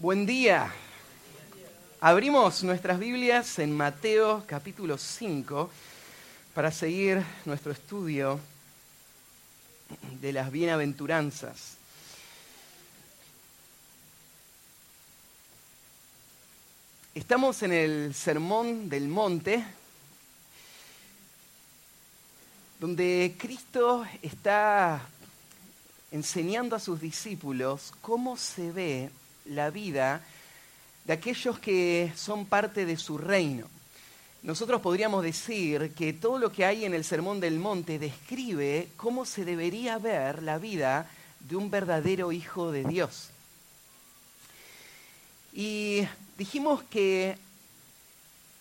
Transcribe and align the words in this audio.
Buen 0.00 0.24
día. 0.24 0.72
Abrimos 2.00 2.62
nuestras 2.62 2.98
Biblias 2.98 3.58
en 3.58 3.76
Mateo 3.76 4.44
capítulo 4.46 4.96
5 4.96 5.70
para 6.54 6.70
seguir 6.70 7.22
nuestro 7.44 7.70
estudio 7.70 8.40
de 10.22 10.32
las 10.32 10.50
bienaventuranzas. 10.50 11.74
Estamos 17.14 17.62
en 17.62 17.72
el 17.74 18.14
Sermón 18.14 18.88
del 18.88 19.06
Monte, 19.06 19.62
donde 22.78 23.34
Cristo 23.36 24.06
está 24.22 25.06
enseñando 26.10 26.74
a 26.74 26.80
sus 26.80 26.98
discípulos 27.02 27.92
cómo 28.00 28.38
se 28.38 28.72
ve 28.72 29.10
la 29.50 29.70
vida 29.70 30.22
de 31.04 31.12
aquellos 31.12 31.58
que 31.58 32.12
son 32.16 32.46
parte 32.46 32.86
de 32.86 32.96
su 32.96 33.18
reino. 33.18 33.66
Nosotros 34.42 34.80
podríamos 34.80 35.22
decir 35.22 35.92
que 35.94 36.12
todo 36.12 36.38
lo 36.38 36.50
que 36.50 36.64
hay 36.64 36.84
en 36.84 36.94
el 36.94 37.04
Sermón 37.04 37.40
del 37.40 37.58
Monte 37.58 37.98
describe 37.98 38.88
cómo 38.96 39.26
se 39.26 39.44
debería 39.44 39.98
ver 39.98 40.42
la 40.42 40.58
vida 40.58 41.10
de 41.40 41.56
un 41.56 41.70
verdadero 41.70 42.32
hijo 42.32 42.70
de 42.70 42.84
Dios. 42.84 43.30
Y 45.52 46.06
dijimos 46.38 46.82
que 46.84 47.36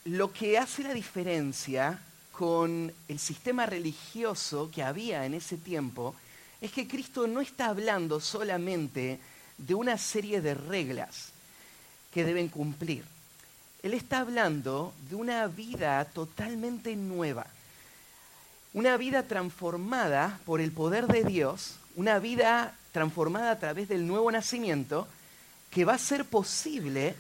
lo 0.06 0.34
que 0.34 0.58
hace 0.58 0.84
la 0.84 0.94
diferencia 0.94 2.02
con 2.32 2.92
el 3.08 3.20
sistema 3.20 3.66
religioso 3.66 4.72
que 4.74 4.82
había 4.82 5.26
en 5.26 5.34
ese 5.34 5.58
tiempo 5.58 6.16
es 6.62 6.72
que 6.72 6.88
Cristo 6.88 7.28
no 7.28 7.42
está 7.42 7.68
hablando 7.68 8.20
solamente 8.20 9.20
de 9.60 9.76
una 9.76 9.98
serie 9.98 10.42
de 10.42 10.54
reglas 10.54 11.30
que 12.14 12.24
deben 12.24 12.48
cumplir. 12.48 13.04
Él 13.84 13.94
está 13.94 14.20
hablando 14.20 14.94
de 15.10 15.16
una 15.16 15.48
vida 15.48 16.04
totalmente 16.06 16.96
nueva, 16.96 17.46
una 18.74 18.98
vida 18.98 19.24
transformada 19.24 20.40
por 20.46 20.62
el 20.62 20.72
poder 20.72 21.08
de 21.08 21.24
Dios, 21.24 21.76
una 21.96 22.20
vida 22.20 22.76
transformada 22.92 23.52
a 23.52 23.60
través 23.60 23.88
del 23.88 24.06
nuevo 24.06 24.32
nacimiento, 24.32 25.08
que 25.72 25.86
va 25.86 25.94
a 25.94 26.00
ser 26.00 26.26
posible 26.26 27.16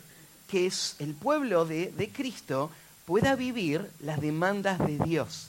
que 0.49 0.71
el 0.99 1.13
pueblo 1.13 1.65
de, 1.65 1.91
de 1.91 2.09
Cristo 2.09 2.71
pueda 3.05 3.35
vivir 3.35 3.89
las 4.01 4.19
demandas 4.19 4.79
de 4.79 4.97
Dios. 4.97 5.47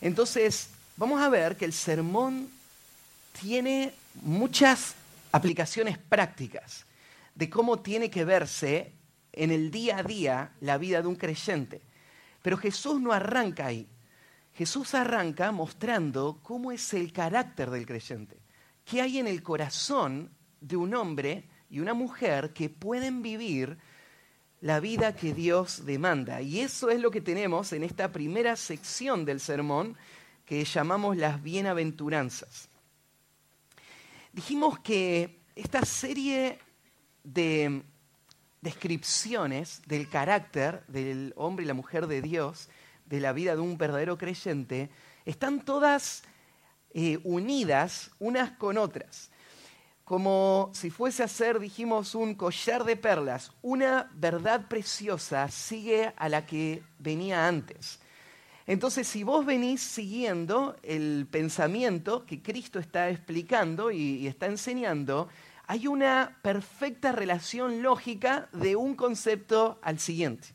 Entonces, 0.00 0.68
vamos 0.96 1.22
a 1.22 1.28
ver 1.28 1.56
que 1.56 1.64
el 1.64 1.72
sermón 1.72 2.48
tiene 3.40 3.94
muchas 4.22 4.94
aplicaciones 5.32 5.98
prácticas 5.98 6.86
de 7.34 7.50
cómo 7.50 7.80
tiene 7.80 8.10
que 8.10 8.24
verse 8.24 8.92
en 9.32 9.50
el 9.50 9.70
día 9.70 9.98
a 9.98 10.02
día 10.02 10.52
la 10.60 10.78
vida 10.78 11.02
de 11.02 11.08
un 11.08 11.16
creyente. 11.16 11.82
Pero 12.42 12.56
Jesús 12.56 13.00
no 13.00 13.12
arranca 13.12 13.66
ahí. 13.66 13.88
Jesús 14.54 14.94
arranca 14.94 15.50
mostrando 15.50 16.38
cómo 16.42 16.72
es 16.72 16.92
el 16.92 17.12
carácter 17.12 17.70
del 17.70 17.86
creyente. 17.86 18.36
¿Qué 18.84 19.00
hay 19.00 19.18
en 19.18 19.26
el 19.26 19.42
corazón 19.42 20.30
de 20.60 20.76
un 20.76 20.94
hombre 20.94 21.48
y 21.70 21.80
una 21.80 21.94
mujer 21.94 22.52
que 22.52 22.68
pueden 22.68 23.22
vivir 23.22 23.78
la 24.60 24.80
vida 24.80 25.14
que 25.14 25.32
Dios 25.32 25.86
demanda? 25.86 26.42
Y 26.42 26.60
eso 26.60 26.90
es 26.90 27.00
lo 27.00 27.10
que 27.10 27.22
tenemos 27.22 27.72
en 27.72 27.84
esta 27.84 28.12
primera 28.12 28.56
sección 28.56 29.24
del 29.24 29.40
sermón 29.40 29.96
que 30.44 30.64
llamamos 30.64 31.16
las 31.16 31.42
bienaventuranzas. 31.42 32.68
Dijimos 34.32 34.78
que 34.78 35.42
esta 35.54 35.84
serie 35.84 36.58
de 37.22 37.82
descripciones 38.62 39.82
del 39.86 40.08
carácter 40.08 40.84
del 40.86 41.34
hombre 41.36 41.64
y 41.64 41.68
la 41.68 41.74
mujer 41.74 42.06
de 42.06 42.22
Dios, 42.22 42.70
de 43.04 43.20
la 43.20 43.34
vida 43.34 43.54
de 43.54 43.60
un 43.60 43.76
verdadero 43.76 44.16
creyente, 44.16 44.88
están 45.26 45.62
todas 45.62 46.22
eh, 46.94 47.18
unidas 47.24 48.10
unas 48.20 48.52
con 48.52 48.78
otras. 48.78 49.30
Como 50.02 50.70
si 50.72 50.88
fuese 50.88 51.22
a 51.22 51.28
ser, 51.28 51.60
dijimos, 51.60 52.14
un 52.14 52.34
collar 52.34 52.84
de 52.84 52.96
perlas. 52.96 53.52
Una 53.60 54.10
verdad 54.14 54.66
preciosa 54.66 55.48
sigue 55.48 56.14
a 56.16 56.30
la 56.30 56.46
que 56.46 56.82
venía 56.98 57.46
antes. 57.46 58.00
Entonces, 58.66 59.08
si 59.08 59.24
vos 59.24 59.44
venís 59.44 59.82
siguiendo 59.82 60.76
el 60.82 61.26
pensamiento 61.30 62.24
que 62.24 62.42
Cristo 62.42 62.78
está 62.78 63.10
explicando 63.10 63.90
y, 63.90 64.26
está 64.26 64.46
enseñando, 64.46 65.28
hay 65.66 65.86
una 65.86 66.38
perfecta 66.42 67.12
relación 67.12 67.82
lógica 67.82 68.48
de 68.52 68.76
un 68.76 68.94
concepto 68.94 69.78
al 69.82 69.98
siguiente. 69.98 70.48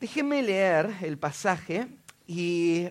Déjenme 0.00 0.42
leer 0.42 0.94
el 1.02 1.18
pasaje 1.18 1.88
y 2.26 2.88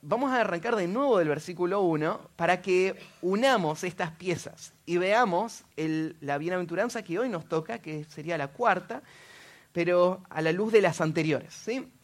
vamos 0.00 0.32
a 0.32 0.40
arrancar 0.40 0.74
de 0.74 0.88
nuevo 0.88 1.18
del 1.18 1.28
versículo 1.28 1.82
1 1.82 2.30
para 2.34 2.60
que 2.60 2.96
unamos 3.20 3.84
estas 3.84 4.10
piezas 4.10 4.72
y 4.84 4.96
veamos 4.96 5.62
la 5.76 6.38
bienaventuranza 6.38 7.02
que 7.02 7.20
hoy 7.20 7.28
nos 7.28 7.48
toca, 7.48 7.78
que 7.78 8.04
sería 8.04 8.36
la 8.36 8.48
cuarta, 8.48 9.02
pero 9.72 10.24
a 10.28 10.42
la 10.42 10.50
luz 10.50 10.72
de 10.72 10.80
las 10.80 11.00
anteriores. 11.00 11.54
¿sí? 11.54 11.88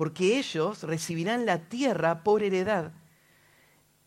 porque 0.00 0.38
ellos 0.38 0.82
recibirán 0.84 1.44
la 1.44 1.58
tierra 1.68 2.22
por 2.22 2.42
heredad. 2.42 2.90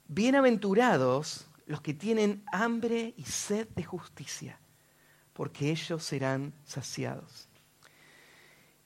Bienaventurados 0.08 1.46
los 1.68 1.82
que 1.82 1.94
tienen 1.94 2.44
hambre 2.52 3.14
y 3.16 3.26
sed 3.26 3.68
de 3.76 3.84
justicia, 3.84 4.60
porque 5.34 5.70
ellos 5.70 6.04
serán 6.04 6.52
saciados. 6.66 7.48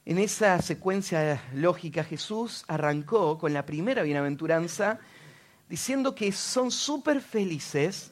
En 0.03 0.17
esa 0.17 0.62
secuencia 0.62 1.41
lógica 1.53 2.03
Jesús 2.03 2.66
arrancó 2.67 3.38
con 3.38 3.53
la 3.53 3.66
primera 3.66 4.03
bienaventuranza 4.03 5.00
diciendo 5.69 6.13
que 6.13 6.34
son 6.34 6.72
súper 6.72 7.22
felices 7.22 8.12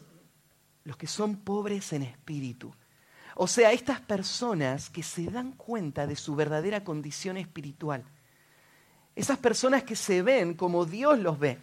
los 0.85 0.95
que 0.95 1.07
son 1.07 1.35
pobres 1.35 1.91
en 1.91 2.03
espíritu. 2.03 2.73
O 3.35 3.47
sea, 3.47 3.73
estas 3.73 3.99
personas 3.99 4.89
que 4.89 5.03
se 5.03 5.25
dan 5.25 5.51
cuenta 5.51 6.07
de 6.07 6.15
su 6.15 6.33
verdadera 6.33 6.85
condición 6.85 7.35
espiritual 7.35 8.05
esas 9.15 9.37
personas 9.37 9.83
que 9.83 9.95
se 9.95 10.21
ven 10.21 10.53
como 10.53 10.85
Dios 10.85 11.17
los 11.19 11.39
ve 11.39 11.57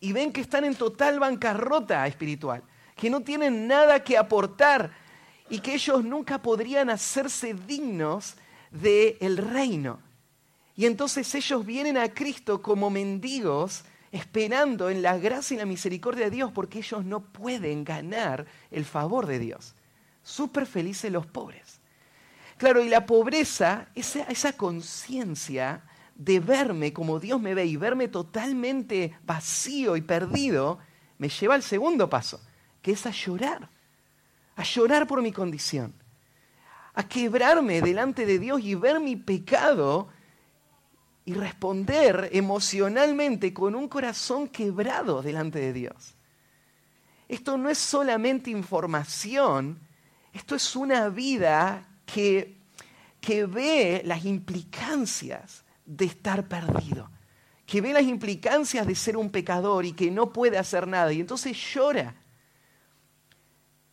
y 0.00 0.12
ven 0.12 0.32
que 0.32 0.40
están 0.40 0.64
en 0.64 0.74
total 0.74 1.18
bancarrota 1.18 2.06
espiritual, 2.06 2.62
que 2.96 3.10
no 3.10 3.20
tienen 3.20 3.66
nada 3.66 4.02
que 4.02 4.16
aportar 4.16 4.92
y 5.48 5.60
que 5.60 5.74
ellos 5.74 6.04
nunca 6.04 6.40
podrían 6.40 6.90
hacerse 6.90 7.54
dignos 7.54 8.36
del 8.70 9.36
reino. 9.36 9.98
Y 10.76 10.86
entonces 10.86 11.32
ellos 11.34 11.64
vienen 11.64 11.96
a 11.96 12.08
Cristo 12.12 12.60
como 12.60 12.90
mendigos, 12.90 13.84
esperando 14.10 14.90
en 14.90 15.02
la 15.02 15.18
gracia 15.18 15.54
y 15.54 15.58
la 15.58 15.66
misericordia 15.66 16.24
de 16.24 16.30
Dios, 16.30 16.52
porque 16.52 16.78
ellos 16.78 17.04
no 17.04 17.20
pueden 17.20 17.84
ganar 17.84 18.46
el 18.70 18.84
favor 18.84 19.26
de 19.26 19.38
Dios. 19.38 19.74
Súper 20.22 20.66
felices 20.66 21.12
los 21.12 21.26
pobres. 21.26 21.80
Claro, 22.56 22.82
y 22.82 22.88
la 22.88 23.06
pobreza, 23.06 23.88
esa, 23.94 24.24
esa 24.24 24.52
conciencia 24.54 25.82
de 26.14 26.40
verme 26.40 26.92
como 26.92 27.18
Dios 27.18 27.40
me 27.40 27.54
ve 27.54 27.66
y 27.66 27.76
verme 27.76 28.08
totalmente 28.08 29.16
vacío 29.24 29.96
y 29.96 30.00
perdido, 30.00 30.78
me 31.18 31.28
lleva 31.28 31.54
al 31.54 31.62
segundo 31.62 32.08
paso, 32.08 32.40
que 32.82 32.92
es 32.92 33.06
a 33.06 33.10
llorar, 33.10 33.68
a 34.56 34.62
llorar 34.62 35.06
por 35.06 35.22
mi 35.22 35.32
condición, 35.32 35.94
a 36.94 37.08
quebrarme 37.08 37.80
delante 37.80 38.26
de 38.26 38.38
Dios 38.38 38.60
y 38.62 38.74
ver 38.74 39.00
mi 39.00 39.16
pecado 39.16 40.08
y 41.24 41.34
responder 41.34 42.28
emocionalmente 42.32 43.52
con 43.52 43.74
un 43.74 43.88
corazón 43.88 44.48
quebrado 44.48 45.22
delante 45.22 45.58
de 45.58 45.72
Dios. 45.72 46.14
Esto 47.26 47.56
no 47.56 47.70
es 47.70 47.78
solamente 47.78 48.50
información, 48.50 49.80
esto 50.32 50.54
es 50.54 50.76
una 50.76 51.08
vida 51.08 51.88
que, 52.04 52.58
que 53.20 53.46
ve 53.46 54.02
las 54.04 54.24
implicancias 54.24 55.63
de 55.84 56.04
estar 56.06 56.48
perdido, 56.48 57.10
que 57.66 57.80
ve 57.80 57.92
las 57.92 58.02
implicancias 58.02 58.86
de 58.86 58.94
ser 58.94 59.16
un 59.16 59.30
pecador 59.30 59.84
y 59.84 59.92
que 59.92 60.10
no 60.10 60.32
puede 60.32 60.58
hacer 60.58 60.86
nada 60.86 61.12
y 61.12 61.20
entonces 61.20 61.56
llora. 61.56 62.14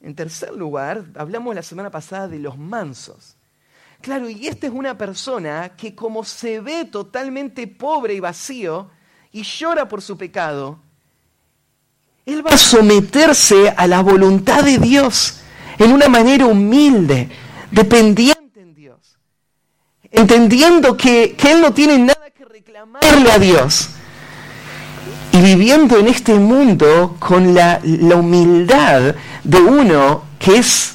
En 0.01 0.15
tercer 0.15 0.53
lugar, 0.53 1.05
hablamos 1.15 1.53
la 1.53 1.61
semana 1.61 1.91
pasada 1.91 2.27
de 2.27 2.39
los 2.39 2.57
mansos. 2.57 3.35
Claro, 4.01 4.29
y 4.29 4.47
esta 4.47 4.65
es 4.65 4.73
una 4.73 4.97
persona 4.97 5.75
que 5.77 5.93
como 5.93 6.23
se 6.23 6.59
ve 6.59 6.85
totalmente 6.85 7.67
pobre 7.67 8.15
y 8.15 8.19
vacío 8.19 8.89
y 9.31 9.43
llora 9.43 9.88
por 9.88 10.01
su 10.01 10.17
pecado, 10.17 10.79
él 12.25 12.45
va 12.45 12.51
a 12.51 12.57
someterse 12.57 13.69
a 13.69 13.85
la 13.88 14.01
voluntad 14.01 14.63
de 14.63 14.79
Dios 14.79 15.41
en 15.77 15.91
una 15.91 16.07
manera 16.07 16.45
humilde, 16.45 17.29
dependiente 17.69 18.40
entendiendo 20.12 20.98
que, 20.98 21.36
Él 21.50 21.62
no 21.62 21.74
tiene 21.74 21.98
nada 21.98 22.30
que 22.38 22.46
reclamarle 22.46 23.31
a 23.31 23.40
Dios 23.40 23.90
y 25.31 25.42
viviendo 25.42 25.98
en 25.98 26.08
este 26.08 26.34
mundo 26.36 27.16
con 27.19 27.54
la, 27.54 27.80
humildad 27.84 29.16
de 29.44 29.58
uno 29.58 30.24
que 30.38 30.58
es 30.58 30.94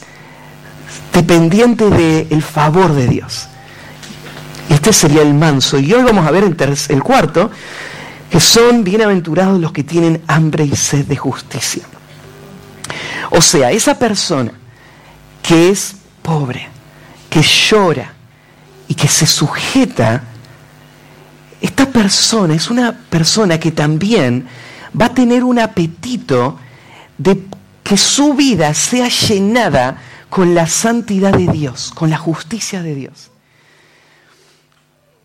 dependiente 1.13 1.89
del 1.89 2.43
favor 2.43 2.93
de 2.93 3.09
Dios. 3.09 3.49
Este 4.69 4.93
sería 4.93 5.23
el 5.23 5.33
manso. 5.33 5.79
Y 5.79 5.93
hoy 5.93 6.03
vamos 6.03 6.27
a 6.27 6.31
ver 6.31 6.45
el 6.45 7.03
cuarto, 7.03 7.51
que 8.31 8.41
son 8.41 8.85
bienaventurados 8.85 9.59
los 9.59 9.73
que 9.73 9.85
tienen 9.85 10.23
hambre 10.27 10.65
y 10.65 10.77
sed 10.77 11.07
de 11.07 11.17
justicia. 11.17 11.85
O 13.31 13.41
sea, 13.41 13.71
esa 13.71 13.99
persona 13.99 14.53
que 15.43 15.71
es 15.71 15.97
pobre, 16.23 16.69
que 17.31 17.41
llora 17.41 18.16
y 18.89 18.95
que 18.95 19.09
se 19.09 19.27
sujeta, 19.27 20.23
esta 21.61 21.87
persona 21.87 22.55
es 22.55 22.71
una 22.71 22.93
persona 22.93 23.59
que 23.59 23.73
también 23.73 24.47
va 24.99 25.07
a 25.07 25.15
tener 25.15 25.45
un 25.45 25.59
apetito 25.59 26.59
de 27.19 27.43
que 27.83 27.97
su 27.97 28.35
vida 28.35 28.75
sea 28.75 29.09
llenada 29.09 30.03
con 30.29 30.55
la 30.55 30.67
santidad 30.67 31.33
de 31.33 31.47
Dios, 31.47 31.93
con 31.95 32.11
la 32.11 32.19
justicia 32.19 32.83
de 32.83 32.95
Dios. 32.95 33.31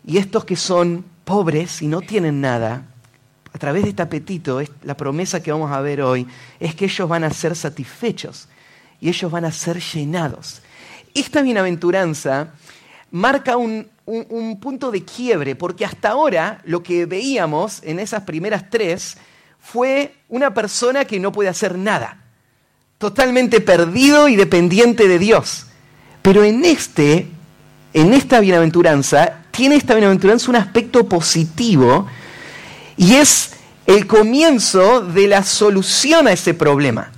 Y 0.06 0.18
estos 0.18 0.44
que 0.44 0.56
son 0.56 1.04
pobres 1.24 1.82
y 1.82 1.86
no 1.86 2.00
tienen 2.00 2.40
nada, 2.40 2.86
a 3.52 3.58
través 3.58 3.82
de 3.82 3.90
este 3.90 4.02
apetito, 4.02 4.60
la 4.82 4.96
promesa 4.96 5.42
que 5.42 5.52
vamos 5.52 5.70
a 5.70 5.80
ver 5.80 6.00
hoy 6.00 6.26
es 6.58 6.74
que 6.74 6.86
ellos 6.86 7.08
van 7.08 7.24
a 7.24 7.30
ser 7.30 7.54
satisfechos 7.54 8.48
y 9.00 9.08
ellos 9.08 9.30
van 9.30 9.44
a 9.44 9.52
ser 9.52 9.80
llenados. 9.80 10.62
Esta 11.14 11.42
bienaventuranza 11.42 12.54
marca 13.12 13.56
un, 13.56 13.86
un, 14.06 14.58
punto 14.58 14.90
de 14.90 15.04
quiebre, 15.04 15.54
porque 15.54 15.84
hasta 15.84 16.10
ahora 16.10 16.60
lo 16.64 16.82
que 16.82 17.06
veíamos 17.06 17.80
en 17.84 18.00
esas 18.00 18.22
primeras 18.22 18.68
tres 18.70 19.16
fue 19.60 20.14
una 20.28 20.52
persona 20.52 21.04
que 21.04 21.20
no 21.20 21.30
puede 21.30 21.48
hacer 21.48 21.78
nada, 21.78 22.24
totalmente 22.98 23.60
perdido 23.60 24.28
y 24.28 24.36
dependiente 24.36 25.06
de 25.06 25.18
Dios. 25.18 25.66
Pero 26.22 26.42
en 26.42 26.64
este, 26.64 27.28
en 27.92 28.14
esta 28.14 28.40
bienaventuranza, 28.40 29.42
tiene 29.50 29.76
esta 29.76 29.94
bienaventuranza 29.94 30.50
un 30.50 30.56
aspecto 30.56 31.08
positivo 31.08 32.06
y 32.96 33.14
es 33.14 33.52
el 33.86 34.06
comienzo 34.06 35.02
de 35.02 35.28
la 35.28 35.42
solución 35.44 36.26
a 36.26 36.32
ese 36.32 36.54
problema. 36.54 37.12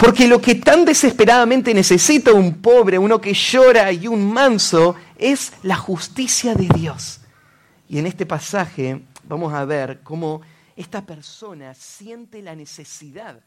Porque 0.00 0.26
lo 0.26 0.40
que 0.40 0.54
tan 0.54 0.86
desesperadamente 0.86 1.74
necesita 1.74 2.32
un 2.32 2.62
pobre, 2.62 2.98
uno 2.98 3.20
que 3.20 3.34
llora 3.34 3.92
y 3.92 4.08
un 4.08 4.32
manso, 4.32 4.96
es 5.18 5.52
la 5.62 5.76
justicia 5.76 6.54
de 6.54 6.68
Dios. 6.68 7.20
Y 7.86 7.98
en 7.98 8.06
este 8.06 8.24
pasaje 8.24 9.02
vamos 9.24 9.52
a 9.52 9.66
ver 9.66 10.00
cómo 10.02 10.40
esta 10.74 11.04
persona 11.04 11.74
siente 11.74 12.40
la 12.40 12.56
necesidad, 12.56 13.40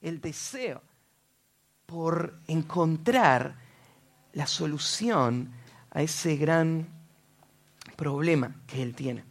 el 0.00 0.20
deseo 0.20 0.80
por 1.86 2.38
encontrar 2.46 3.56
la 4.32 4.46
solución 4.46 5.50
a 5.90 6.02
ese 6.02 6.36
gran 6.36 6.86
problema 7.96 8.54
que 8.68 8.80
él 8.80 8.94
tiene. 8.94 9.24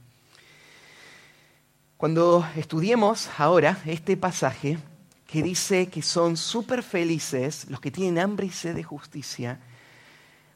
Cuando 1.96 2.46
estudiemos 2.58 3.30
ahora 3.38 3.78
este 3.86 4.18
pasaje 4.18 4.78
que 5.28 5.42
dice 5.42 5.88
que 5.88 6.02
son 6.02 6.38
súper 6.38 6.84
felices 6.84 7.66
los 7.70 7.80
que 7.80 7.92
tienen 7.92 8.20
hambre 8.20 8.48
y 8.48 8.52
sed 8.52 8.76
de 8.76 8.84
justicia, 8.84 9.60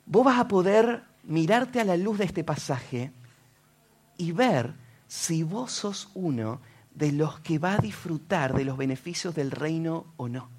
vos 0.06 0.26
vas 0.26 0.40
a 0.40 0.48
poder 0.48 1.04
mirarte 1.24 1.80
a 1.80 1.86
la 1.86 1.98
luz 1.98 2.18
de 2.18 2.26
este 2.26 2.44
pasaje 2.44 3.12
y 4.18 4.32
ver 4.32 4.74
si 5.08 5.44
vos 5.44 5.72
sos 5.72 6.10
uno 6.14 6.62
de 6.94 7.12
los 7.12 7.40
que 7.40 7.58
va 7.58 7.76
a 7.76 7.78
disfrutar 7.80 8.54
de 8.54 8.66
los 8.66 8.78
beneficios 8.78 9.34
del 9.34 9.52
reino 9.52 10.06
o 10.18 10.28
no. 10.28 10.50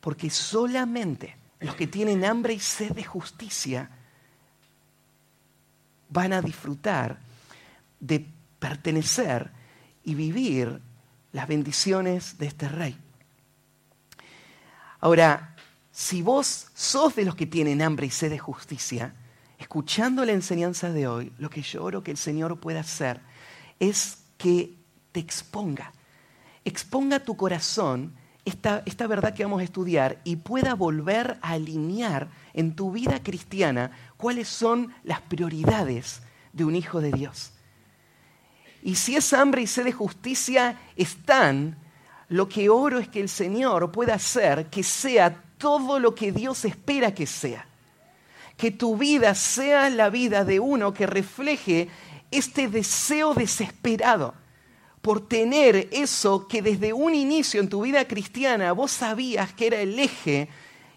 Porque 0.00 0.30
solamente 0.30 1.36
los 1.60 1.74
que 1.74 1.86
tienen 1.86 2.24
hambre 2.24 2.54
y 2.54 2.60
sed 2.60 2.92
de 2.92 3.04
justicia 3.04 3.90
van 6.08 6.32
a 6.32 6.40
disfrutar 6.40 7.18
de 8.00 8.26
pertenecer 8.58 9.50
y 10.04 10.14
vivir 10.14 10.80
las 11.38 11.46
bendiciones 11.46 12.36
de 12.38 12.48
este 12.48 12.68
rey. 12.68 12.98
Ahora, 14.98 15.54
si 15.92 16.20
vos 16.20 16.66
sos 16.74 17.14
de 17.14 17.24
los 17.24 17.36
que 17.36 17.46
tienen 17.46 17.80
hambre 17.80 18.08
y 18.08 18.10
sed 18.10 18.30
de 18.30 18.40
justicia, 18.40 19.14
escuchando 19.56 20.24
la 20.24 20.32
enseñanza 20.32 20.90
de 20.90 21.06
hoy, 21.06 21.32
lo 21.38 21.48
que 21.48 21.62
yo 21.62 21.84
oro 21.84 22.02
que 22.02 22.10
el 22.10 22.16
Señor 22.16 22.58
pueda 22.58 22.80
hacer 22.80 23.20
es 23.78 24.18
que 24.36 24.74
te 25.12 25.20
exponga, 25.20 25.92
exponga 26.64 27.20
tu 27.20 27.36
corazón 27.36 28.16
esta, 28.44 28.82
esta 28.84 29.06
verdad 29.06 29.32
que 29.32 29.44
vamos 29.44 29.60
a 29.60 29.64
estudiar 29.64 30.20
y 30.24 30.34
pueda 30.34 30.74
volver 30.74 31.38
a 31.40 31.52
alinear 31.52 32.30
en 32.52 32.74
tu 32.74 32.90
vida 32.90 33.22
cristiana 33.22 33.92
cuáles 34.16 34.48
son 34.48 34.92
las 35.04 35.20
prioridades 35.20 36.20
de 36.52 36.64
un 36.64 36.74
hijo 36.74 37.00
de 37.00 37.12
Dios. 37.12 37.52
Y 38.82 38.94
si 38.94 39.16
esa 39.16 39.40
hambre 39.40 39.62
y 39.62 39.66
sed 39.66 39.84
de 39.84 39.92
justicia 39.92 40.80
están, 40.96 41.76
lo 42.28 42.48
que 42.48 42.68
oro 42.68 42.98
es 42.98 43.08
que 43.08 43.20
el 43.20 43.28
Señor 43.28 43.90
pueda 43.90 44.14
hacer 44.14 44.66
que 44.66 44.82
sea 44.82 45.42
todo 45.58 45.98
lo 45.98 46.14
que 46.14 46.32
Dios 46.32 46.64
espera 46.64 47.12
que 47.14 47.26
sea. 47.26 47.66
Que 48.56 48.70
tu 48.70 48.96
vida 48.96 49.34
sea 49.34 49.88
la 49.90 50.10
vida 50.10 50.44
de 50.44 50.60
uno 50.60 50.92
que 50.92 51.06
refleje 51.06 51.88
este 52.30 52.68
deseo 52.68 53.34
desesperado 53.34 54.34
por 55.00 55.26
tener 55.26 55.88
eso 55.92 56.46
que 56.48 56.60
desde 56.60 56.92
un 56.92 57.14
inicio 57.14 57.60
en 57.60 57.68
tu 57.68 57.82
vida 57.82 58.06
cristiana 58.06 58.72
vos 58.72 58.90
sabías 58.90 59.52
que 59.52 59.68
era 59.68 59.80
el 59.80 59.98
eje 59.98 60.48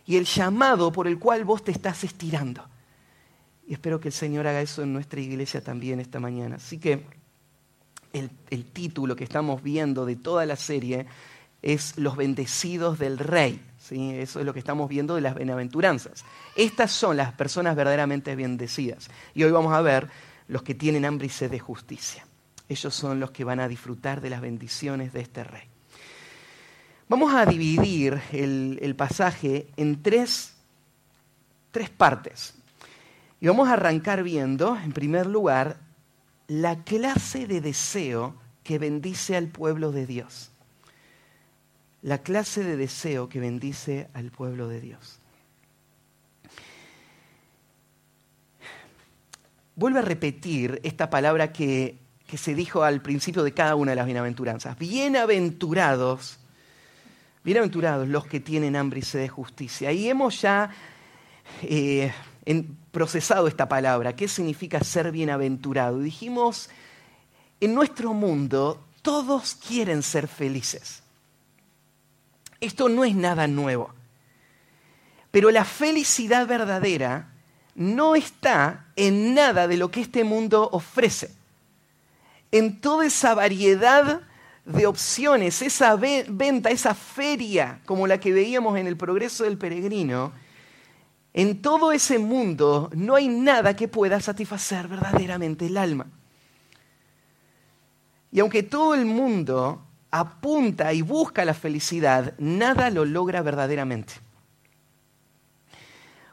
y 0.05 0.17
el 0.17 0.25
llamado 0.25 0.91
por 0.91 1.07
el 1.07 1.19
cual 1.19 1.45
vos 1.45 1.63
te 1.63 1.71
estás 1.71 2.03
estirando. 2.03 2.67
Y 3.67 3.73
espero 3.73 3.99
que 4.01 4.09
el 4.09 4.13
Señor 4.13 4.47
haga 4.47 4.59
eso 4.59 4.83
en 4.83 4.91
nuestra 4.91 5.21
iglesia 5.21 5.63
también 5.63 5.99
esta 5.99 6.19
mañana. 6.19 6.57
Así 6.57 6.77
que 6.77 7.05
el, 8.13 8.65
título 8.65 9.15
que 9.15 9.23
estamos 9.23 9.63
viendo 9.63 10.05
de 10.05 10.15
toda 10.15 10.45
la 10.45 10.55
serie 10.55 11.05
es 11.61 11.97
Los 11.97 12.17
bendecidos 12.17 12.99
del 12.99 13.17
rey. 13.17 13.61
¿sí? 13.79 14.11
Eso 14.15 14.39
es 14.39 14.45
lo 14.45 14.53
que 14.53 14.59
estamos 14.59 14.89
viendo 14.89 15.15
de 15.15 15.21
las 15.21 15.35
bienaventuranzas. 15.35 16.25
Estas 16.55 16.91
son 16.91 17.17
las 17.17 17.33
personas 17.33 17.75
verdaderamente 17.75 18.35
bendecidas. 18.35 19.09
Y 19.33 19.43
hoy 19.43 19.51
vamos 19.51 19.73
a 19.73 19.81
ver 19.81 20.09
los 20.47 20.63
que 20.63 20.75
tienen 20.75 21.05
hambre 21.05 21.27
y 21.27 21.29
sed 21.29 21.51
de 21.51 21.59
justicia. 21.59 22.25
Ellos 22.67 22.93
son 22.93 23.19
los 23.19 23.31
que 23.31 23.43
van 23.43 23.59
a 23.59 23.67
disfrutar 23.67 24.21
de 24.21 24.29
las 24.29 24.41
bendiciones 24.41 25.13
de 25.13 25.21
este 25.21 25.43
rey. 25.43 25.63
Vamos 27.07 27.33
a 27.33 27.45
dividir 27.45 28.21
el, 28.31 28.79
el 28.81 28.95
pasaje 28.95 29.67
en 29.75 30.01
tres, 30.01 30.53
tres 31.71 31.89
partes. 31.89 32.53
Y 33.41 33.47
vamos 33.47 33.67
a 33.67 33.73
arrancar 33.73 34.23
viendo, 34.23 34.77
en 34.77 34.93
primer 34.93 35.25
lugar, 35.25 35.77
la 36.51 36.83
clase 36.83 37.47
de 37.47 37.61
deseo 37.61 38.35
que 38.61 38.77
bendice 38.77 39.37
al 39.37 39.47
pueblo 39.47 39.93
de 39.93 40.05
Dios. 40.05 40.51
La 42.01 42.17
clase 42.17 42.61
de 42.61 42.75
deseo 42.75 43.29
que 43.29 43.39
bendice 43.39 44.09
al 44.13 44.31
pueblo 44.31 44.67
de 44.67 44.81
Dios. 44.81 45.19
Vuelve 49.77 49.99
a 49.99 50.01
repetir 50.01 50.81
esta 50.83 51.09
palabra 51.09 51.53
que, 51.53 51.97
que, 52.27 52.37
se 52.37 52.53
dijo 52.53 52.83
al 52.83 53.01
principio 53.01 53.43
de 53.43 53.53
cada 53.53 53.75
una 53.75 53.91
de 53.91 53.95
las 53.95 54.05
bienaventuranzas. 54.05 54.77
Bienaventurados, 54.77 56.37
bienaventurados 57.45 58.09
los 58.09 58.25
que 58.25 58.41
tienen 58.41 58.75
hambre 58.75 58.99
y 58.99 59.03
sed 59.03 59.21
de 59.21 59.29
justicia. 59.29 59.93
Y 59.93 60.09
hemos 60.09 60.41
ya 60.41 60.69
eh, 61.61 62.11
en, 62.45 62.77
procesado 62.91 63.47
esta 63.47 63.69
palabra, 63.69 64.15
qué 64.15 64.27
significa 64.27 64.83
ser 64.83 65.11
bienaventurado. 65.11 65.99
dijimos, 65.99 66.69
en 67.59 67.73
nuestro 67.73 68.13
mundo 68.13 68.83
todos 69.01 69.55
quieren 69.55 70.03
ser 70.03 70.27
felices. 70.27 71.01
Esto 72.59 72.89
no 72.89 73.03
es 73.03 73.15
nada 73.15 73.47
nuevo. 73.47 73.93
Pero 75.31 75.49
la 75.49 75.65
felicidad 75.65 76.45
verdadera 76.45 77.31
no 77.73 78.15
está 78.15 78.85
en 78.95 79.33
nada 79.33 79.67
de 79.67 79.77
lo 79.77 79.89
que 79.89 80.01
este 80.01 80.23
mundo 80.23 80.69
ofrece. 80.71 81.31
En 82.51 82.81
toda 82.81 83.05
esa 83.05 83.33
variedad 83.33 84.21
de 84.65 84.85
opciones, 84.85 85.61
esa 85.61 85.95
venta, 85.95 86.69
esa 86.69 86.93
feria 86.93 87.79
como 87.85 88.07
la 88.07 88.19
que 88.19 88.33
veíamos 88.33 88.77
en 88.77 88.87
el 88.87 88.97
progreso 88.97 89.45
del 89.45 89.57
peregrino, 89.57 90.33
en 91.33 91.61
todo 91.61 91.91
ese 91.91 92.19
mundo 92.19 92.89
no 92.93 93.15
hay 93.15 93.27
nada 93.27 93.75
que 93.75 93.87
pueda 93.87 94.19
satisfacer 94.19 94.87
verdaderamente 94.87 95.65
el 95.65 95.77
alma. 95.77 96.07
Y 98.31 98.39
aunque 98.39 98.63
todo 98.63 98.93
el 98.93 99.05
mundo 99.05 99.81
apunta 100.09 100.93
y 100.93 101.01
busca 101.01 101.45
la 101.45 101.53
felicidad, 101.53 102.33
nada 102.37 102.89
lo 102.89 103.05
logra 103.05 103.41
verdaderamente. 103.41 104.13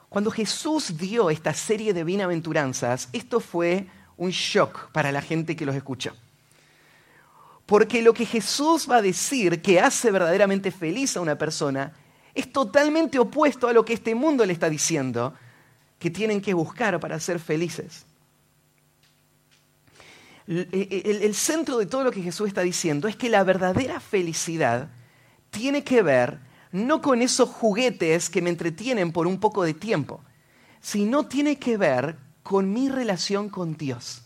Cuando 0.09 0.31
Jesús 0.31 0.97
dio 0.97 1.31
esta 1.31 1.53
serie 1.55 1.93
de 1.93 2.03
bienaventuranzas, 2.03 3.09
esto 3.13 3.41
fue 3.41 3.87
un 4.17 4.31
shock 4.31 4.91
para 4.91 5.13
la 5.13 5.23
gente 5.23 5.55
que 5.55 5.67
los 5.67 5.77
escuchó. 5.77 6.13
Porque 7.67 8.01
lo 8.01 8.15
que 8.15 8.25
Jesús 8.25 8.89
va 8.91 8.97
a 8.97 9.03
decir 9.03 9.61
que 9.61 9.79
hace 9.79 10.11
verdaderamente 10.11 10.71
feliz 10.71 11.17
a 11.17 11.21
una 11.21 11.37
persona 11.37 11.93
es 12.35 12.53
totalmente 12.53 13.19
opuesto 13.19 13.69
a 13.69 13.73
lo 13.73 13.85
que 13.85 13.95
este 13.95 14.15
mundo 14.15 14.45
le 14.45 14.53
está 14.53 14.71
diciendo 14.71 15.35
que 15.99 16.11
tienen 16.11 16.41
que 16.41 16.55
buscar 16.55 16.99
para 17.01 17.19
ser 17.19 17.39
felices. 17.39 18.07
El, 20.47 21.35
centro 21.35 21.77
de 21.77 21.85
todo 21.85 22.05
lo 22.05 22.11
que 22.11 22.23
Jesús 22.23 22.49
está 22.49 22.63
diciendo 22.63 23.07
es 23.07 23.17
que 23.17 23.29
la 23.29 23.45
verdadera 23.45 24.01
felicidad 24.01 24.89
tiene 25.51 25.85
que 25.85 26.01
ver 26.03 26.39
no 26.73 27.03
con 27.03 27.21
esos 27.21 27.51
juguetes 27.51 28.31
que 28.31 28.41
me 28.41 28.49
entretienen 28.49 29.13
por 29.13 29.27
un 29.27 29.41
poco 29.41 29.63
de 29.63 29.75
tiempo, 29.75 30.23
sino 30.81 31.27
tiene 31.27 31.59
que 31.59 31.77
ver 31.77 32.17
con 32.43 32.73
mi 32.73 32.89
relación 32.89 33.51
con 33.51 33.77
Dios. 33.77 34.23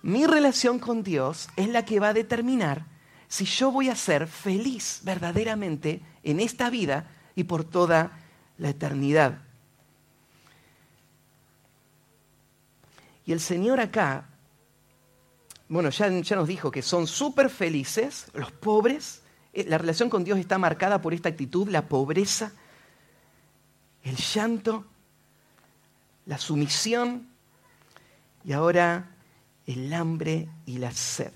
Mi 0.00 0.26
relación 0.26 0.78
con 0.78 1.02
Dios 1.02 1.48
es 1.56 1.68
la 1.68 1.84
que 1.84 2.00
va 2.00 2.08
a 2.08 2.14
determinar 2.14 2.86
si 3.32 3.46
yo 3.46 3.72
voy 3.72 3.88
a 3.88 3.96
ser 3.96 4.26
feliz 4.26 5.00
verdaderamente 5.04 6.02
en 6.22 6.38
esta 6.38 6.68
vida 6.68 7.06
y 7.34 7.44
por 7.44 7.64
toda 7.64 8.12
la 8.58 8.68
eternidad. 8.68 9.38
Y 13.24 13.32
el 13.32 13.40
Señor 13.40 13.80
acá, 13.80 14.28
bueno, 15.66 15.88
ya, 15.88 16.10
ya 16.10 16.36
nos 16.36 16.46
dijo 16.46 16.70
que 16.70 16.82
son 16.82 17.06
súper 17.06 17.48
felices 17.48 18.26
los 18.34 18.52
pobres. 18.52 19.22
Eh, 19.54 19.64
la 19.66 19.78
relación 19.78 20.10
con 20.10 20.24
Dios 20.24 20.38
está 20.38 20.58
marcada 20.58 21.00
por 21.00 21.14
esta 21.14 21.30
actitud, 21.30 21.70
la 21.70 21.88
pobreza, 21.88 22.52
el 24.04 24.16
llanto, 24.16 24.84
la 26.26 26.36
sumisión 26.36 27.28
y 28.44 28.52
ahora 28.52 29.08
el 29.64 29.90
hambre 29.94 30.50
y 30.66 30.76
la 30.76 30.92
sed. 30.92 31.32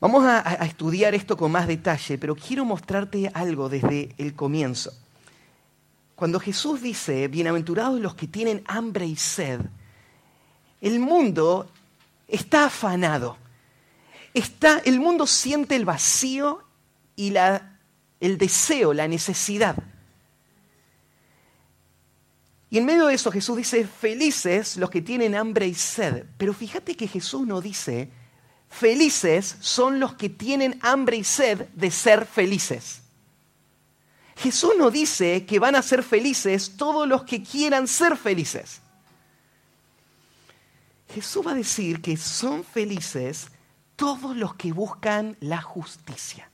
Vamos 0.00 0.24
a, 0.24 0.40
estudiar 0.64 1.14
esto 1.14 1.36
con 1.36 1.52
más 1.52 1.66
detalle, 1.66 2.16
pero 2.16 2.34
quiero 2.34 2.64
mostrarte 2.64 3.30
algo 3.34 3.68
desde 3.68 4.14
el 4.16 4.34
comienzo. 4.34 4.94
Cuando 6.14 6.40
Jesús 6.40 6.80
dice, 6.80 7.28
bienaventurados 7.28 8.00
los 8.00 8.14
que 8.14 8.26
tienen 8.26 8.62
hambre 8.66 9.04
y 9.04 9.16
sed, 9.16 9.60
el 10.80 11.00
mundo 11.00 11.70
está 12.26 12.64
afanado. 12.64 13.36
Está, 14.32 14.78
el 14.86 15.00
mundo 15.00 15.26
siente 15.26 15.76
el 15.76 15.84
vacío 15.84 16.64
y 17.14 17.30
la, 17.30 17.78
el 18.20 18.38
deseo, 18.38 18.94
la 18.94 19.06
necesidad. 19.06 19.76
Y 22.70 22.78
en 22.78 22.86
medio 22.86 23.06
de 23.06 23.14
eso 23.14 23.30
Jesús 23.30 23.58
dice, 23.58 23.86
felices 23.86 24.78
los 24.78 24.88
que 24.88 25.02
tienen 25.02 25.34
hambre 25.34 25.66
y 25.66 25.74
sed. 25.74 26.24
Pero 26.38 26.54
fíjate 26.54 26.96
que 26.96 27.06
Jesús 27.06 27.46
no 27.46 27.60
dice, 27.60 28.10
felices 28.70 29.56
son 29.60 30.00
los 30.00 30.14
que 30.14 30.30
tienen 30.30 30.78
hambre 30.82 31.18
y 31.18 31.24
sed 31.24 31.68
de 31.74 31.90
ser 31.90 32.24
felices. 32.24 33.02
Jesús 34.36 34.72
no 34.78 34.90
dice 34.90 35.44
que 35.44 35.58
van 35.58 35.74
a 35.74 35.82
ser 35.82 36.02
felices 36.02 36.76
todos 36.78 37.06
los 37.06 37.24
que 37.24 37.42
quieran 37.42 37.86
ser 37.86 38.16
felices. 38.16 38.80
Jesús 41.12 41.46
va 41.46 41.50
a 41.50 41.56
decir 41.56 42.00
que 42.00 42.16
son 42.16 42.64
felices 42.64 43.48
todos 43.96 44.34
los 44.34 44.54
que 44.54 44.72
buscan 44.72 45.36
la 45.40 45.60
justicia. 45.60 46.48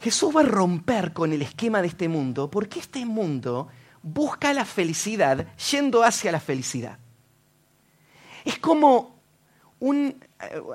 Jesús 0.00 0.34
va 0.34 0.40
a 0.40 0.44
romper 0.44 1.12
con 1.12 1.32
el 1.32 1.42
esquema 1.42 1.80
de 1.80 1.88
este 1.88 2.08
mundo 2.08 2.50
porque 2.50 2.80
este 2.80 3.06
mundo 3.06 3.68
busca 4.02 4.52
la 4.52 4.64
felicidad 4.64 5.46
yendo 5.70 6.02
hacia 6.02 6.32
la 6.32 6.40
felicidad. 6.40 6.98
Es 8.44 8.58
como 8.58 9.13
un, 9.84 10.22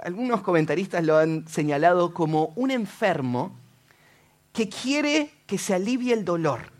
algunos 0.03 0.41
comentaristas 0.41 1.03
lo 1.03 1.17
han 1.17 1.47
señalado 1.47 2.13
como 2.13 2.53
un 2.55 2.71
enfermo 2.71 3.55
que 4.53 4.69
quiere 4.69 5.31
que 5.45 5.57
se 5.57 5.73
alivie 5.73 6.13
el 6.13 6.25
dolor. 6.25 6.71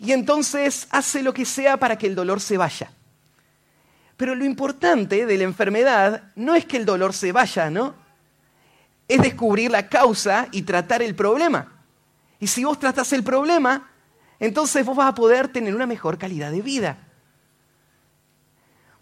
Y 0.00 0.12
entonces 0.12 0.88
hace 0.90 1.22
lo 1.22 1.32
que 1.32 1.44
sea 1.44 1.76
para 1.76 1.96
que 1.96 2.06
el 2.06 2.14
dolor 2.14 2.40
se 2.40 2.56
vaya. 2.56 2.90
Pero 4.16 4.34
lo 4.34 4.44
importante 4.44 5.26
de 5.26 5.38
la 5.38 5.44
enfermedad 5.44 6.32
no 6.36 6.54
es 6.54 6.64
que 6.64 6.76
el 6.76 6.84
dolor 6.84 7.12
se 7.12 7.32
vaya, 7.32 7.70
¿no? 7.70 7.94
es 9.08 9.20
descubrir 9.20 9.70
la 9.70 9.88
causa 9.88 10.48
y 10.50 10.62
tratar 10.62 11.02
el 11.02 11.14
problema. 11.14 11.72
Y 12.40 12.46
si 12.46 12.64
vos 12.64 12.78
tratas 12.78 13.12
el 13.12 13.22
problema, 13.22 13.90
entonces 14.40 14.84
vos 14.84 14.96
vas 14.96 15.10
a 15.10 15.14
poder 15.14 15.48
tener 15.48 15.74
una 15.74 15.86
mejor 15.86 16.18
calidad 16.18 16.50
de 16.50 16.62
vida. 16.62 16.98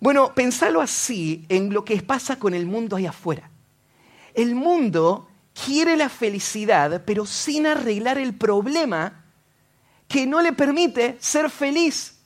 Bueno, 0.03 0.35
pensalo 0.35 0.83
así 0.83 1.47
en 1.49 1.73
lo 1.73 1.83
que 1.83 2.03
pasa 2.03 2.39
con 2.39 2.53
el 2.53 2.67
mundo 2.67 2.97
ahí 2.97 3.07
afuera. 3.07 3.51
El 4.35 4.55
mundo 4.55 5.31
quiere 5.65 5.97
la 5.97 6.11
felicidad, 6.11 7.05
pero 7.07 7.25
sin 7.25 7.67
arreglar 7.67 8.19
el 8.19 8.35
problema 8.35 9.25
que 10.07 10.27
no 10.27 10.43
le 10.43 10.53
permite 10.53 11.17
ser 11.21 11.49
feliz. 11.49 12.19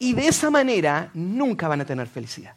Y 0.00 0.14
de 0.14 0.26
esa 0.26 0.50
manera 0.50 1.10
nunca 1.14 1.68
van 1.68 1.82
a 1.82 1.86
tener 1.86 2.08
felicidad 2.08 2.56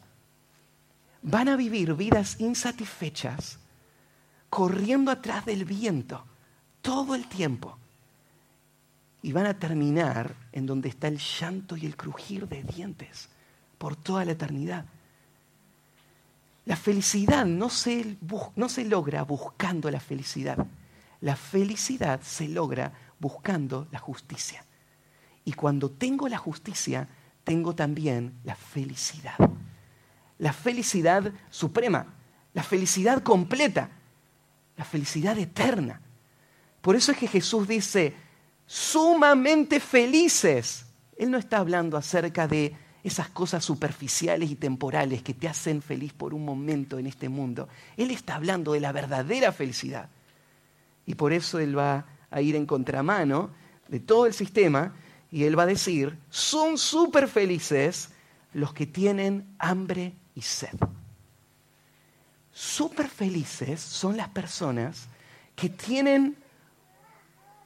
van 1.22 1.48
a 1.48 1.56
vivir 1.56 1.94
vidas 1.94 2.36
insatisfechas, 2.40 3.58
corriendo 4.48 5.10
atrás 5.10 5.44
del 5.44 5.64
viento 5.64 6.24
todo 6.82 7.14
el 7.14 7.26
tiempo. 7.28 7.78
Y 9.22 9.32
van 9.32 9.46
a 9.46 9.58
terminar 9.58 10.34
en 10.52 10.66
donde 10.66 10.88
está 10.88 11.08
el 11.08 11.18
llanto 11.18 11.76
y 11.76 11.86
el 11.86 11.96
crujir 11.96 12.48
de 12.48 12.62
dientes 12.62 13.28
por 13.78 13.96
toda 13.96 14.24
la 14.24 14.32
eternidad. 14.32 14.84
La 16.64 16.76
felicidad 16.76 17.44
no 17.44 17.68
se, 17.68 18.16
no 18.56 18.68
se 18.68 18.84
logra 18.84 19.22
buscando 19.24 19.90
la 19.90 20.00
felicidad. 20.00 20.66
La 21.20 21.36
felicidad 21.36 22.20
se 22.22 22.48
logra 22.48 22.92
buscando 23.18 23.88
la 23.90 23.98
justicia. 23.98 24.64
Y 25.44 25.52
cuando 25.52 25.90
tengo 25.90 26.28
la 26.28 26.38
justicia, 26.38 27.08
tengo 27.44 27.74
también 27.74 28.34
la 28.44 28.54
felicidad 28.54 29.36
la 30.40 30.52
felicidad 30.54 31.32
suprema, 31.50 32.06
la 32.54 32.62
felicidad 32.62 33.22
completa, 33.22 33.90
la 34.76 34.84
felicidad 34.84 35.38
eterna. 35.38 36.00
Por 36.80 36.96
eso 36.96 37.12
es 37.12 37.18
que 37.18 37.28
Jesús 37.28 37.68
dice, 37.68 38.16
sumamente 38.70 39.80
felices. 39.80 40.86
Él 41.18 41.32
no 41.32 41.38
está 41.38 41.58
hablando 41.58 41.96
acerca 41.96 42.46
de 42.46 42.76
esas 43.02 43.28
cosas 43.28 43.64
superficiales 43.64 44.48
y 44.48 44.54
temporales 44.54 45.24
que 45.24 45.34
te 45.34 45.48
hacen 45.48 45.82
feliz 45.82 46.12
por 46.12 46.34
un 46.34 46.44
momento 46.44 46.96
en 46.96 47.08
este 47.08 47.28
mundo. 47.28 47.68
Él 47.96 48.12
está 48.12 48.36
hablando 48.36 48.74
de 48.74 48.78
la 48.78 48.92
verdadera 48.92 49.50
felicidad. 49.50 50.08
Y 51.04 51.16
por 51.16 51.32
eso 51.32 51.58
Él 51.58 51.76
va 51.76 52.06
a 52.30 52.40
ir 52.42 52.54
en 52.54 52.64
contramano 52.64 53.50
de 53.88 53.98
todo 53.98 54.26
el 54.26 54.34
sistema 54.34 54.94
y 55.32 55.42
Él 55.42 55.58
va 55.58 55.64
a 55.64 55.66
decir, 55.66 56.16
son 56.30 56.78
súper 56.78 57.26
felices 57.26 58.10
los 58.52 58.72
que 58.72 58.86
tienen 58.86 59.52
hambre 59.58 60.14
y 60.36 60.42
sed. 60.42 60.78
Súper 62.52 63.08
felices 63.08 63.80
son 63.80 64.16
las 64.16 64.28
personas 64.28 65.08
que 65.56 65.70
tienen 65.70 66.36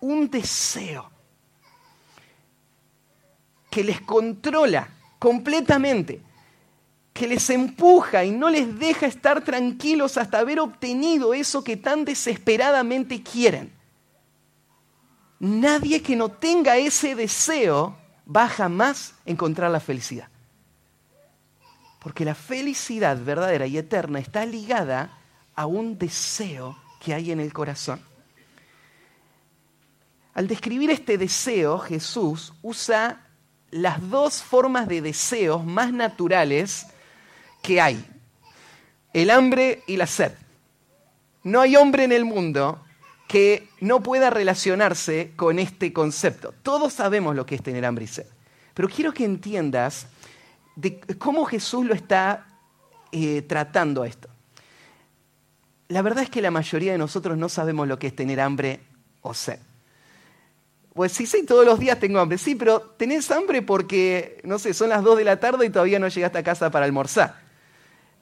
un 0.04 0.30
deseo 0.30 1.11
que 3.70 3.82
les 3.82 4.00
controla 4.02 4.88
completamente, 5.18 6.20
que 7.12 7.26
les 7.26 7.49
empuja 7.50 8.25
y 8.25 8.30
no 8.30 8.50
les 8.50 8.78
deja 8.78 9.06
estar 9.06 9.42
tranquilos 9.42 10.18
hasta 10.18 10.38
haber 10.38 10.61
obtenido 10.61 11.32
eso 11.32 11.64
que 11.64 11.76
tan 11.76 12.04
desesperadamente 12.04 13.23
quieren. 13.23 13.73
Nadie 15.40 16.02
que 16.02 16.16
no 16.16 16.30
tenga 16.30 16.76
ese 16.76 17.14
deseo 17.14 17.96
va 18.25 18.49
jamás 18.49 19.14
a 19.26 19.30
encontrar 19.30 19.70
la 19.70 19.80
felicidad. 19.80 20.28
Porque 22.00 22.25
la 22.25 22.34
felicidad 22.34 23.18
verdadera 23.18 23.66
y 23.66 23.78
eterna 23.78 24.18
está 24.18 24.44
ligada 24.44 25.18
a 25.54 25.66
un 25.66 25.99
deseo 25.99 26.76
que 27.00 27.14
hay 27.14 27.30
en 27.32 27.40
el 27.40 27.52
corazón. 27.52 28.00
Al 30.35 30.49
describir 30.49 30.91
este 30.91 31.17
deseo, 31.17 31.79
Jesús 31.79 32.53
usa 32.61 33.25
las 33.71 34.11
dos 34.11 34.43
formas 34.43 34.88
de 34.88 35.00
deseos 35.00 35.64
más 35.64 35.93
naturales 35.93 36.87
que 37.62 37.81
hay. 37.81 38.05
El 39.12 39.31
hambre 39.31 39.83
y 39.87 39.97
la 39.97 40.07
sed. 40.07 40.33
No 41.45 41.61
hay 41.61 41.76
hombre 41.76 42.05
en 42.05 42.12
el 42.12 42.25
mundo 42.25 42.85
que 43.29 43.69
no 43.81 44.03
pueda 44.03 44.31
relacionarse 44.31 45.33
con 45.37 45.59
este 45.59 45.93
concepto. 45.93 46.53
Todos 46.62 46.93
sabemos 46.93 47.37
lo 47.37 47.47
que 47.47 47.55
es 47.55 47.62
tener 47.62 47.85
hambre 47.85 48.05
y 48.05 48.09
sed. 48.09 48.26
Pero 48.75 48.88
quiero 48.88 49.12
que 49.12 49.25
entiendas 49.25 50.09
cómo 51.19 51.45
Jesús 51.45 51.87
lo 51.87 51.95
está 51.95 52.47
eh, 53.12 53.43
tratando 53.43 54.05
esto. 54.05 54.29
La 55.88 56.03
verdad 56.03 56.25
es 56.25 56.31
que 56.31 56.43
la 56.43 56.50
mayoría 56.50 56.93
de 56.93 56.99
nosotros 56.99 57.38
no 57.38 57.49
sabemos 57.49 57.87
lo 57.87 57.99
que 57.99 58.09
es 58.09 58.17
tener 58.17 58.41
hambre 58.41 58.81
o 59.21 59.33
sed. 59.33 59.61
Pues 60.94 61.10
sí, 61.10 61.26
sí, 61.26 61.44
todos 61.44 61.66
los 61.66 61.80
días 61.80 61.98
tengo 61.98 62.20
hambre. 62.20 62.38
Sí, 62.38 62.54
pero 62.54 62.80
tenés 62.80 63.28
hambre 63.32 63.62
porque, 63.62 64.40
no 64.44 64.60
sé, 64.60 64.72
son 64.72 64.90
las 64.90 65.02
2 65.02 65.18
de 65.18 65.24
la 65.24 65.40
tarde 65.40 65.66
y 65.66 65.70
todavía 65.70 65.98
no 65.98 66.06
llegaste 66.06 66.38
a 66.38 66.44
casa 66.44 66.70
para 66.70 66.86
almorzar. 66.86 67.34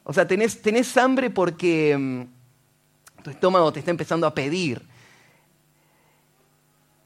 O 0.05 0.13
sea, 0.15 0.27
tenés, 0.27 0.63
tenés 0.63 0.97
hambre 0.97 1.29
porque 1.29 1.95
mm, 1.97 3.23
tu 3.23 3.31
estómago 3.31 3.71
te 3.75 3.81
está 3.81 3.91
empezando 3.91 4.27
a 4.27 4.35
pedir. 4.35 4.83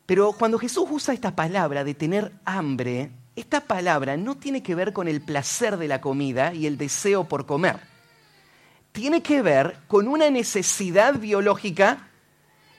Pero 0.07 0.33
cuando 0.33 0.57
Jesús 0.57 0.87
usa 0.89 1.13
esta 1.13 1.35
palabra 1.35 1.83
de 1.83 1.95
tener 1.95 2.31
hambre, 2.45 3.11
esta 3.35 3.61
palabra 3.61 4.17
no 4.17 4.37
tiene 4.37 4.63
que 4.63 4.77
ver 4.77 4.93
con 4.93 5.09
el 5.09 5.21
placer 5.21 5.79
de 5.79 5.89
la 5.89 6.01
comida 6.01 6.55
y 6.55 6.67
el 6.67 6.79
deseo 6.79 7.25
por 7.25 7.45
comer. 7.45 7.81
Tiene 8.93 9.21
que 9.21 9.43
ver 9.43 9.79
con 9.89 10.07
una 10.07 10.31
necesidad 10.31 11.19
biológica 11.19 12.09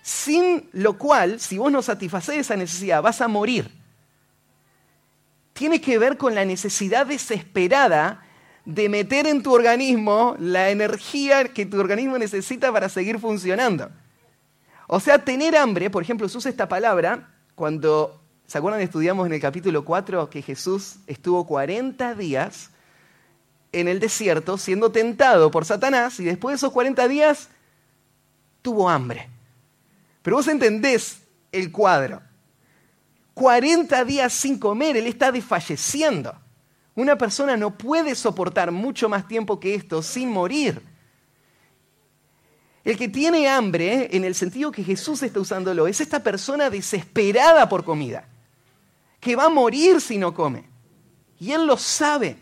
sin 0.08 0.70
lo 0.72 0.98
cual, 0.98 1.38
si 1.42 1.58
vos 1.58 1.70
no 1.70 1.82
satisfaces 1.82 2.38
esa 2.38 2.56
necesidad, 2.56 3.02
vas 3.02 3.20
a 3.20 3.28
morir. 3.28 3.70
Tiene 5.52 5.82
que 5.82 5.98
ver 5.98 6.16
con 6.16 6.34
la 6.34 6.46
necesidad 6.46 7.06
desesperada 7.06 8.24
de 8.64 8.88
meter 8.88 9.28
en 9.28 9.44
tu 9.44 9.54
organismo 9.54 10.38
la 10.40 10.70
energía 10.70 11.50
que 11.50 11.66
tu 11.66 11.78
organismo 11.78 12.18
necesita 12.18 12.72
para 12.72 12.88
seguir 12.88 13.20
funcionando. 13.20 13.90
O 14.88 15.02
sea, 15.02 15.26
tener 15.26 15.58
hambre, 15.58 15.90
por 15.90 16.04
ejemplo, 16.04 16.30
se 16.30 16.38
usa 16.38 16.52
esta 16.52 16.70
palabra 16.70 17.30
cuando, 17.54 18.18
¿se 18.46 18.60
acuerdan? 18.60 18.80
Estudiamos 18.80 19.28
en 19.28 19.34
el 19.34 19.42
capítulo 19.42 19.84
4 19.84 20.30
que 20.30 20.42
Jesús 20.42 21.00
estuvo 21.08 21.46
40 21.46 22.16
días 22.16 22.70
en 23.74 23.90
el 23.90 24.00
desierto 24.00 24.58
siendo 24.58 24.90
tentado 24.90 25.52
por 25.52 25.66
Satanás 25.66 26.18
y 26.22 26.24
después 26.24 26.54
de 26.54 26.56
esos 26.56 26.72
40 26.72 27.10
días 27.10 27.50
tuvo 28.62 28.88
hambre. 28.88 29.28
Pero 30.28 30.36
vos 30.36 30.48
entendés 30.50 31.22
el 31.54 31.72
cuadro. 31.72 32.22
40 33.34 34.04
días 34.04 34.34
sin 34.34 34.60
comer, 34.60 34.98
él 34.98 35.08
está 35.08 35.32
desfalleciendo. 35.32 36.36
Una 36.96 37.18
persona 37.18 37.56
no 37.56 37.78
puede 37.78 38.14
soportar 38.14 38.74
mucho 38.74 39.08
más 39.08 39.26
tiempo 39.26 39.58
que 39.58 39.74
esto 39.74 40.04
sin 40.04 40.30
morir. 40.30 40.82
El 42.84 42.98
que 42.98 43.08
tiene 43.08 43.48
hambre, 43.48 44.10
en 44.18 44.26
el 44.26 44.36
sentido 44.36 44.70
que 44.70 44.84
Jesús 44.84 45.24
está 45.24 45.40
usándolo, 45.40 45.88
es 45.88 46.02
esta 46.02 46.22
persona 46.22 46.70
desesperada 46.70 47.70
por 47.70 47.86
comida, 47.86 48.28
que 49.22 49.38
va 49.38 49.46
a 49.46 49.50
morir 49.50 50.02
si 50.02 50.18
no 50.18 50.34
come. 50.34 50.66
Y 51.40 51.54
él 51.54 51.66
lo 51.66 51.78
sabe. 51.78 52.36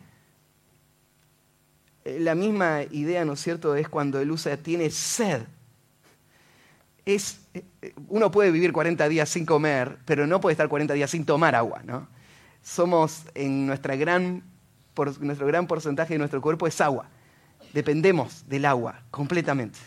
Eh, 2.04 2.18
la 2.20 2.34
misma 2.34 2.82
idea, 2.90 3.24
¿no 3.26 3.34
es 3.34 3.42
cierto?, 3.42 3.76
es 3.76 3.88
cuando 3.88 4.20
él 4.20 4.32
usa 4.32 4.58
tiene 4.58 4.90
sed. 4.90 5.44
Es, 7.06 7.48
eh, 7.54 7.94
uno 8.08 8.32
puede 8.32 8.52
vivir 8.52 8.74
40 8.74 9.08
días 9.10 9.30
sin 9.30 9.46
comer, 9.46 10.00
pero 10.06 10.26
no 10.26 10.42
puede 10.42 10.54
estar 10.54 10.68
40 10.68 10.94
días 10.94 11.12
sin 11.12 11.26
tomar 11.26 11.56
agua, 11.56 11.82
¿no? 11.84 12.08
somos 12.66 13.22
en 13.36 13.68
nuestra 13.68 13.96
gran, 13.96 14.44
nuestro 15.20 15.46
gran 15.46 15.68
porcentaje 15.68 16.16
de 16.16 16.18
nuestro 16.18 16.42
cuerpo 16.42 16.66
es 16.66 16.82
agua. 16.82 17.08
Dependemos 17.74 18.50
del 18.50 18.66
agua 18.66 19.04
completamente. 19.12 19.78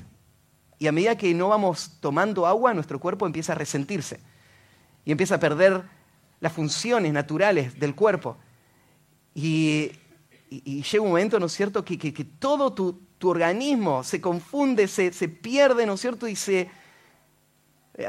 Y 0.78 0.87
a 0.87 0.92
medida 0.92 1.18
que 1.18 1.34
no 1.34 1.48
vamos 1.48 1.98
tomando 2.00 2.46
agua, 2.46 2.72
nuestro 2.72 3.00
cuerpo 3.00 3.26
empieza 3.26 3.52
a 3.52 3.56
resentirse 3.56 4.20
y 5.04 5.10
empieza 5.10 5.34
a 5.34 5.40
perder 5.40 5.82
las 6.38 6.52
funciones 6.52 7.12
naturales 7.12 7.80
del 7.80 7.96
cuerpo. 7.96 8.37
Y, 9.34 9.90
llega 10.49 11.02
un 11.02 11.08
momento, 11.08 11.40
¿no 11.40 11.47
es 11.47 11.52
cierto?, 11.52 11.84
que, 11.84 11.97
todo 12.38 12.73
tu, 12.73 13.02
organismo 13.25 14.04
se 14.04 14.21
confunde, 14.21 14.86
se, 14.86 15.12
se, 15.12 15.28
pierde, 15.28 15.84
¿no 15.84 15.95
es 15.95 16.00
cierto?, 16.00 16.28
y 16.28 16.36
se 16.36 16.60
eh, 16.60 16.71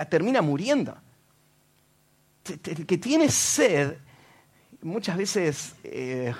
termina 0.10 0.41
muriendo. 0.41 0.95
El 2.63 2.86
que 2.86 2.97
tiene 2.97 3.30
sed 3.30 3.95
muchas 4.82 5.17
veces 5.17 5.75
eh, 5.84 6.34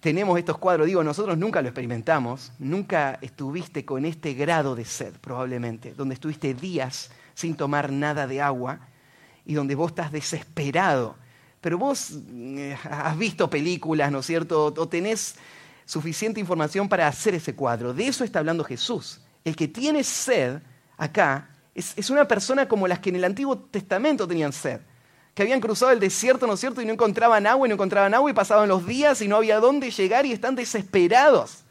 tenemos 0.00 0.38
estos 0.38 0.58
cuadros, 0.58 0.86
digo, 0.86 1.02
nosotros 1.02 1.36
nunca 1.36 1.60
lo 1.60 1.68
experimentamos, 1.68 2.52
nunca 2.58 3.18
estuviste 3.20 3.84
con 3.84 4.04
este 4.04 4.34
grado 4.34 4.76
de 4.76 4.84
sed 4.84 5.14
probablemente, 5.20 5.92
donde 5.94 6.14
estuviste 6.14 6.54
días 6.54 7.10
sin 7.34 7.56
tomar 7.56 7.90
nada 7.90 8.26
de 8.26 8.40
agua 8.40 8.80
y 9.44 9.54
donde 9.54 9.74
vos 9.74 9.90
estás 9.90 10.12
desesperado, 10.12 11.16
pero 11.60 11.78
vos 11.78 12.12
eh, 12.32 12.76
has 12.84 13.18
visto 13.18 13.50
películas, 13.50 14.12
¿no 14.12 14.20
es 14.20 14.26
cierto? 14.26 14.66
O 14.66 14.88
tenés 14.88 15.34
suficiente 15.84 16.38
información 16.38 16.88
para 16.88 17.08
hacer 17.08 17.34
ese 17.34 17.54
cuadro. 17.54 17.92
De 17.92 18.06
eso 18.06 18.22
está 18.22 18.38
hablando 18.38 18.62
Jesús. 18.62 19.20
El 19.44 19.56
que 19.56 19.66
tiene 19.66 20.04
sed 20.04 20.60
acá 20.96 21.48
es 21.78 22.10
una 22.10 22.26
persona 22.26 22.68
como 22.68 22.86
las 22.88 22.98
que 22.98 23.10
en 23.10 23.16
el 23.16 23.24
Antiguo 23.24 23.58
Testamento 23.58 24.26
tenían 24.26 24.52
sed 24.52 24.80
que 25.38 25.42
habían 25.42 25.60
cruzado 25.60 25.92
el 25.92 26.00
desierto, 26.00 26.48
¿no 26.48 26.54
es 26.54 26.58
cierto? 26.58 26.82
Y 26.82 26.84
no 26.84 26.92
encontraban 26.92 27.46
agua 27.46 27.64
y 27.64 27.68
no 27.68 27.74
encontraban 27.74 28.12
agua 28.12 28.28
y 28.28 28.34
pasaban 28.34 28.68
los 28.68 28.84
días 28.84 29.22
y 29.22 29.28
no 29.28 29.36
había 29.36 29.60
dónde 29.60 29.92
llegar 29.92 30.26
y 30.26 30.32
están 30.32 30.56
desesperados. 30.56 31.62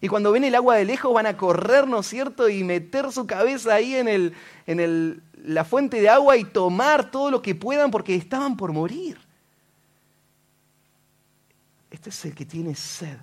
Y 0.00 0.06
cuando 0.06 0.30
ven 0.30 0.44
el 0.44 0.54
agua 0.54 0.76
de 0.76 0.84
lejos 0.84 1.12
van 1.12 1.26
a 1.26 1.36
correr, 1.36 1.88
¿no 1.88 1.98
es 1.98 2.06
cierto? 2.06 2.48
Y 2.48 2.62
meter 2.62 3.10
su 3.10 3.26
cabeza 3.26 3.74
ahí 3.74 3.96
en, 3.96 4.06
el, 4.06 4.34
en 4.68 5.20
la 5.34 5.64
fuente 5.64 6.00
de 6.00 6.10
agua 6.10 6.36
y 6.36 6.44
tomar 6.44 7.10
todo 7.10 7.32
lo 7.32 7.42
que 7.42 7.56
puedan 7.56 7.90
porque 7.90 8.14
estaban 8.14 8.56
por 8.56 8.70
morir. 8.70 9.18
Este 11.90 12.10
es 12.10 12.24
el 12.24 12.36
que 12.36 12.46
tiene 12.46 12.76
sed. 12.76 13.18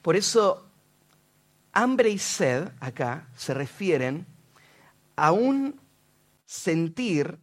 Por 0.00 0.16
eso, 0.16 0.64
hambre 1.72 2.10
y 2.10 2.18
sed 2.18 2.68
acá 2.80 3.28
se 3.34 3.54
refieren 3.54 4.26
a 5.16 5.32
un 5.32 5.80
sentir 6.44 7.40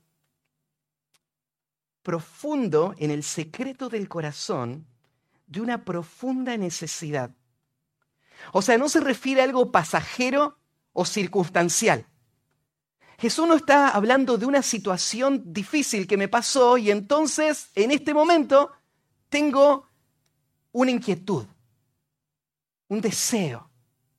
profundo 2.04 2.96
en 2.98 3.12
el 3.12 3.24
secreto 3.24 3.90
del 3.90 4.08
corazón 4.08 4.88
de 5.48 5.62
una 5.62 5.84
profunda 5.84 6.56
necesidad. 6.58 7.32
O 8.54 8.62
sea, 8.62 8.78
no 8.78 8.88
se 8.88 9.00
refiere 9.00 9.42
a 9.42 9.44
algo 9.44 9.72
pasajero 9.72 10.58
o 10.94 11.06
circunstancial. 11.06 12.06
Jesús 13.18 13.48
no 13.48 13.56
está 13.56 13.90
hablando 13.90 14.38
de 14.38 14.46
una 14.46 14.62
situación 14.62 15.44
difícil 15.46 16.08
que 16.08 16.16
me 16.18 16.30
pasó 16.30 16.78
y 16.78 16.90
entonces 16.90 17.70
en 17.76 17.92
este 17.92 18.14
momento 18.14 18.72
tengo 19.28 19.90
una 20.72 20.92
inquietud, 20.92 21.46
un 22.88 23.02
deseo 23.02 23.69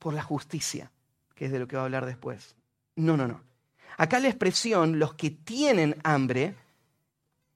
por 0.00 0.14
la 0.14 0.22
justicia, 0.22 0.90
que 1.36 1.44
es 1.44 1.52
de 1.52 1.60
lo 1.60 1.68
que 1.68 1.76
va 1.76 1.82
a 1.82 1.84
hablar 1.84 2.06
después. 2.06 2.56
No, 2.96 3.16
no, 3.16 3.28
no. 3.28 3.40
Acá 3.96 4.18
la 4.18 4.28
expresión 4.28 4.98
los 4.98 5.14
que 5.14 5.30
tienen 5.30 5.96
hambre 6.02 6.56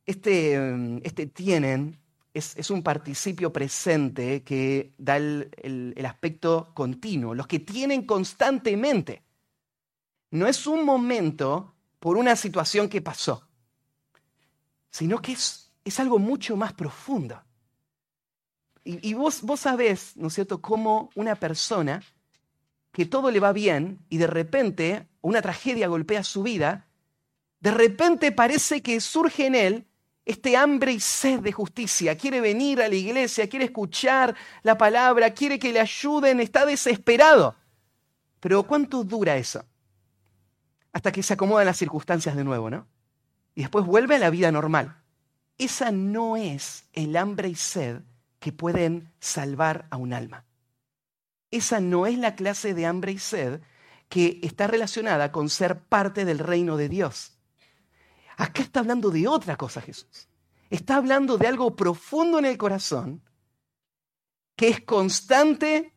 este, 0.06 0.60
mm, 0.60 1.00
este 1.02 1.26
tienen 1.26 1.98
es, 2.34 2.70
un 2.70 2.82
participio 2.82 3.52
presente 3.52 4.42
que 4.42 4.92
da 4.98 5.16
el, 5.16 5.94
aspecto 6.04 6.72
continuo, 6.74 7.34
los 7.34 7.46
que 7.46 7.60
tienen 7.60 8.04
constantemente. 8.04 9.22
No 10.32 10.48
es 10.48 10.66
un 10.66 10.84
momento 10.84 11.74
por 12.00 12.16
una 12.16 12.34
situación 12.34 12.88
que 12.88 13.00
pasó, 13.00 13.46
sino 14.90 15.22
que 15.22 15.32
es, 15.32 15.70
es 15.84 16.00
algo 16.00 16.18
mucho 16.18 16.56
más 16.56 16.72
profundo. 16.72 17.40
Y, 18.82 19.14
vos, 19.14 19.40
vos 19.40 19.60
sabés, 19.60 20.14
¿no 20.16 20.26
es 20.26 20.34
cierto?, 20.34 20.60
cómo 20.60 21.08
una 21.14 21.36
persona 21.36 22.02
que 22.94 23.06
todo 23.06 23.32
le 23.32 23.40
va 23.40 23.52
bien 23.52 23.98
y 24.08 24.18
de 24.18 24.28
repente 24.28 25.08
una 25.20 25.42
tragedia 25.42 25.88
golpea 25.88 26.22
su 26.22 26.44
vida, 26.44 26.86
de 27.58 27.72
repente 27.72 28.30
parece 28.30 28.82
que 28.82 29.00
surge 29.00 29.46
en 29.46 29.56
él 29.56 29.86
este 30.24 30.56
hambre 30.56 30.92
y 30.92 31.00
sed 31.00 31.40
de 31.40 31.50
justicia, 31.50 32.16
quiere 32.16 32.40
venir 32.40 32.80
a 32.80 32.88
la 32.88 32.94
iglesia, 32.94 33.48
quiere 33.48 33.64
escuchar 33.64 34.36
la 34.62 34.78
palabra, 34.78 35.34
quiere 35.34 35.58
que 35.58 35.72
le 35.72 35.80
ayuden, 35.80 36.38
está 36.38 36.64
desesperado. 36.64 37.56
Pero 38.38 38.62
¿cuánto 38.62 39.02
dura 39.02 39.36
eso? 39.36 39.64
Hasta 40.92 41.10
que 41.10 41.24
se 41.24 41.34
acomodan 41.34 41.66
las 41.66 41.76
circunstancias 41.76 42.36
de 42.36 42.44
nuevo, 42.44 42.70
¿no? 42.70 42.86
Y 43.56 43.62
después 43.62 43.84
vuelve 43.84 44.14
a 44.14 44.20
la 44.20 44.30
vida 44.30 44.52
normal. 44.52 45.02
Esa 45.58 45.90
no 45.90 46.36
es 46.36 46.84
el 46.92 47.16
hambre 47.16 47.48
y 47.48 47.56
sed 47.56 48.02
que 48.38 48.52
pueden 48.52 49.12
salvar 49.18 49.88
a 49.90 49.96
un 49.96 50.12
alma. 50.12 50.44
Esa 51.54 51.78
no 51.78 52.04
es 52.06 52.18
la 52.18 52.34
clase 52.34 52.74
de 52.74 52.84
hambre 52.84 53.12
y 53.12 53.18
sed 53.18 53.60
que 54.08 54.40
está 54.42 54.66
relacionada 54.66 55.30
con 55.30 55.48
ser 55.48 55.78
parte 55.78 56.24
del 56.24 56.40
reino 56.40 56.76
de 56.76 56.88
Dios. 56.88 57.38
Acá 58.36 58.60
está 58.60 58.80
hablando 58.80 59.10
de 59.12 59.28
otra 59.28 59.56
cosa 59.56 59.80
Jesús. 59.80 60.28
Está 60.68 60.96
hablando 60.96 61.38
de 61.38 61.46
algo 61.46 61.76
profundo 61.76 62.40
en 62.40 62.46
el 62.46 62.58
corazón 62.58 63.22
que 64.56 64.68
es 64.68 64.80
constante 64.80 65.94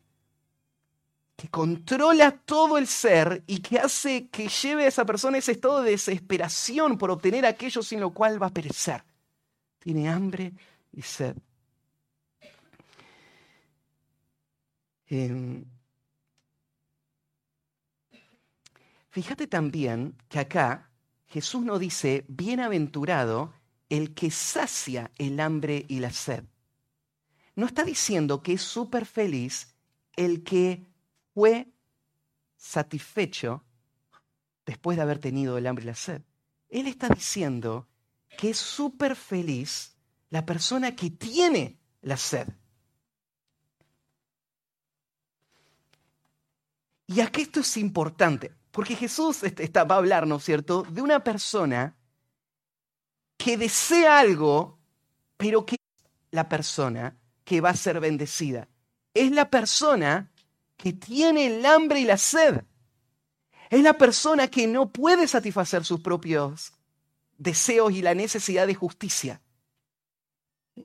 que 1.35 1.49
controla 1.49 2.31
todo 2.31 2.77
el 2.77 2.85
ser 2.85 3.43
y 3.47 3.57
que 3.59 3.79
hace 3.79 4.29
que 4.29 4.49
lleve 4.49 4.85
a 4.85 4.89
esa 4.89 5.05
persona 5.05 5.39
ese 5.39 5.53
estado 5.53 5.81
de 5.81 5.89
desesperación 5.89 6.99
por 6.99 7.09
obtener 7.09 7.47
aquello 7.47 7.81
sin 7.81 7.99
lo 7.99 8.11
cual 8.11 8.41
va 8.41 8.47
a 8.47 8.53
perecer. 8.53 9.03
Tiene 9.79 10.07
hambre 10.07 10.53
y 10.91 11.01
sed. 11.01 11.35
Em, 15.09 15.65
fíjate 19.09 19.47
también 19.47 20.15
que 20.29 20.39
acá 20.39 20.91
Jesús 21.27 21.63
no 21.63 21.79
dice, 21.79 22.25
bienaventurado 22.27 23.53
el 23.89 24.13
que 24.13 24.31
sacia 24.31 25.11
el 25.17 25.39
hambre 25.39 25.85
y 25.87 25.99
la 25.99 26.11
sed. 26.11 26.43
No 27.55 27.65
está 27.65 27.83
diciendo 27.83 28.43
que 28.43 28.53
es 28.53 28.61
súper 28.61 29.05
feliz 29.05 29.73
el 30.15 30.43
que 30.43 30.85
fue 31.33 31.67
satisfecho 32.55 33.63
después 34.65 34.97
de 34.97 35.03
haber 35.03 35.19
tenido 35.19 35.57
el 35.57 35.67
hambre 35.67 35.83
y 35.83 35.87
la 35.87 35.95
sed. 35.95 36.21
Él 36.69 36.87
está 36.87 37.07
diciendo 37.09 37.87
que 38.37 38.49
es 38.49 38.57
súper 38.57 39.15
feliz 39.15 39.95
la 40.29 40.45
persona 40.45 40.95
que 40.95 41.09
tiene 41.09 41.79
la 42.01 42.17
sed. 42.17 42.47
Y 47.07 47.21
aquí 47.21 47.41
esto 47.41 47.61
es 47.61 47.77
importante, 47.77 48.53
porque 48.71 48.95
Jesús 48.95 49.41
está, 49.43 49.85
va 49.85 49.95
a 49.95 49.97
hablar, 49.99 50.27
¿no 50.27 50.35
es 50.35 50.43
cierto?, 50.43 50.83
de 50.83 51.01
una 51.01 51.23
persona 51.23 51.95
que 53.37 53.57
desea 53.57 54.19
algo, 54.19 54.77
pero 55.37 55.65
que 55.65 55.75
es 55.75 56.05
la 56.31 56.49
persona 56.49 57.17
que 57.45 57.61
va 57.61 57.69
a 57.69 57.75
ser 57.75 58.01
bendecida. 58.01 58.67
Es 59.13 59.31
la 59.31 59.49
persona 59.49 60.29
que 60.75 60.91
tiene 60.93 61.47
el 61.47 61.65
hambre 61.65 62.01
y 62.01 62.05
la 62.05 62.17
sed. 62.17 62.65
Es 63.69 63.81
la 63.81 63.93
persona 63.93 64.47
que 64.49 64.67
no 64.67 64.91
puede 64.91 65.27
satisfacer 65.27 65.85
sus 65.85 66.01
propios 66.01 66.73
deseos 67.37 67.93
y 67.93 68.01
la 68.01 68.13
necesidad 68.13 68.67
de 68.67 68.75
justicia. 68.75 69.41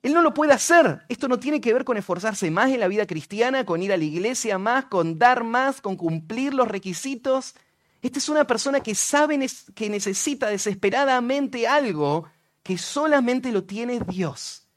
Él 0.03 0.15
no 0.15 0.23
lo 0.23 0.33
puede 0.33 0.53
hacer. 0.53 1.05
Esto 1.09 1.29
no 1.29 1.39
tiene 1.39 1.61
que 1.61 1.73
ver 1.73 1.85
con 1.85 1.97
esforzarse 1.97 2.51
más 2.51 2.71
en 2.71 2.81
la 2.81 2.89
vida 2.89 3.07
cristiana, 3.07 3.67
con 3.67 3.83
ir 3.83 3.93
a 3.93 3.97
la 3.97 4.05
iglesia 4.05 4.59
más, 4.59 4.87
con 4.87 5.19
dar 5.19 5.45
más, 5.45 5.81
con 5.81 5.97
cumplir 5.97 6.55
los 6.55 6.69
requisitos. 6.69 7.55
Esta 8.01 8.19
es 8.19 8.29
una 8.29 8.47
persona 8.47 8.81
que 8.81 8.95
sabe 8.95 9.39
que 9.75 9.91
necesita 9.91 10.49
desesperadamente 10.49 11.67
algo 11.67 12.29
que 12.63 12.79
solamente 12.79 13.53
lo 13.53 13.65
tiene 13.65 14.01
Dios 14.01 14.69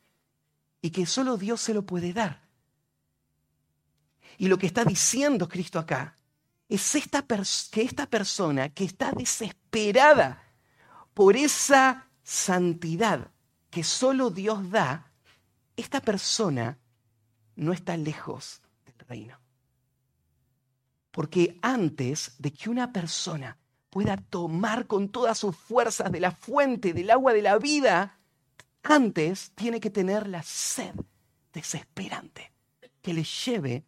y 0.81 0.89
que 0.89 1.05
solo 1.05 1.37
Dios 1.37 1.61
se 1.61 1.73
lo 1.73 1.85
puede 1.85 2.13
dar. 2.13 2.45
Y 4.37 4.47
lo 4.47 4.57
que 4.57 4.67
está 4.67 4.83
diciendo 4.83 5.47
Cristo 5.47 5.79
acá 5.79 6.15
es 6.67 6.95
esta 6.95 7.25
que 7.71 7.81
esta 7.81 8.05
persona 8.07 8.69
que 8.69 8.83
está 8.83 9.11
desesperada 9.11 10.43
por 11.13 11.37
esa 11.37 12.07
santidad, 12.23 13.31
que 13.69 13.83
solo 13.83 14.29
Dios 14.29 14.69
da, 14.69 15.04
esta 15.75 16.01
persona 16.01 16.77
no 17.55 17.73
está 17.73 17.97
lejos 17.97 18.61
del 18.85 18.95
reino. 19.07 19.39
Porque 21.11 21.57
antes 21.61 22.35
de 22.39 22.51
que 22.51 22.69
una 22.69 22.91
persona 22.91 23.57
pueda 23.89 24.17
tomar 24.17 24.87
con 24.87 25.09
todas 25.09 25.37
sus 25.37 25.55
fuerzas 25.55 26.11
de 26.11 26.19
la 26.19 26.31
fuente 26.31 26.93
del 26.93 27.09
agua 27.09 27.33
de 27.33 27.41
la 27.41 27.57
vida, 27.57 28.19
antes 28.83 29.51
tiene 29.51 29.79
que 29.79 29.89
tener 29.89 30.27
la 30.27 30.43
sed 30.43 30.93
desesperante 31.53 32.51
que 33.01 33.13
le 33.13 33.23
lleve 33.23 33.85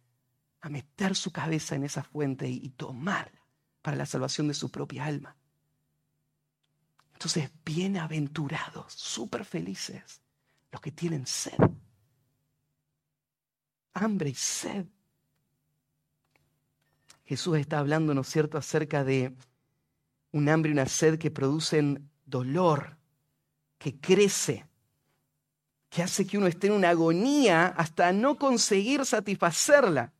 a 0.60 0.68
meter 0.68 1.14
su 1.14 1.30
cabeza 1.30 1.74
en 1.74 1.84
esa 1.84 2.02
fuente 2.02 2.48
y 2.48 2.70
tomarla 2.70 3.44
para 3.82 3.96
la 3.96 4.06
salvación 4.06 4.48
de 4.48 4.54
su 4.54 4.70
propia 4.70 5.04
alma. 5.04 5.36
Entonces, 7.12 7.50
bienaventurados, 7.64 8.92
súper 8.92 9.44
felices, 9.44 10.22
los 10.72 10.80
que 10.80 10.92
tienen 10.92 11.26
sed. 11.26 11.58
Hambre 13.94 14.30
y 14.30 14.34
sed. 14.34 14.86
Jesús 17.24 17.58
está 17.58 17.78
hablando, 17.78 18.14
¿no 18.14 18.22
es 18.22 18.28
cierto?, 18.28 18.56
acerca 18.58 19.04
de 19.04 19.34
un 20.32 20.48
hambre 20.48 20.70
y 20.70 20.72
una 20.72 20.86
sed 20.86 21.18
que 21.18 21.30
producen 21.30 22.10
dolor, 22.24 22.96
que 23.78 23.98
crece, 23.98 24.66
que 25.90 26.02
hace 26.02 26.26
que 26.26 26.38
uno 26.38 26.46
esté 26.46 26.68
en 26.68 26.74
una 26.74 26.90
agonía 26.90 27.66
hasta 27.66 28.12
no 28.12 28.36
conseguir 28.36 29.04
satisfacerla. 29.04 30.12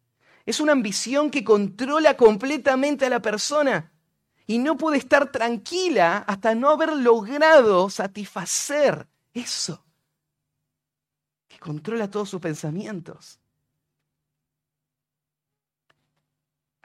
Es 0.44 0.60
una 0.60 0.72
ambición 0.72 1.30
que 1.30 1.44
controla 1.44 2.16
completamente 2.16 3.06
a 3.06 3.10
la 3.10 3.20
persona 3.20 3.92
y 4.46 4.58
no 4.58 4.78
puede 4.78 4.96
estar 4.96 5.30
tranquila 5.30 6.18
hasta 6.26 6.54
no 6.54 6.70
haber 6.70 6.94
logrado 6.94 7.90
satisfacer 7.90 9.06
eso 9.34 9.87
controla 11.60 12.10
todos 12.10 12.30
sus 12.30 12.40
pensamientos. 12.40 13.40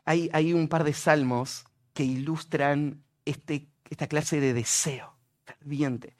Hay, 0.06 0.30
hay 0.34 0.54
un 0.54 0.68
par 0.68 0.84
de 0.84 0.94
salmos 0.94 1.66
que 1.94 2.04
ilustran 2.04 3.04
este, 3.26 3.70
esta 3.90 4.08
clase 4.08 4.40
de 4.40 4.54
deseo 4.54 5.16
ferviente. 5.46 6.18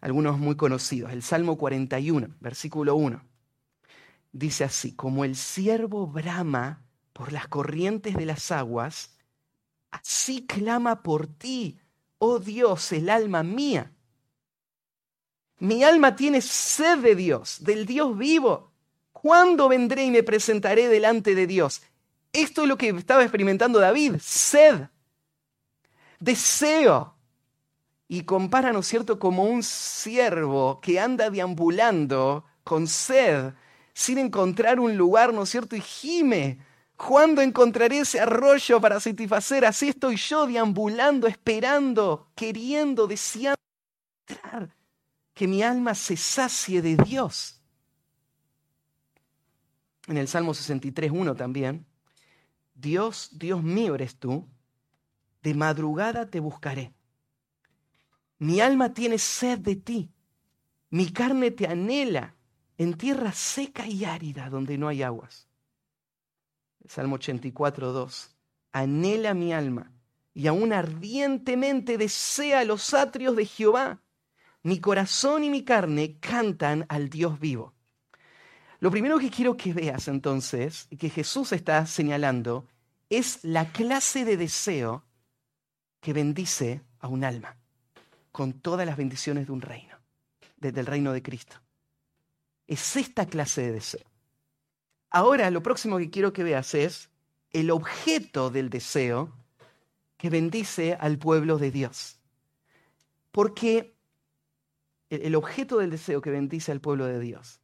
Algunos 0.00 0.38
muy 0.38 0.56
conocidos. 0.56 1.12
El 1.12 1.22
Salmo 1.22 1.58
41, 1.58 2.34
versículo 2.40 2.94
1. 2.96 3.22
Dice 4.32 4.64
así, 4.64 4.94
como 4.94 5.24
el 5.24 5.36
siervo 5.36 6.06
brama 6.06 6.82
por 7.12 7.32
las 7.32 7.46
corrientes 7.48 8.16
de 8.16 8.24
las 8.24 8.50
aguas, 8.50 9.12
Así 9.92 10.46
clama 10.46 11.02
por 11.02 11.26
ti, 11.26 11.78
oh 12.18 12.38
Dios, 12.38 12.92
el 12.92 13.10
alma 13.10 13.42
mía. 13.42 13.91
Mi 15.58 15.84
alma 15.84 16.16
tiene 16.16 16.40
sed 16.40 16.98
de 16.98 17.14
Dios, 17.14 17.58
del 17.60 17.86
Dios 17.86 18.16
vivo. 18.16 18.72
¿Cuándo 19.12 19.68
vendré 19.68 20.04
y 20.04 20.10
me 20.10 20.22
presentaré 20.22 20.88
delante 20.88 21.34
de 21.34 21.46
Dios? 21.46 21.82
Esto 22.32 22.62
es 22.62 22.68
lo 22.68 22.76
que 22.76 22.88
estaba 22.88 23.22
experimentando 23.22 23.78
David, 23.78 24.16
sed, 24.20 24.88
deseo. 26.18 27.14
Y 28.08 28.22
compara, 28.22 28.72
¿no 28.72 28.80
es 28.80 28.86
cierto?, 28.86 29.18
como 29.18 29.44
un 29.44 29.62
siervo 29.62 30.80
que 30.80 30.98
anda 30.98 31.30
deambulando 31.30 32.44
con 32.64 32.86
sed, 32.86 33.52
sin 33.94 34.18
encontrar 34.18 34.80
un 34.80 34.96
lugar, 34.96 35.32
¿no 35.32 35.44
es 35.44 35.50
cierto?, 35.50 35.76
y 35.76 35.80
gime 35.80 36.58
¿Cuándo 36.96 37.42
encontraré 37.42 37.98
ese 37.98 38.20
arroyo 38.20 38.80
para 38.80 39.00
satisfacer? 39.00 39.64
Así 39.64 39.88
estoy 39.88 40.16
yo 40.16 40.46
deambulando, 40.46 41.26
esperando, 41.26 42.28
queriendo, 42.36 43.08
deseando 43.08 43.56
que 45.34 45.48
mi 45.48 45.62
alma 45.62 45.94
se 45.94 46.16
sacie 46.16 46.82
de 46.82 46.96
Dios. 46.96 47.60
En 50.06 50.16
el 50.16 50.28
Salmo 50.28 50.52
63.1 50.52 51.36
también, 51.36 51.86
Dios, 52.74 53.30
Dios 53.32 53.62
mío 53.62 53.94
eres 53.94 54.16
tú, 54.16 54.48
de 55.42 55.54
madrugada 55.54 56.26
te 56.26 56.40
buscaré. 56.40 56.92
Mi 58.38 58.60
alma 58.60 58.92
tiene 58.92 59.18
sed 59.18 59.60
de 59.60 59.76
ti, 59.76 60.10
mi 60.90 61.10
carne 61.10 61.50
te 61.50 61.66
anhela 61.66 62.34
en 62.76 62.94
tierra 62.98 63.32
seca 63.32 63.86
y 63.86 64.04
árida 64.04 64.50
donde 64.50 64.76
no 64.76 64.88
hay 64.88 65.02
aguas. 65.02 65.48
Salmo 66.86 67.14
84, 67.14 67.92
2. 67.92 68.36
Anhela 68.72 69.34
mi 69.34 69.52
alma 69.52 69.92
y 70.34 70.46
aún 70.48 70.72
ardientemente 70.72 71.96
desea 71.96 72.64
los 72.64 72.92
atrios 72.94 73.36
de 73.36 73.46
Jehová. 73.46 74.01
Mi 74.62 74.80
corazón 74.80 75.44
y 75.44 75.50
mi 75.50 75.64
carne 75.64 76.18
cantan 76.20 76.86
al 76.88 77.08
Dios 77.08 77.40
vivo. 77.40 77.74
Lo 78.78 78.90
primero 78.90 79.18
que 79.18 79.30
quiero 79.30 79.56
que 79.56 79.72
veas 79.72 80.08
entonces, 80.08 80.88
que 80.98 81.08
Jesús 81.08 81.52
está 81.52 81.86
señalando, 81.86 82.66
es 83.08 83.40
la 83.42 83.70
clase 83.70 84.24
de 84.24 84.36
deseo 84.36 85.04
que 86.00 86.12
bendice 86.12 86.82
a 86.98 87.08
un 87.08 87.24
alma, 87.24 87.56
con 88.32 88.54
todas 88.54 88.86
las 88.86 88.96
bendiciones 88.96 89.46
de 89.46 89.52
un 89.52 89.60
reino, 89.60 89.96
desde 90.56 90.80
el 90.80 90.86
reino 90.86 91.12
de 91.12 91.22
Cristo. 91.22 91.56
Es 92.66 92.96
esta 92.96 93.26
clase 93.26 93.62
de 93.62 93.72
deseo. 93.72 94.06
Ahora 95.10 95.50
lo 95.50 95.62
próximo 95.62 95.98
que 95.98 96.10
quiero 96.10 96.32
que 96.32 96.42
veas 96.42 96.74
es 96.74 97.10
el 97.52 97.70
objeto 97.70 98.50
del 98.50 98.70
deseo 98.70 99.32
que 100.16 100.30
bendice 100.30 100.94
al 100.98 101.18
pueblo 101.18 101.58
de 101.58 101.70
Dios. 101.70 102.18
Porque 103.30 103.94
el 105.20 105.34
objeto 105.34 105.78
del 105.78 105.90
deseo 105.90 106.20
que 106.20 106.30
bendice 106.30 106.72
al 106.72 106.80
pueblo 106.80 107.06
de 107.06 107.20
Dios. 107.20 107.60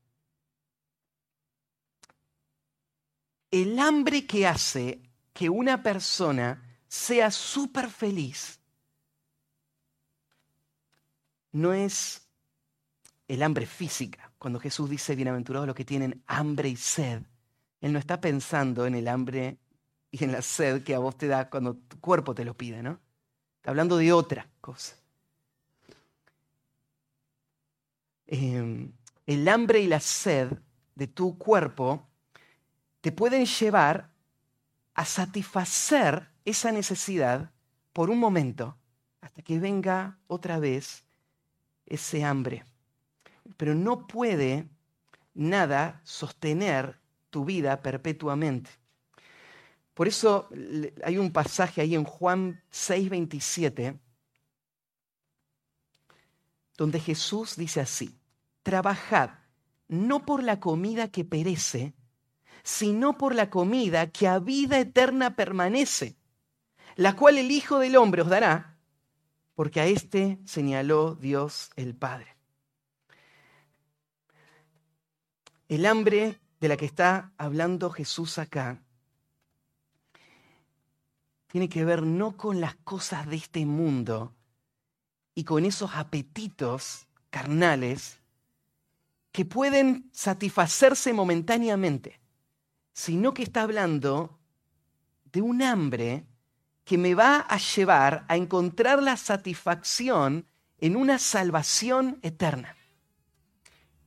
El 3.51 3.79
hambre 3.79 4.27
que 4.27 4.47
hace 4.47 5.01
que 5.33 5.49
una 5.49 5.83
persona 5.83 6.63
sea 6.89 7.31
súper 7.31 7.89
feliz 7.89 8.61
no 11.53 11.73
es 11.73 12.29
el 13.27 13.43
hambre 13.43 13.67
física. 13.67 14.31
Cuando 14.39 14.61
Jesús 14.61 14.91
dice, 14.91 15.17
bienaventurados 15.17 15.67
los 15.67 15.77
que 15.77 15.85
tienen 15.85 16.23
hambre 16.27 16.69
y 16.69 16.77
sed, 16.77 17.23
él 17.81 17.93
no 17.93 17.99
está 17.99 18.21
pensando 18.21 18.87
en 18.87 18.95
el 18.95 19.09
hambre 19.09 19.59
y 20.11 20.25
en 20.25 20.33
la 20.33 20.43
sed 20.43 20.83
que 20.83 20.95
a 20.95 20.99
vos 20.99 21.17
te 21.17 21.27
da 21.27 21.49
cuando 21.49 21.75
tu 21.75 21.99
cuerpo 22.01 22.35
te 22.35 22.45
lo 22.45 22.55
pide, 22.55 22.83
¿no? 22.83 23.01
Está 23.57 23.71
hablando 23.71 23.97
de 23.97 24.13
otra 24.13 24.49
cosa. 24.61 24.97
Em, 28.31 28.93
el 29.27 29.49
hambre 29.49 29.81
y 29.81 29.87
la 29.87 30.01
sed 30.01 30.53
de 30.95 31.07
tu 31.07 31.39
cuerpo 31.39 32.07
te 33.01 33.11
pueden 33.11 33.47
llevar 33.47 34.11
a 34.93 35.05
satisfacer 35.07 36.29
esa 36.45 36.71
necesidad 36.71 37.51
por 37.95 38.11
un 38.11 38.19
momento 38.19 38.77
hasta 39.23 39.41
que 39.41 39.59
venga 39.59 40.19
otra 40.27 40.59
vez 40.59 41.05
ese 41.87 42.23
hambre. 42.23 42.65
Pero 43.57 43.75
no 43.75 44.07
puede 44.07 44.69
nada 45.33 46.03
sostener 46.05 47.01
tu 47.31 47.47
vida 47.47 47.81
perpetuamente. 47.81 48.71
Por 49.95 50.07
eso 50.07 50.51
hay 51.03 51.17
un 51.17 51.33
pasaje 51.33 51.81
ahí 51.81 51.95
en 51.95 52.05
Juan 52.05 52.63
6:27 52.71 53.99
donde 56.79 57.01
Jesús 57.01 57.57
dice 57.57 57.81
así, 57.81 58.18
trabajad 58.69 59.31
no 59.89 60.27
por 60.27 60.43
la 60.43 60.61
comida 60.61 61.09
que 61.09 61.25
perece, 61.25 61.95
sino 62.63 63.17
por 63.17 63.35
la 63.35 63.49
comida 63.49 64.11
que 64.11 64.29
a 64.29 64.39
vida 64.41 64.79
eterna 64.79 65.37
permanece, 65.37 66.19
la 66.95 67.17
cual 67.17 67.39
el 67.39 67.51
Hijo 67.51 67.79
del 67.79 67.97
Hombre 67.97 68.21
os 68.21 68.29
dará, 68.29 68.77
porque 69.55 69.81
a 69.81 69.87
éste 69.87 70.39
señaló 70.45 71.15
Dios 71.15 71.71
el 71.77 71.97
Padre. 71.97 72.37
El 75.69 75.87
hambre 75.87 76.39
de 76.61 76.69
la 76.69 76.77
que 76.77 76.85
está 76.85 77.33
hablando 77.39 77.89
Jesús 77.89 78.37
acá 78.37 78.83
tiene 81.47 81.71
que 81.71 81.87
ver 81.87 82.03
no 82.03 82.37
con 82.37 82.61
las 82.61 82.75
cosas 82.75 83.27
de 83.29 83.37
este 83.37 83.65
mundo, 83.65 84.35
y 85.35 85.45
con 85.45 85.65
esos 85.65 85.93
apetitos 85.95 87.07
carnales 87.31 88.18
que 89.39 89.45
pueden 89.45 90.11
satisfacerse 90.13 91.13
momentáneamente, 91.13 92.19
sino 92.93 93.33
que 93.35 93.45
está 93.45 93.63
hablando 93.63 94.41
de 95.27 95.43
un 95.43 95.63
hambre 95.63 96.27
que 96.83 96.99
me 96.99 97.15
va 97.15 97.47
a 97.49 97.57
llevar 97.57 98.25
a 98.27 98.37
encontrar 98.37 99.01
la 99.01 99.17
satisfacción 99.17 100.45
en 100.79 100.97
una 100.97 101.21
salvación 101.21 102.19
eterna. 102.23 102.75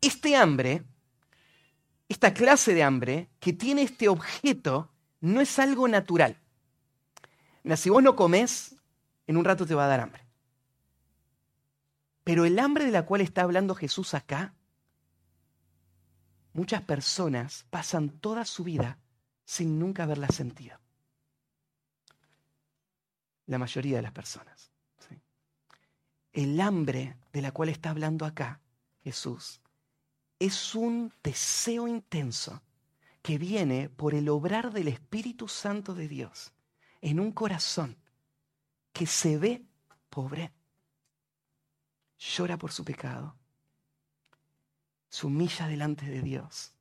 Este 0.02 0.36
hambre, 0.36 0.84
esta 2.10 2.34
clase 2.34 2.74
de 2.74 2.84
hambre 2.84 3.30
que 3.40 3.54
tiene 3.54 3.84
este 3.84 4.10
objeto, 4.10 4.92
no 5.22 5.40
es 5.40 5.60
algo 5.60 5.88
natural. 5.88 6.36
Si 7.78 7.90
vos 7.90 8.04
no 8.04 8.18
comes, 8.18 8.76
en 9.28 9.38
un 9.38 9.46
rato 9.46 9.66
te 9.66 9.76
va 9.76 9.86
a 9.86 9.88
dar 9.88 10.02
hambre. 10.02 10.26
Pero 12.26 12.44
el 12.44 12.60
hambre 12.60 12.84
de 12.84 12.92
la 12.92 13.06
cual 13.06 13.22
está 13.22 13.44
hablando 13.44 13.76
Jesús 13.76 14.14
acá, 14.14 14.56
muchas 16.54 16.82
personas 16.82 17.66
pasan 17.70 18.10
toda 18.10 18.46
su 18.46 18.64
vida 18.64 19.00
sin 19.46 19.80
nunca 19.80 20.04
haberla 20.04 20.28
sentido. 20.30 20.80
La 23.48 23.58
mayoría 23.58 23.98
de 23.98 24.02
las 24.02 24.12
personas. 24.12 24.72
El 26.34 26.62
hambre 26.62 27.18
de 27.34 27.42
la 27.42 27.52
cual 27.52 27.70
está 27.70 27.90
hablando 27.90 28.26
acá 28.26 28.62
Jesús 29.04 29.60
es 30.40 30.74
un 30.76 31.14
deseo 31.22 31.88
intenso 31.88 32.64
que 33.22 33.38
viene 33.38 33.90
por 33.90 34.16
el 34.16 34.30
obrar 34.30 34.72
del 34.72 34.88
Espíritu 34.88 35.48
Santo 35.48 35.94
de 35.94 36.08
Dios 36.08 36.54
en 37.02 37.20
un 37.20 37.32
corazón 37.32 37.98
que 38.94 39.06
se 39.06 39.38
ve 39.38 39.66
pobre 40.10 40.52
llora 42.18 42.58
por 42.58 42.72
su 42.72 42.86
pecado, 42.86 43.36
se 45.12 45.28
humilla 45.28 45.68
delante 45.68 46.06
de 46.06 46.22
Dios. 46.22 46.74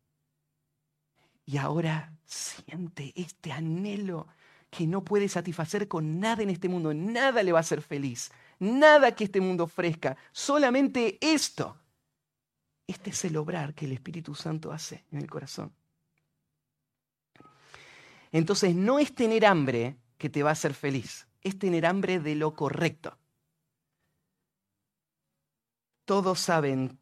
Y 1.44 1.58
ahora 1.58 2.16
siente 2.24 3.12
este 3.16 3.50
anhelo 3.50 4.28
que 4.70 4.86
no 4.86 5.04
puede 5.04 5.28
satisfacer 5.28 5.88
con 5.88 6.20
nada 6.20 6.44
en 6.44 6.50
este 6.50 6.68
mundo, 6.68 6.94
nada 6.94 7.42
le 7.42 7.50
va 7.50 7.58
a 7.58 7.60
hacer 7.60 7.82
feliz, 7.82 8.30
nada 8.60 9.16
que 9.16 9.24
este 9.24 9.40
mundo 9.40 9.64
ofrezca, 9.64 10.16
solamente 10.30 11.18
esto. 11.20 11.76
Este 12.86 13.10
es 13.10 13.24
el 13.24 13.36
obrar 13.36 13.74
que 13.74 13.86
el 13.86 13.92
Espíritu 13.92 14.36
Santo 14.36 14.70
hace 14.70 15.04
en 15.10 15.18
el 15.18 15.28
corazón. 15.28 15.72
Entonces 18.30 18.76
no 18.76 19.00
es 19.00 19.12
tener 19.12 19.44
hambre 19.44 19.96
que 20.18 20.30
te 20.30 20.44
va 20.44 20.50
a 20.50 20.52
hacer 20.52 20.72
feliz, 20.72 21.26
es 21.42 21.58
tener 21.58 21.84
hambre 21.84 22.20
de 22.20 22.36
lo 22.36 22.54
correcto. 22.54 23.18
Todos 26.04 26.38
saben 26.38 26.99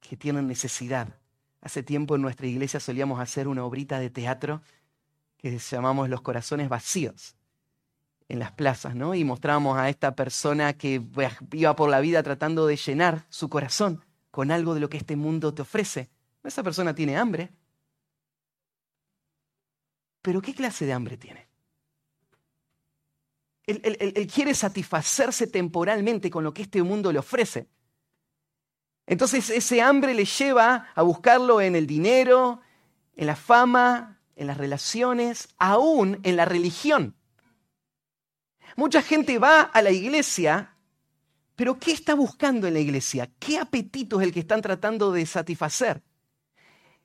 que 0.00 0.16
tienen 0.16 0.46
necesidad. 0.46 1.08
Hace 1.60 1.82
tiempo 1.82 2.16
en 2.16 2.22
nuestra 2.22 2.46
iglesia 2.46 2.80
solíamos 2.80 3.20
hacer 3.20 3.48
una 3.48 3.64
obrita 3.64 3.98
de 3.98 4.10
teatro 4.10 4.62
que 5.36 5.58
llamamos 5.58 6.08
Los 6.08 6.22
Corazones 6.22 6.68
Vacíos 6.68 7.36
en 8.28 8.38
las 8.38 8.52
plazas, 8.52 8.94
¿no? 8.94 9.14
Y 9.14 9.24
mostrábamos 9.24 9.76
a 9.76 9.88
esta 9.88 10.14
persona 10.14 10.74
que 10.74 11.02
iba 11.52 11.76
por 11.76 11.90
la 11.90 12.00
vida 12.00 12.22
tratando 12.22 12.66
de 12.66 12.76
llenar 12.76 13.26
su 13.28 13.48
corazón 13.48 14.04
con 14.30 14.50
algo 14.50 14.74
de 14.74 14.80
lo 14.80 14.88
que 14.88 14.98
este 14.98 15.16
mundo 15.16 15.52
te 15.52 15.62
ofrece. 15.62 16.10
Esa 16.44 16.62
persona 16.62 16.94
tiene 16.94 17.16
hambre. 17.16 17.50
Pero 20.22 20.40
¿qué 20.40 20.54
clase 20.54 20.86
de 20.86 20.92
hambre 20.92 21.16
tiene? 21.16 21.48
Él, 23.66 24.28
quiere 24.32 24.54
satisfacerse 24.54 25.46
temporalmente 25.46 26.30
con 26.30 26.44
lo 26.44 26.52
que 26.52 26.62
este 26.62 26.82
mundo 26.82 27.12
le 27.12 27.18
ofrece. 27.18 27.68
Entonces 29.06 29.50
ese 29.50 29.82
hambre 29.82 30.14
le 30.14 30.24
lleva 30.24 30.88
a 30.94 31.02
buscarlo 31.02 31.60
en 31.60 31.74
el 31.74 31.86
dinero, 31.86 32.60
en 33.16 33.26
la 33.26 33.36
fama, 33.36 34.20
en 34.36 34.46
las 34.46 34.56
relaciones, 34.56 35.48
aún 35.58 36.20
en 36.22 36.36
la 36.36 36.44
religión. 36.44 37.14
Mucha 38.76 39.02
gente 39.02 39.38
va 39.38 39.62
a 39.62 39.82
la 39.82 39.90
iglesia, 39.90 40.76
pero 41.56 41.78
¿qué 41.78 41.92
está 41.92 42.14
buscando 42.14 42.66
en 42.66 42.74
la 42.74 42.80
iglesia? 42.80 43.30
¿Qué 43.38 43.58
apetito 43.58 44.20
es 44.20 44.26
el 44.26 44.32
que 44.32 44.40
están 44.40 44.62
tratando 44.62 45.12
de 45.12 45.26
satisfacer? 45.26 46.02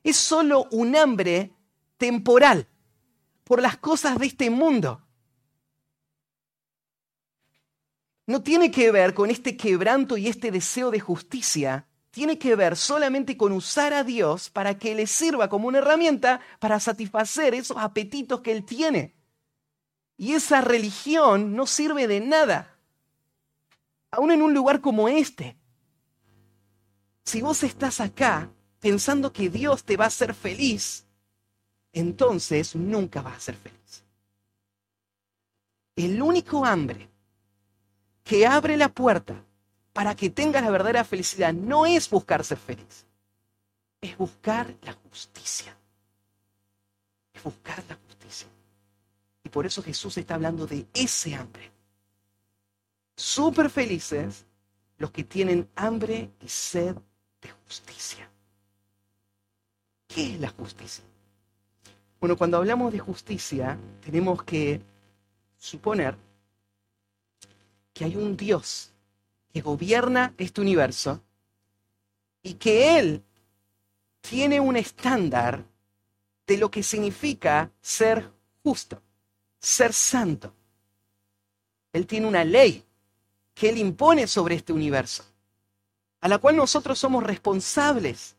Es 0.02 0.16
solo 0.16 0.66
un 0.70 0.96
hambre 0.96 1.52
temporal 1.98 2.66
por 3.44 3.60
las 3.60 3.76
cosas 3.76 4.18
de 4.18 4.26
este 4.26 4.48
mundo. 4.48 5.05
No 8.26 8.42
tiene 8.42 8.70
que 8.70 8.90
ver 8.90 9.14
con 9.14 9.30
este 9.30 9.56
quebranto 9.56 10.16
y 10.16 10.26
este 10.26 10.50
deseo 10.50 10.90
de 10.90 11.00
justicia, 11.00 11.86
tiene 12.10 12.38
que 12.38 12.56
ver 12.56 12.76
solamente 12.76 13.36
con 13.36 13.52
usar 13.52 13.92
a 13.92 14.02
Dios 14.02 14.50
para 14.50 14.78
que 14.78 14.94
le 14.94 15.06
sirva 15.06 15.48
como 15.48 15.68
una 15.68 15.78
herramienta 15.78 16.40
para 16.58 16.80
satisfacer 16.80 17.54
esos 17.54 17.76
apetitos 17.76 18.40
que 18.40 18.52
él 18.52 18.64
tiene. 18.64 19.14
Y 20.16 20.32
esa 20.32 20.60
religión 20.62 21.54
no 21.54 21.66
sirve 21.66 22.08
de 22.08 22.20
nada, 22.20 22.74
aún 24.10 24.32
en 24.32 24.42
un 24.42 24.54
lugar 24.54 24.80
como 24.80 25.08
este. 25.08 25.56
Si 27.22 27.42
vos 27.42 27.62
estás 27.62 28.00
acá 28.00 28.50
pensando 28.80 29.32
que 29.32 29.50
Dios 29.50 29.84
te 29.84 29.96
va 29.96 30.04
a 30.04 30.08
hacer 30.08 30.32
feliz, 30.34 31.04
entonces 31.92 32.74
nunca 32.74 33.20
vas 33.20 33.36
a 33.36 33.40
ser 33.40 33.56
feliz. 33.56 34.04
El 35.96 36.22
único 36.22 36.64
hambre 36.64 37.10
que 38.26 38.44
abre 38.44 38.76
la 38.76 38.88
puerta 38.88 39.40
para 39.92 40.16
que 40.16 40.30
tengas 40.30 40.64
la 40.64 40.70
verdadera 40.70 41.04
felicidad 41.04 41.54
no 41.54 41.86
es 41.86 42.10
buscar 42.10 42.44
ser 42.44 42.58
feliz, 42.58 43.06
es 44.00 44.18
buscar 44.18 44.74
la 44.82 44.92
justicia. 44.94 45.74
Es 47.32 47.42
buscar 47.42 47.82
la 47.88 47.94
justicia. 47.94 48.48
Y 49.44 49.48
por 49.48 49.64
eso 49.64 49.80
Jesús 49.80 50.18
está 50.18 50.34
hablando 50.34 50.66
de 50.66 50.86
ese 50.92 51.36
hambre. 51.36 51.70
Súper 53.14 53.70
felices 53.70 54.44
los 54.98 55.12
que 55.12 55.22
tienen 55.22 55.70
hambre 55.76 56.32
y 56.40 56.48
sed 56.48 56.96
de 57.40 57.50
justicia. 57.64 58.28
¿Qué 60.08 60.34
es 60.34 60.40
la 60.40 60.48
justicia? 60.48 61.04
Bueno, 62.18 62.36
cuando 62.36 62.56
hablamos 62.56 62.92
de 62.92 62.98
justicia, 62.98 63.78
tenemos 64.04 64.42
que 64.42 64.80
suponer 65.58 66.25
que 67.96 68.04
hay 68.04 68.14
un 68.14 68.36
Dios 68.36 68.92
que 69.50 69.62
gobierna 69.62 70.34
este 70.36 70.60
universo 70.60 71.22
y 72.42 72.52
que 72.54 72.98
Él 72.98 73.24
tiene 74.20 74.60
un 74.60 74.76
estándar 74.76 75.64
de 76.46 76.58
lo 76.58 76.70
que 76.70 76.82
significa 76.82 77.70
ser 77.80 78.30
justo, 78.62 79.00
ser 79.58 79.94
santo. 79.94 80.52
Él 81.94 82.06
tiene 82.06 82.26
una 82.26 82.44
ley 82.44 82.84
que 83.54 83.70
Él 83.70 83.78
impone 83.78 84.26
sobre 84.26 84.56
este 84.56 84.74
universo, 84.74 85.24
a 86.20 86.28
la 86.28 86.36
cual 86.36 86.54
nosotros 86.54 86.98
somos 86.98 87.24
responsables. 87.24 88.36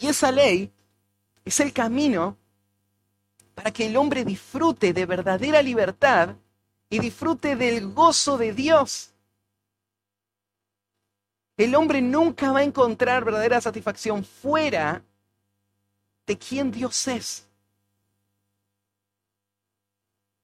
Y 0.00 0.08
esa 0.08 0.32
ley 0.32 0.72
es 1.44 1.60
el 1.60 1.72
camino 1.72 2.36
para 3.54 3.70
que 3.70 3.86
el 3.86 3.96
hombre 3.96 4.24
disfrute 4.24 4.92
de 4.92 5.06
verdadera 5.06 5.62
libertad 5.62 6.34
y 6.88 6.98
disfrute 6.98 7.56
del 7.56 7.92
gozo 7.92 8.38
de 8.38 8.52
Dios. 8.52 9.12
El 11.56 11.74
hombre 11.74 12.02
nunca 12.02 12.52
va 12.52 12.60
a 12.60 12.64
encontrar 12.64 13.24
verdadera 13.24 13.60
satisfacción 13.60 14.24
fuera 14.24 15.02
de 16.26 16.38
quien 16.38 16.70
Dios 16.70 17.08
es. 17.08 17.46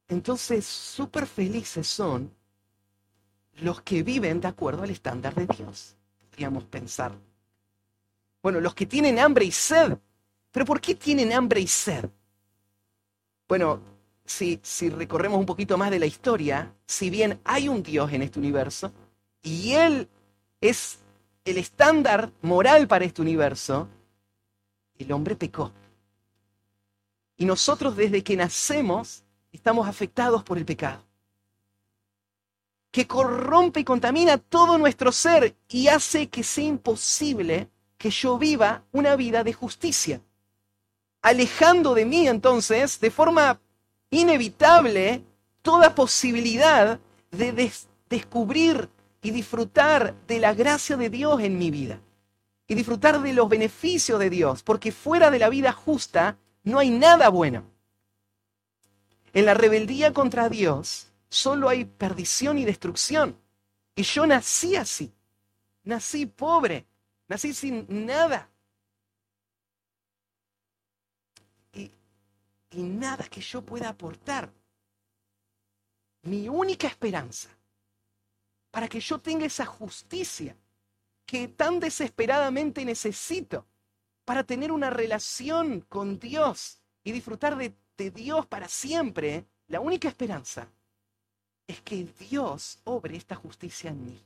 Entonces, 0.08 0.66
súper 0.66 1.26
felices 1.26 1.86
son 1.86 2.34
los 3.56 3.82
que 3.82 4.02
viven 4.02 4.40
de 4.40 4.48
acuerdo 4.48 4.82
al 4.82 4.90
estándar 4.90 5.34
de 5.34 5.46
Dios, 5.46 5.96
podríamos 6.18 6.64
pensar. 6.64 7.12
Bueno, 8.42 8.60
los 8.60 8.74
que 8.74 8.86
tienen 8.86 9.18
hambre 9.18 9.44
y 9.44 9.52
sed. 9.52 9.98
¿Pero 10.50 10.66
por 10.66 10.80
qué 10.80 10.94
tienen 10.94 11.32
hambre 11.32 11.60
y 11.60 11.66
sed? 11.66 12.08
Bueno, 13.48 13.80
si, 14.24 14.60
recorremos 14.90 15.38
un 15.38 15.46
poquito 15.46 15.76
más 15.76 15.90
de 15.90 15.98
la 15.98 16.06
historia, 16.06 16.74
si 16.86 17.10
bien 17.10 17.40
hay 17.44 17.68
un 17.68 17.82
Dios 17.82 18.12
en 18.12 18.22
este 18.22 18.38
universo, 18.38 18.92
y 19.42 19.72
Él 19.72 20.08
es 20.60 20.98
el 21.44 21.58
estándar 21.58 22.30
moral 22.42 22.86
para 22.86 23.04
este 23.04 23.22
universo, 23.22 23.88
el 24.98 25.12
hombre 25.12 25.34
pecó. 25.36 25.72
Y 27.36 27.44
nosotros 27.44 27.96
desde 27.96 28.22
que 28.22 28.36
nacemos 28.36 29.24
estamos 29.50 29.88
afectados 29.88 30.44
por 30.44 30.58
el 30.58 30.64
pecado, 30.64 31.02
que 32.90 33.06
corrompe 33.06 33.80
y 33.80 33.84
contamina 33.84 34.38
todo 34.38 34.78
nuestro 34.78 35.10
ser 35.10 35.56
y 35.68 35.88
hace 35.88 36.28
que 36.28 36.44
sea 36.44 36.64
imposible 36.64 37.68
que 37.98 38.10
yo 38.10 38.38
viva 38.38 38.84
una 38.92 39.16
vida 39.16 39.42
de 39.42 39.52
justicia, 39.52 40.20
alejando 41.22 41.94
de 41.94 42.04
mí 42.04 42.28
entonces 42.28 43.00
de 43.00 43.10
forma 43.10 43.60
inevitable 44.12 45.24
toda 45.62 45.94
posibilidad 45.94 47.00
de 47.32 47.72
descubrir 48.08 48.88
y 49.22 49.30
disfrutar 49.30 50.14
de 50.28 50.38
la 50.38 50.54
gracia 50.54 50.96
de 50.96 51.10
Dios 51.10 51.40
en 51.40 51.58
mi 51.58 51.70
vida 51.70 51.98
y 52.68 52.74
disfrutar 52.74 53.20
de 53.20 53.32
los 53.32 53.48
beneficios 53.48 54.18
de 54.18 54.30
Dios, 54.30 54.62
porque 54.62 54.92
fuera 54.92 55.30
de 55.30 55.38
la 55.38 55.48
vida 55.48 55.72
justa 55.72 56.38
no 56.62 56.78
hay 56.78 56.90
nada 56.90 57.28
bueno. 57.28 57.64
En 59.32 59.46
la 59.46 59.54
rebeldía 59.54 60.12
contra 60.12 60.48
Dios 60.48 61.08
solo 61.28 61.68
hay 61.68 61.84
perdición 61.86 62.58
y 62.58 62.64
destrucción. 62.64 63.36
Y 63.94 64.02
yo 64.02 64.26
nací 64.26 64.76
así, 64.76 65.12
nací 65.84 66.26
pobre, 66.26 66.86
nací 67.28 67.54
sin 67.54 67.86
nada. 67.88 68.48
Y, 71.72 71.90
y 72.72 72.82
nada 72.82 73.24
que 73.28 73.40
yo 73.40 73.62
pueda 73.62 73.88
aportar. 73.88 74.52
Mi 76.22 76.48
única 76.48 76.86
esperanza 76.86 77.48
para 78.70 78.88
que 78.88 79.00
yo 79.00 79.20
tenga 79.20 79.46
esa 79.46 79.66
justicia 79.66 80.56
que 81.26 81.48
tan 81.48 81.78
desesperadamente 81.78 82.84
necesito 82.84 83.66
para 84.24 84.44
tener 84.44 84.72
una 84.72 84.90
relación 84.90 85.82
con 85.82 86.18
Dios 86.18 86.80
y 87.04 87.12
disfrutar 87.12 87.56
de, 87.56 87.74
Dios 88.10 88.46
para 88.46 88.66
siempre, 88.66 89.46
la 89.68 89.78
única 89.78 90.08
esperanza 90.08 90.66
es 91.68 91.80
que 91.82 92.04
Dios 92.18 92.80
obre 92.82 93.16
esta 93.16 93.36
justicia 93.36 93.90
en 93.90 94.04
mí. 94.04 94.20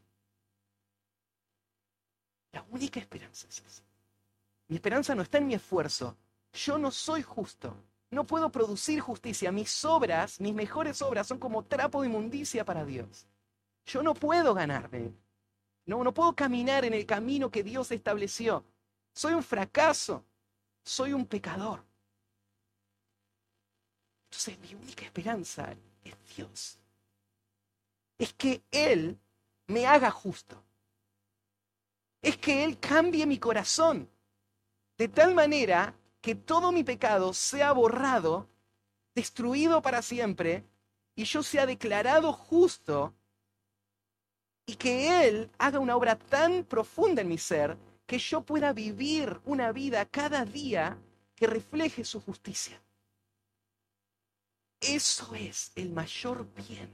La 2.52 2.64
única 2.70 2.98
esperanza 2.98 3.46
es 3.48 3.59
esa. 3.61 3.82
Mi 4.68 4.76
esperanza 4.76 5.14
no 5.14 5.20
está 5.20 5.37
en 5.37 5.46
mi 5.46 5.54
esfuerzo. 5.54 6.16
Yo 6.54 6.78
no 6.78 6.90
soy 6.90 7.22
justo. 7.22 7.76
No 8.11 8.25
puedo 8.25 8.51
producir 8.51 9.01
justicia. 9.01 9.51
Mis 9.53 9.85
obras, 9.85 10.40
mis 10.40 10.55
mejores 10.55 11.03
obras, 11.03 11.27
son 11.27 11.38
como 11.38 11.64
trapo 11.64 12.03
de 12.03 12.09
inmundicia 12.09 12.64
para 12.64 12.85
Dios. 12.85 13.27
Yo 13.87 14.03
no 14.03 14.14
puedo 14.14 14.55
ganarme. 14.55 15.12
No, 15.87 16.03
no 16.03 16.12
puedo 16.12 16.35
caminar 16.35 16.85
en 16.85 16.95
el 16.95 17.07
camino 17.07 17.51
que 17.51 17.62
Dios 17.62 17.90
estableció. 17.90 18.64
Soy 19.12 19.35
un 19.35 19.42
fracaso. 19.42 20.25
Soy 20.85 21.12
un 21.12 21.27
pecador. 21.27 21.85
Entonces 24.31 24.59
mi 24.59 24.75
única 24.75 25.05
esperanza 25.05 25.75
es 26.05 26.14
Dios. 26.37 26.79
Es 28.19 28.33
que 28.35 28.62
Él 28.71 29.19
me 29.66 29.87
haga 29.87 30.11
justo. 30.11 30.62
Es 32.23 32.37
que 32.37 32.64
Él 32.64 32.79
cambie 32.79 33.27
mi 33.27 33.38
corazón 33.38 34.09
de 34.97 35.09
tal 35.09 35.35
manera 35.35 35.95
que 36.26 36.34
todo 36.34 36.72
mi 36.72 36.82
pecado 36.82 37.32
sea 37.32 37.70
borrado, 37.70 38.48
destruido 39.14 39.80
para 39.80 40.02
siempre, 40.02 40.64
y 41.14 41.22
yo 41.22 41.40
sea 41.44 41.66
declarado 41.66 42.32
justo 42.32 43.14
y 44.66 44.74
que 44.74 45.24
Él 45.24 45.48
haga 45.56 45.78
una 45.78 45.94
obra 45.94 46.18
tan 46.18 46.64
profunda 46.64 47.22
en 47.22 47.28
mi 47.28 47.38
ser 47.38 47.78
que 48.08 48.18
yo 48.18 48.40
pueda 48.40 48.72
vivir 48.72 49.40
una 49.44 49.70
vida 49.70 50.04
cada 50.04 50.44
día 50.44 50.98
que 51.36 51.46
refleje 51.46 52.04
su 52.04 52.20
justicia. 52.20 52.82
Eso 54.80 55.32
es 55.36 55.70
el 55.76 55.90
mayor 55.90 56.52
bien 56.54 56.90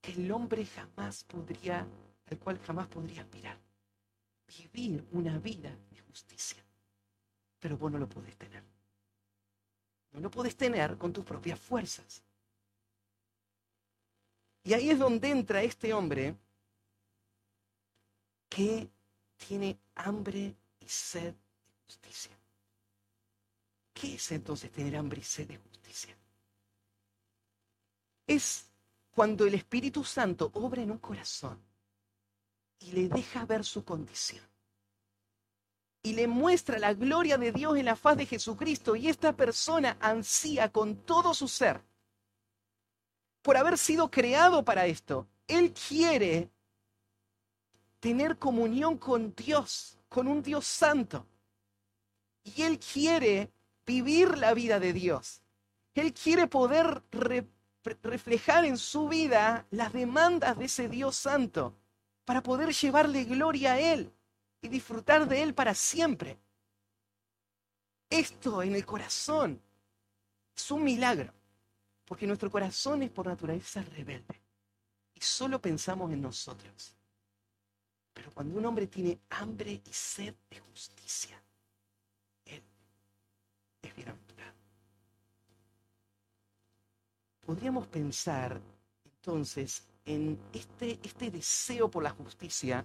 que 0.00 0.12
el 0.12 0.30
hombre 0.30 0.64
jamás 0.66 1.24
podría, 1.24 1.84
al 2.30 2.38
cual 2.38 2.60
jamás 2.60 2.86
podría 2.86 3.22
aspirar. 3.22 3.58
Vivir 4.46 5.04
una 5.10 5.36
vida 5.40 5.76
de 5.90 6.00
justicia. 6.02 6.62
Pero 7.62 7.78
vos 7.78 7.92
no 7.92 7.98
lo 7.98 8.08
podés 8.08 8.36
tener. 8.36 8.60
No 10.10 10.18
lo 10.20 10.30
podés 10.32 10.56
tener 10.56 10.98
con 10.98 11.12
tus 11.12 11.24
propias 11.24 11.60
fuerzas. 11.60 12.20
Y 14.64 14.74
ahí 14.74 14.90
es 14.90 14.98
donde 14.98 15.30
entra 15.30 15.62
este 15.62 15.94
hombre 15.94 16.34
que 18.48 18.90
tiene 19.36 19.78
hambre 19.94 20.56
y 20.80 20.88
sed 20.88 21.32
de 21.32 21.72
justicia. 21.86 22.36
¿Qué 23.94 24.14
es 24.16 24.32
entonces 24.32 24.72
tener 24.72 24.96
hambre 24.96 25.20
y 25.20 25.24
sed 25.24 25.46
de 25.46 25.58
justicia? 25.58 26.16
Es 28.26 28.66
cuando 29.12 29.46
el 29.46 29.54
Espíritu 29.54 30.02
Santo 30.02 30.50
obra 30.54 30.82
en 30.82 30.90
un 30.90 30.98
corazón 30.98 31.62
y 32.80 32.90
le 32.90 33.08
deja 33.08 33.46
ver 33.46 33.64
su 33.64 33.84
condición. 33.84 34.51
Y 36.02 36.14
le 36.14 36.26
muestra 36.26 36.78
la 36.78 36.94
gloria 36.94 37.38
de 37.38 37.52
Dios 37.52 37.76
en 37.76 37.84
la 37.84 37.96
faz 37.96 38.16
de 38.16 38.26
Jesucristo. 38.26 38.96
Y 38.96 39.08
esta 39.08 39.36
persona 39.36 39.96
ansía 40.00 40.70
con 40.70 40.96
todo 40.96 41.32
su 41.32 41.46
ser 41.46 41.80
por 43.42 43.56
haber 43.56 43.76
sido 43.76 44.10
creado 44.10 44.64
para 44.64 44.86
esto. 44.86 45.26
Él 45.46 45.72
quiere 45.72 46.50
tener 48.00 48.38
comunión 48.38 48.96
con 48.96 49.34
Dios, 49.34 49.98
con 50.08 50.26
un 50.26 50.42
Dios 50.42 50.66
santo. 50.66 51.26
Y 52.44 52.62
Él 52.62 52.78
quiere 52.78 53.52
vivir 53.86 54.38
la 54.38 54.54
vida 54.54 54.80
de 54.80 54.92
Dios. 54.92 55.42
Él 55.94 56.12
quiere 56.14 56.46
poder 56.46 57.02
reflejar 58.02 58.64
en 58.64 58.78
su 58.78 59.08
vida 59.08 59.66
las 59.70 59.92
demandas 59.92 60.58
de 60.58 60.64
ese 60.64 60.88
Dios 60.88 61.16
santo 61.16 61.74
para 62.24 62.42
poder 62.42 62.72
llevarle 62.72 63.24
gloria 63.24 63.74
a 63.74 63.80
Él 63.80 64.12
y 64.62 64.68
disfrutar 64.68 65.28
de 65.28 65.42
Él 65.42 65.54
para 65.54 65.74
siempre. 65.74 66.38
Esto 68.08 68.62
en 68.62 68.74
el 68.74 68.86
corazón 68.86 69.60
es 70.54 70.70
un 70.70 70.84
milagro, 70.84 71.32
porque 72.04 72.26
nuestro 72.26 72.50
corazón 72.50 73.02
es 73.02 73.10
por 73.10 73.26
naturaleza 73.26 73.82
rebelde 73.82 74.40
y 75.14 75.20
solo 75.20 75.60
pensamos 75.60 76.12
en 76.12 76.22
nosotros. 76.22 76.94
Pero 78.14 78.30
cuando 78.32 78.58
un 78.58 78.66
hombre 78.66 78.86
tiene 78.86 79.18
hambre 79.30 79.82
y 79.84 79.92
sed 79.92 80.34
de 80.48 80.60
justicia, 80.60 81.42
él 82.44 82.62
es 83.80 83.96
bienaventurado. 83.96 84.52
Podríamos 87.40 87.88
pensar 87.88 88.60
entonces 89.04 89.82
en 90.04 90.38
este, 90.52 91.00
este 91.02 91.30
deseo 91.30 91.90
por 91.90 92.02
la 92.02 92.10
justicia 92.10 92.84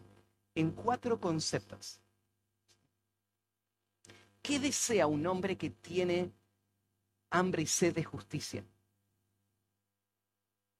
en 0.57 0.71
cuatro 0.71 1.19
conceptos. 1.19 2.01
¿Qué 4.41 4.59
desea 4.59 5.05
un 5.05 5.27
hombre 5.27 5.55
que 5.55 5.69
tiene 5.69 6.31
hambre 7.29 7.61
y 7.61 7.67
sed 7.67 7.93
de 7.93 8.03
justicia? 8.03 8.65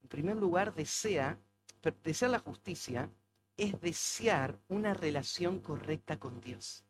En 0.02 0.10
primer 0.10 0.36
lugar, 0.36 0.74
desea, 0.74 1.38
desea 2.04 2.28
la 2.28 2.40
justicia 2.40 3.08
es 3.56 3.80
desear 3.80 4.58
una 4.68 4.96
relación 4.96 5.60
correcta 5.60 6.18
con 6.18 6.42
Dios. 6.42 6.84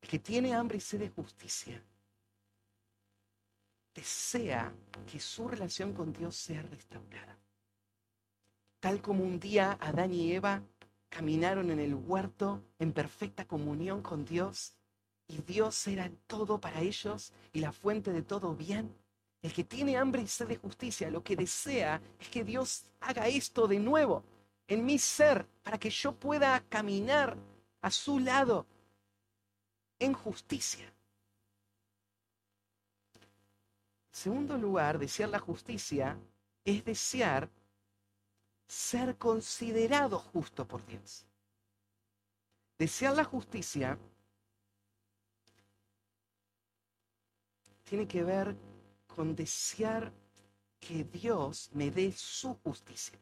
El 0.00 0.08
que 0.08 0.20
tiene 0.20 0.54
hambre 0.54 0.78
y 0.78 0.80
sed 0.80 1.00
de 1.00 1.10
justicia 1.10 1.84
desea 3.94 4.72
que 5.06 5.20
su 5.20 5.48
relación 5.48 5.92
con 5.92 6.14
Dios 6.14 6.34
sea 6.34 6.62
restaurada. 6.62 7.36
Tal 8.78 9.02
como 9.02 9.22
un 9.22 9.38
día 9.38 9.76
Adán 9.78 10.14
y 10.14 10.32
Eva 10.32 10.62
caminaron 11.10 11.70
en 11.70 11.80
el 11.80 11.94
huerto 11.94 12.62
en 12.78 12.92
perfecta 12.92 13.44
comunión 13.44 14.00
con 14.00 14.24
Dios 14.24 14.74
y 15.26 15.42
Dios 15.42 15.86
era 15.86 16.10
todo 16.26 16.58
para 16.58 16.80
ellos 16.80 17.32
y 17.52 17.60
la 17.60 17.72
fuente 17.72 18.12
de 18.12 18.22
todo 18.22 18.54
bien. 18.54 18.96
El 19.42 19.52
que 19.52 19.64
tiene 19.64 19.96
hambre 19.96 20.22
y 20.22 20.26
sed 20.26 20.48
de 20.48 20.56
justicia, 20.56 21.10
lo 21.10 21.22
que 21.22 21.36
desea 21.36 22.00
es 22.18 22.28
que 22.28 22.44
Dios 22.44 22.86
haga 23.00 23.26
esto 23.26 23.66
de 23.66 23.78
nuevo 23.78 24.24
en 24.68 24.84
mi 24.84 24.98
ser 24.98 25.46
para 25.62 25.78
que 25.78 25.90
yo 25.90 26.12
pueda 26.12 26.60
caminar 26.68 27.36
a 27.82 27.90
su 27.90 28.18
lado 28.18 28.66
en 29.98 30.12
justicia. 30.12 30.86
En 33.14 34.16
segundo 34.16 34.58
lugar, 34.58 34.98
desear 34.98 35.30
la 35.30 35.38
justicia 35.38 36.18
es 36.64 36.84
desear 36.84 37.48
ser 38.70 39.16
considerado 39.16 40.20
justo 40.20 40.64
por 40.64 40.86
Dios. 40.86 41.26
Desear 42.78 43.16
la 43.16 43.24
justicia 43.24 43.98
tiene 47.82 48.06
que 48.06 48.22
ver 48.22 48.54
con 49.08 49.34
desear 49.34 50.12
que 50.78 51.02
Dios 51.02 51.68
me 51.72 51.90
dé 51.90 52.12
su 52.12 52.54
justicia. 52.62 53.18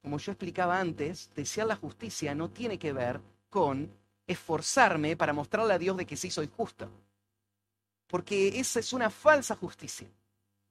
Como 0.00 0.16
yo 0.16 0.32
explicaba 0.32 0.80
antes, 0.80 1.30
desear 1.34 1.66
la 1.66 1.76
justicia 1.76 2.34
no 2.34 2.50
tiene 2.50 2.78
que 2.78 2.94
ver 2.94 3.20
con 3.50 3.94
esforzarme 4.26 5.14
para 5.14 5.34
mostrarle 5.34 5.74
a 5.74 5.78
Dios 5.78 5.94
de 5.98 6.06
que 6.06 6.16
sí 6.16 6.30
soy 6.30 6.48
justo. 6.56 6.88
Porque 8.06 8.58
esa 8.58 8.80
es 8.80 8.94
una 8.94 9.10
falsa 9.10 9.54
justicia. 9.56 10.08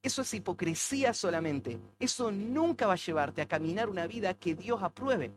Eso 0.04 0.24
es 0.24 0.34
hipocresía 0.34 1.14
solamente. 1.14 1.80
Eso 2.00 2.32
nunca 2.32 2.88
va 2.88 2.94
a 2.94 2.98
llevarte 2.98 3.42
a 3.42 3.48
caminar 3.48 3.90
una 3.90 4.08
vida 4.08 4.34
que 4.34 4.56
Dios 4.56 4.82
apruebe. 4.82 5.32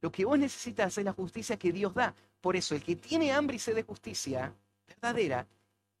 Lo 0.00 0.12
que 0.12 0.24
vos 0.24 0.38
necesitas 0.38 0.98
es 0.98 1.04
la 1.04 1.12
justicia 1.12 1.58
que 1.58 1.72
Dios 1.72 1.94
da. 1.94 2.14
Por 2.40 2.56
eso, 2.56 2.74
el 2.74 2.82
que 2.82 2.96
tiene 2.96 3.32
hambre 3.32 3.56
y 3.56 3.58
sed 3.58 3.74
de 3.74 3.82
justicia 3.82 4.54
verdadera, 4.86 5.46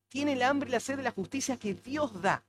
tiene 0.08 0.34
el 0.34 0.42
hambre 0.42 0.68
y 0.68 0.72
la 0.72 0.80
sed 0.80 0.96
de 0.96 1.02
la 1.02 1.10
justicia 1.10 1.56
que 1.56 1.74
Dios 1.74 2.20
da. 2.20 2.44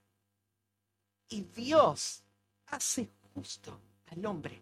Y 1.29 1.41
Dios 1.41 2.23
hace 2.67 3.09
justo 3.33 3.79
al 4.07 4.25
hombre 4.25 4.61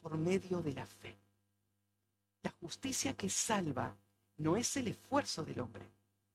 por 0.00 0.16
medio 0.16 0.62
de 0.62 0.72
la 0.72 0.86
fe. 0.86 1.16
La 2.42 2.54
justicia 2.60 3.14
que 3.14 3.28
salva 3.28 3.96
no 4.38 4.56
es 4.56 4.76
el 4.76 4.88
esfuerzo 4.88 5.44
del 5.44 5.60
hombre, 5.60 5.84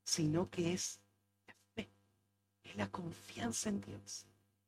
sino 0.04 0.50
que 0.50 0.74
es 0.74 1.01
es 2.72 2.78
la 2.78 2.88
confianza 2.88 3.70
en 3.70 3.82
Dios 3.82 4.26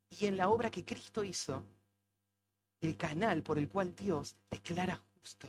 y 0.10 0.26
en 0.26 0.38
la 0.38 0.50
obra 0.50 0.70
que 0.70 0.84
Cristo 0.84 1.24
hizo, 1.24 1.64
el 2.82 2.98
canal 2.98 3.42
por 3.42 3.58
el 3.58 3.70
cual 3.70 3.96
Dios 3.96 4.36
declara 4.52 5.02
justo 5.20 5.48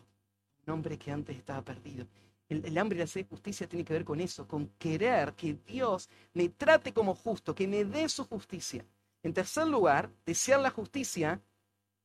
un 0.67 0.73
hombre 0.73 0.97
que 0.97 1.11
antes 1.11 1.37
estaba 1.37 1.63
perdido. 1.63 2.07
El, 2.49 2.79
hambre 2.79 2.99
y 2.99 3.01
la 3.01 3.27
justicia 3.29 3.67
tiene 3.67 3.85
que 3.85 3.93
ver 3.93 4.05
con 4.05 4.21
eso, 4.21 4.47
con 4.47 4.69
querer 4.79 5.33
que 5.33 5.55
Dios 5.67 6.09
me 6.35 6.49
trate 6.51 6.93
como 6.93 7.15
justo, 7.15 7.55
que 7.55 7.67
me 7.67 7.85
dé 7.85 8.09
su 8.09 8.25
justicia. 8.25 8.85
En 9.23 9.35
tercer 9.35 9.67
lugar, 9.67 10.11
desear 10.25 10.61
la 10.61 10.71
justicia 10.71 11.41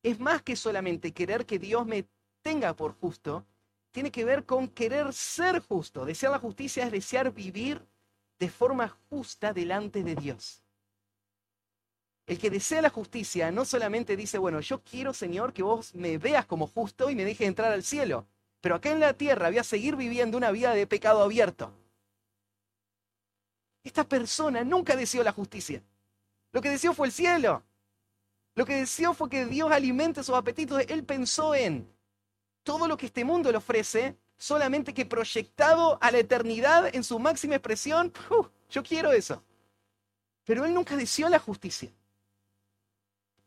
es 0.02 0.20
más 0.20 0.42
que 0.42 0.56
solamente 0.56 1.12
querer 1.12 1.46
que 1.46 1.60
Dios 1.60 1.86
me 1.86 2.08
tenga 2.42 2.74
por 2.74 2.94
justo, 2.94 3.46
tiene 3.92 4.12
que 4.12 4.26
ver 4.26 4.46
con 4.46 4.68
querer 4.70 5.14
ser 5.14 5.60
justo. 5.60 6.06
Desear 6.06 6.32
la 6.32 6.40
justicia 6.40 6.86
es 6.86 6.92
desear 6.92 7.32
vivir 7.34 7.86
de 8.40 8.50
forma 8.50 8.88
justa 9.10 9.54
delante 9.54 10.04
de 10.04 10.16
Dios. 10.16 10.64
El 12.26 12.38
que 12.38 12.50
desea 12.50 12.82
la 12.82 12.90
justicia 12.90 13.52
no 13.52 13.66
solamente 13.66 14.16
dice, 14.16 14.38
bueno, 14.38 14.60
yo 14.60 14.82
quiero, 14.84 15.14
Señor, 15.14 15.52
que 15.52 15.64
vos 15.64 15.94
me 15.96 16.18
veas 16.18 16.46
como 16.46 16.68
justo 16.68 17.10
y 17.10 17.16
me 17.16 17.26
dejes 17.26 17.48
entrar 17.48 17.74
al 17.74 17.84
cielo, 17.84 18.28
pero 18.62 18.76
acá 18.76 18.92
en 18.92 19.00
la 19.00 19.14
tierra 19.14 19.50
voy 19.50 19.58
a 19.58 19.64
seguir 19.64 19.96
viviendo 19.96 20.38
una 20.38 20.52
vida 20.52 20.74
de 20.74 20.86
pecado 20.88 21.24
abierto. 21.24 21.74
Esta 23.84 24.04
persona 24.04 24.64
nunca 24.64 24.96
deseó 24.96 25.24
la 25.24 25.32
justicia. 25.32 25.82
Lo 26.52 26.62
que 26.62 26.70
deseó 26.70 26.94
fue 26.94 27.08
el 27.08 27.14
cielo. 27.14 27.64
Lo 28.56 28.66
que 28.66 28.76
deseó 28.76 29.14
fue 29.14 29.30
que 29.30 29.46
Dios 29.46 29.72
alimente 29.72 30.24
sus 30.24 30.36
apetitos. 30.36 30.84
Él 30.88 31.04
pensó 31.04 31.56
en 31.56 31.92
todo 32.64 32.88
lo 32.88 32.98
que 32.98 33.08
este 33.08 33.24
mundo 33.24 33.52
le 33.52 33.58
ofrece, 33.58 34.18
solamente 34.40 34.94
que 34.94 35.06
proyectado 35.06 36.00
a 36.02 36.12
la 36.12 36.18
eternidad 36.18 36.96
en 36.96 37.04
su 37.04 37.20
máxima 37.20 37.56
expresión, 37.56 38.12
yo 38.72 38.82
quiero 38.82 39.12
eso. 39.12 39.44
Pero 40.46 40.66
él 40.66 40.74
nunca 40.74 40.96
deseó 40.96 41.30
la 41.30 41.38
justicia. 41.38 41.92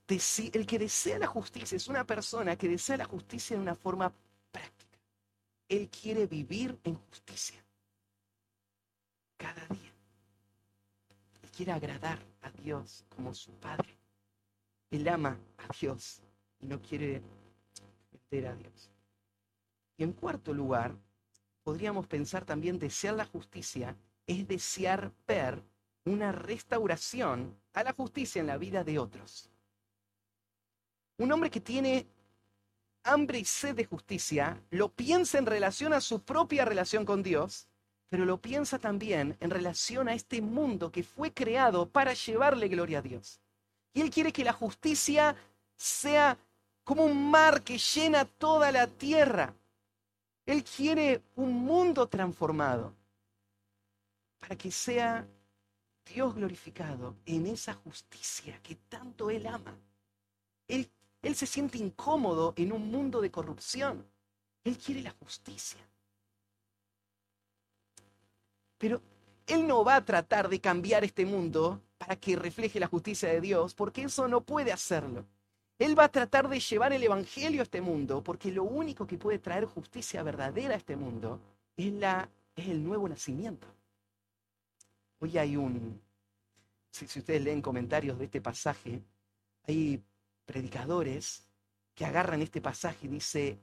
El 0.06 0.66
que 0.66 0.78
desea 0.78 1.18
la 1.18 1.26
justicia 1.26 1.76
es 1.76 1.88
una 1.88 2.04
persona 2.04 2.54
que 2.56 2.68
desea 2.68 2.98
la 2.98 3.06
justicia 3.06 3.56
de 3.56 3.62
una 3.62 3.74
forma 3.74 4.12
práctica. 4.52 4.98
Él 5.68 5.88
quiere 5.88 6.26
vivir 6.26 6.78
en 6.84 6.96
justicia. 7.08 7.64
Cada 9.38 9.66
día. 9.68 9.92
Él 11.42 11.50
quiere 11.50 11.72
agradar 11.72 12.18
a 12.42 12.50
Dios 12.50 13.06
como 13.08 13.32
su 13.32 13.52
Padre. 13.52 13.96
Él 14.90 15.08
ama 15.08 15.38
a 15.56 15.74
Dios 15.80 16.20
y 16.60 16.66
no 16.66 16.80
quiere 16.82 17.22
meter 18.12 18.48
a 18.48 18.54
Dios. 18.54 18.90
Y 19.96 20.04
en 20.04 20.12
cuarto 20.12 20.52
lugar, 20.52 20.94
podríamos 21.62 22.06
pensar 22.06 22.44
también 22.44 22.78
desear 22.78 23.14
la 23.14 23.26
justicia 23.26 23.96
es 24.26 24.46
desear 24.46 25.12
ver 25.26 25.62
una 26.04 26.32
restauración 26.32 27.56
a 27.74 27.84
la 27.84 27.92
justicia 27.92 28.40
en 28.40 28.46
la 28.46 28.58
vida 28.58 28.84
de 28.84 28.98
otros. 28.98 29.48
Un 31.18 31.30
hombre 31.32 31.50
que 31.50 31.60
tiene 31.60 32.06
hambre 33.04 33.38
y 33.38 33.44
sed 33.44 33.74
de 33.74 33.84
justicia 33.84 34.60
lo 34.70 34.88
piensa 34.88 35.38
en 35.38 35.46
relación 35.46 35.92
a 35.92 36.00
su 36.00 36.20
propia 36.22 36.64
relación 36.64 37.04
con 37.04 37.22
Dios, 37.22 37.66
pero 38.08 38.24
lo 38.24 38.40
piensa 38.40 38.78
también 38.78 39.36
en 39.40 39.50
relación 39.50 40.08
a 40.08 40.14
este 40.14 40.40
mundo 40.40 40.90
que 40.90 41.02
fue 41.02 41.32
creado 41.32 41.88
para 41.88 42.12
llevarle 42.14 42.68
gloria 42.68 42.98
a 42.98 43.02
Dios. 43.02 43.40
Y 43.94 44.00
él 44.00 44.10
quiere 44.10 44.32
que 44.32 44.44
la 44.44 44.52
justicia 44.52 45.36
sea 45.76 46.38
como 46.84 47.04
un 47.04 47.30
mar 47.30 47.62
que 47.62 47.78
llena 47.78 48.24
toda 48.24 48.72
la 48.72 48.86
tierra. 48.86 49.54
Él 50.46 50.64
quiere 50.64 51.22
un 51.36 51.52
mundo 51.52 52.08
transformado 52.08 52.94
para 54.38 54.56
que 54.56 54.70
sea 54.70 55.26
Dios 56.04 56.34
glorificado 56.34 57.16
en 57.26 57.46
esa 57.46 57.74
justicia 57.74 58.58
que 58.62 58.74
tanto 58.74 59.30
Él 59.30 59.46
ama. 59.46 59.78
Él, 60.66 60.90
él 61.22 61.36
se 61.36 61.46
siente 61.46 61.78
incómodo 61.78 62.54
en 62.56 62.72
un 62.72 62.90
mundo 62.90 63.20
de 63.20 63.30
corrupción. 63.30 64.04
Él 64.64 64.78
quiere 64.78 65.02
la 65.02 65.12
justicia. 65.12 65.80
Pero 68.78 69.00
Él 69.46 69.66
no 69.66 69.84
va 69.84 69.96
a 69.96 70.04
tratar 70.04 70.48
de 70.48 70.60
cambiar 70.60 71.04
este 71.04 71.24
mundo 71.24 71.80
para 71.98 72.16
que 72.16 72.34
refleje 72.34 72.80
la 72.80 72.88
justicia 72.88 73.28
de 73.28 73.40
Dios, 73.40 73.74
porque 73.74 74.02
eso 74.02 74.26
no 74.26 74.40
puede 74.40 74.72
hacerlo. 74.72 75.24
Él 75.82 75.98
va 75.98 76.04
a 76.04 76.08
tratar 76.08 76.48
de 76.48 76.60
llevar 76.60 76.92
el 76.92 77.02
Evangelio 77.02 77.60
a 77.60 77.64
este 77.64 77.80
mundo, 77.80 78.22
porque 78.22 78.52
lo 78.52 78.62
único 78.62 79.04
que 79.04 79.18
puede 79.18 79.40
traer 79.40 79.64
justicia 79.64 80.22
verdadera 80.22 80.74
a 80.74 80.76
este 80.76 80.94
mundo 80.94 81.40
es, 81.76 81.92
la, 81.92 82.28
es 82.54 82.68
el 82.68 82.84
nuevo 82.84 83.08
nacimiento. 83.08 83.66
Hoy 85.18 85.36
hay 85.38 85.56
un, 85.56 86.00
si, 86.88 87.06
ustedes 87.06 87.42
leen 87.42 87.60
comentarios 87.60 88.16
de 88.16 88.26
este 88.26 88.40
pasaje, 88.40 89.02
hay 89.66 90.00
predicadores 90.46 91.48
que 91.96 92.04
agarran 92.04 92.40
este 92.42 92.60
pasaje 92.60 93.06
y 93.06 93.10
dice, 93.10 93.58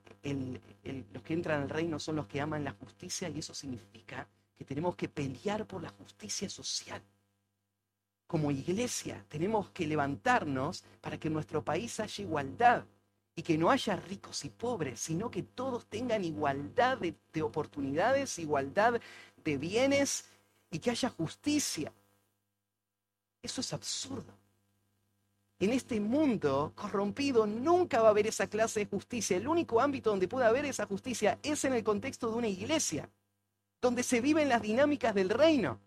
los 1.13 1.23
que 1.23 1.33
entran 1.33 1.61
al 1.61 1.69
reino 1.69 1.99
son 1.99 2.17
los 2.17 2.27
que 2.27 2.41
aman 2.41 2.65
la 2.65 2.73
justicia 2.73 3.29
y 3.29 3.39
eso 3.39 3.53
significa 3.53 4.27
que 4.57 4.65
tenemos 4.65 4.97
que 4.97 5.07
pelear 5.07 5.65
por 5.65 5.81
la 5.81 5.89
justicia 5.91 6.49
social 6.49 7.01
como 8.29 8.51
iglesia 8.51 9.25
tenemos 9.27 9.71
que 9.71 9.87
levantarnos 9.87 10.83
para 11.01 11.19
que 11.19 11.29
en 11.29 11.33
nuestro 11.33 11.65
país 11.65 11.99
haya 11.99 12.23
igualdad 12.23 12.85
y 13.35 13.41
que 13.41 13.57
no 13.57 13.71
haya 13.71 13.95
ricos 13.95 14.45
y 14.45 14.49
pobres, 14.49 14.99
sino 14.99 15.31
que 15.31 15.41
todos 15.41 15.87
tengan 15.87 16.23
igualdad 16.23 16.99
de, 16.99 17.41
oportunidades, 17.41 18.37
igualdad 18.37 19.01
de 19.43 19.57
bienes 19.57 20.25
y 20.69 20.77
que 20.77 20.91
haya 20.91 21.09
justicia. 21.09 21.91
Eso 23.41 23.61
es 23.61 23.73
absurdo. 23.73 24.31
En 25.57 25.71
este 25.71 25.99
mundo 25.99 26.71
corrompido 26.75 27.47
nunca 27.47 28.03
va 28.03 28.09
a 28.09 28.11
haber 28.11 28.27
esa 28.27 28.45
clase 28.45 28.81
de 28.81 28.85
justicia. 28.85 29.37
El 29.37 29.47
único 29.47 29.81
ámbito 29.81 30.11
donde 30.11 30.27
puede 30.27 30.45
haber 30.45 30.65
esa 30.65 30.85
justicia 30.85 31.39
es 31.41 31.65
en 31.65 31.73
el 31.73 31.83
contexto 31.83 32.29
de 32.29 32.37
una 32.37 32.47
iglesia, 32.47 33.09
donde 33.81 34.03
se 34.03 34.21
viven 34.21 34.49
las 34.49 34.61
dinámicas 34.61 35.15
del 35.15 35.31
reino. 35.31 35.79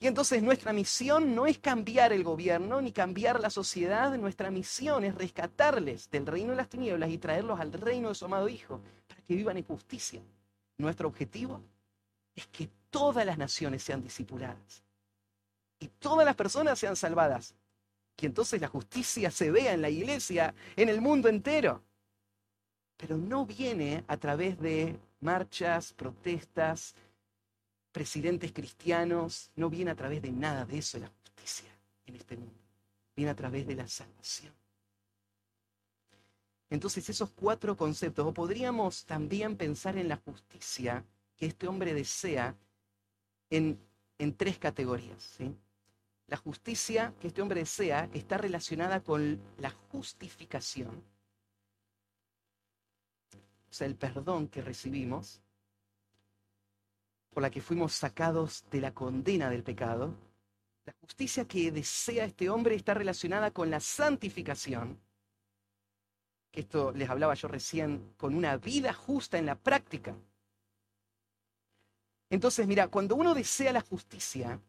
Y 0.00 0.06
entonces 0.06 0.42
nuestra 0.42 0.72
misión 0.72 1.34
no 1.34 1.46
es 1.46 1.58
cambiar 1.58 2.12
el 2.12 2.22
gobierno 2.22 2.80
ni 2.80 2.92
cambiar 2.92 3.40
la 3.40 3.50
sociedad, 3.50 4.16
nuestra 4.16 4.50
misión 4.50 5.04
es 5.04 5.14
rescatarles 5.14 6.08
del 6.10 6.26
reino 6.26 6.50
de 6.50 6.56
las 6.56 6.68
tinieblas 6.68 7.10
y 7.10 7.18
traerlos 7.18 7.58
al 7.58 7.72
reino 7.72 8.10
de 8.10 8.14
su 8.14 8.24
amado 8.24 8.48
Hijo 8.48 8.80
para 9.08 9.20
que 9.22 9.34
vivan 9.34 9.56
en 9.56 9.64
justicia. 9.64 10.22
Nuestro 10.78 11.08
objetivo 11.08 11.60
es 12.36 12.46
que 12.46 12.68
todas 12.90 13.26
las 13.26 13.38
naciones 13.38 13.82
sean 13.82 14.00
discipuladas 14.00 14.84
y 15.80 15.88
todas 15.88 16.24
las 16.24 16.36
personas 16.36 16.78
sean 16.78 16.94
salvadas. 16.94 17.54
Y 18.20 18.26
entonces 18.26 18.60
la 18.60 18.68
justicia 18.68 19.30
se 19.30 19.50
vea 19.50 19.72
en 19.72 19.82
la 19.82 19.90
iglesia, 19.90 20.54
en 20.76 20.88
el 20.88 21.00
mundo 21.00 21.28
entero. 21.28 21.82
Pero 22.96 23.16
no 23.16 23.46
viene 23.46 24.04
a 24.08 24.16
través 24.16 24.58
de 24.58 24.98
marchas, 25.20 25.92
protestas, 25.92 26.96
presidentes 27.92 28.52
cristianos, 28.52 29.50
no 29.56 29.70
viene 29.70 29.90
a 29.90 29.94
través 29.94 30.22
de 30.22 30.30
nada 30.30 30.64
de 30.64 30.78
eso 30.78 30.98
la 30.98 31.08
justicia 31.08 31.68
en 32.06 32.16
este 32.16 32.36
mundo, 32.36 32.60
viene 33.16 33.30
a 33.30 33.36
través 33.36 33.66
de 33.66 33.74
la 33.74 33.88
salvación. 33.88 34.54
Entonces 36.70 37.08
esos 37.08 37.30
cuatro 37.30 37.76
conceptos, 37.76 38.26
o 38.26 38.34
podríamos 38.34 39.04
también 39.04 39.56
pensar 39.56 39.96
en 39.96 40.08
la 40.08 40.16
justicia 40.16 41.04
que 41.36 41.46
este 41.46 41.66
hombre 41.66 41.94
desea 41.94 42.54
en, 43.48 43.80
en 44.18 44.34
tres 44.34 44.58
categorías. 44.58 45.22
¿sí? 45.22 45.54
La 46.26 46.36
justicia 46.36 47.14
que 47.20 47.28
este 47.28 47.40
hombre 47.40 47.60
desea 47.60 48.10
está 48.12 48.36
relacionada 48.36 49.02
con 49.02 49.40
la 49.58 49.70
justificación, 49.70 51.02
o 53.70 53.72
sea, 53.72 53.86
el 53.86 53.96
perdón 53.96 54.48
que 54.48 54.62
recibimos, 54.62 55.40
por 57.38 57.44
la 57.44 57.50
que 57.50 57.60
fuimos 57.60 57.92
sacados 57.92 58.64
de 58.68 58.80
la 58.80 58.92
condena 58.92 59.48
del 59.48 59.62
pecado. 59.62 60.12
La 60.84 60.92
justicia 61.00 61.44
que 61.46 61.70
desea 61.70 62.24
este 62.24 62.50
hombre 62.50 62.74
está 62.74 62.94
relacionada 62.94 63.52
con 63.52 63.70
la 63.70 63.78
santificación, 63.78 64.98
que 66.50 66.62
esto 66.62 66.90
les 66.90 67.08
hablaba 67.08 67.34
yo 67.34 67.46
recién, 67.46 68.12
con 68.16 68.34
una 68.34 68.56
vida 68.56 68.92
justa 68.92 69.38
en 69.38 69.46
la 69.46 69.54
práctica. 69.54 70.16
Entonces, 72.28 72.66
mira, 72.66 72.88
cuando 72.88 73.14
uno 73.14 73.34
desea 73.34 73.72
la 73.72 73.82
justicia, 73.82 74.60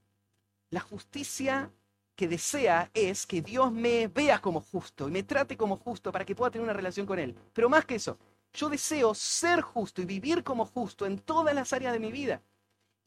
la 0.70 0.82
justicia 0.82 1.72
que 2.16 2.28
desea 2.28 2.92
es 2.94 3.26
que 3.26 3.42
Dios 3.42 3.72
me 3.72 4.10
vea 4.10 4.40
como 4.42 4.62
justo 4.62 5.08
y 5.08 5.12
me 5.12 5.24
trate 5.24 5.58
como 5.58 5.78
justo 5.78 6.12
para 6.12 6.24
que 6.24 6.36
pueda 6.36 6.52
tener 6.52 6.66
una 6.66 6.74
relación 6.74 7.08
con 7.08 7.18
Él. 7.18 7.36
Pero 7.52 7.68
más 7.68 7.84
que 7.88 7.96
eso, 7.96 8.20
yo 8.54 8.70
deseo 8.70 9.16
ser 9.16 9.62
justo 9.62 10.04
y 10.04 10.06
vivir 10.06 10.44
como 10.44 10.66
justo 10.68 11.08
en 11.08 11.18
todas 11.18 11.56
las 11.56 11.74
áreas 11.74 11.94
de 11.94 12.00
mi 12.00 12.12
vida. 12.12 12.44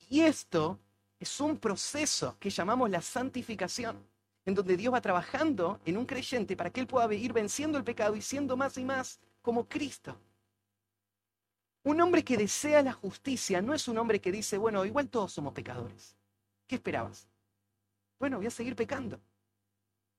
Y 0.08 0.20
esto 0.20 0.78
es 1.18 1.40
un 1.40 1.56
proceso 1.56 2.36
que 2.38 2.50
llamamos 2.50 2.90
la 2.90 3.00
santificación, 3.00 3.96
en 4.44 4.54
donde 4.54 4.76
Dios 4.76 4.92
va 4.92 5.00
trabajando 5.00 5.80
en 5.84 5.96
un 5.96 6.06
creyente 6.06 6.56
para 6.56 6.70
que 6.70 6.80
él 6.80 6.86
pueda 6.86 7.12
ir 7.14 7.32
venciendo 7.32 7.78
el 7.78 7.84
pecado 7.84 8.16
y 8.16 8.22
siendo 8.22 8.56
más 8.56 8.76
y 8.76 8.84
más 8.84 9.20
como 9.40 9.68
Cristo. 9.68 10.16
Un 11.84 12.00
hombre 12.00 12.24
que 12.24 12.36
desea 12.36 12.82
la 12.82 12.92
justicia 12.92 13.60
no 13.60 13.74
es 13.74 13.88
un 13.88 13.98
hombre 13.98 14.20
que 14.20 14.30
dice, 14.30 14.56
bueno, 14.58 14.84
igual 14.84 15.08
todos 15.08 15.32
somos 15.32 15.52
pecadores. 15.52 16.16
¿Qué 16.66 16.76
esperabas? 16.76 17.26
Bueno, 18.18 18.36
voy 18.36 18.46
a 18.46 18.50
seguir 18.50 18.76
pecando. 18.76 19.20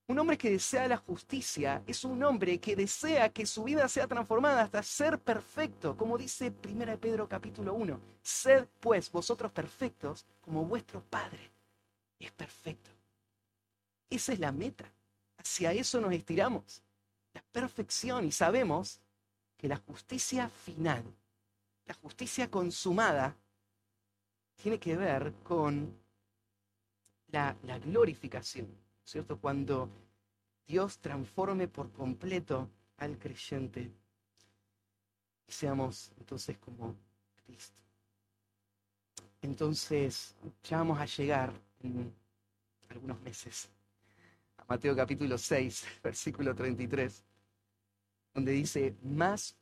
Un 0.05 0.19
hombre 0.19 0.37
que 0.37 0.49
desea 0.49 0.87
la 0.89 0.97
justicia 0.97 1.81
es 1.87 2.03
un 2.03 2.21
hombre 2.23 2.59
que 2.59 2.75
desea 2.75 3.29
que 3.29 3.45
su 3.45 3.63
vida 3.63 3.87
sea 3.87 4.05
transformada 4.05 4.61
hasta 4.61 4.83
ser 4.83 5.17
perfecto, 5.17 5.95
como 5.95 6.17
dice 6.17 6.53
1 6.61 6.97
Pedro 6.99 7.29
capítulo 7.29 7.73
1. 7.73 8.01
Sed 8.21 8.67
pues 8.81 9.09
vosotros 9.09 9.53
perfectos 9.53 10.25
como 10.41 10.65
vuestro 10.65 11.01
Padre 11.09 11.49
es 12.19 12.31
perfecto. 12.33 12.91
Esa 14.09 14.33
es 14.33 14.39
la 14.39 14.51
meta. 14.51 14.91
Hacia 15.37 15.71
eso 15.71 16.01
nos 16.01 16.11
estiramos. 16.11 16.83
La 17.33 17.41
perfección. 17.53 18.25
Y 18.25 18.31
sabemos 18.31 18.99
que 19.57 19.69
la 19.69 19.77
justicia 19.77 20.49
final, 20.49 21.03
la 21.85 21.93
justicia 21.93 22.51
consumada, 22.51 23.37
tiene 24.55 24.79
que 24.79 24.97
ver 24.97 25.33
con 25.43 25.97
la, 27.27 27.55
la 27.63 27.79
glorificación 27.79 28.82
¿cierto? 29.03 29.37
Cuando 29.37 29.89
Dios 30.67 30.97
transforme 30.99 31.67
por 31.67 31.91
completo 31.91 32.69
al 32.97 33.17
creyente 33.17 33.91
y 35.47 35.51
seamos 35.51 36.11
entonces 36.19 36.57
como 36.57 36.95
Cristo. 37.45 37.77
Entonces, 39.41 40.35
ya 40.63 40.77
vamos 40.77 40.99
a 40.99 41.05
llegar 41.05 41.53
algunos 42.89 43.19
meses 43.21 43.69
a 44.57 44.65
Mateo 44.67 44.95
capítulo 44.95 45.37
6, 45.37 45.85
versículo 46.03 46.55
33, 46.55 47.23
donde 48.33 48.51
dice, 48.53 48.95
más 49.03 49.55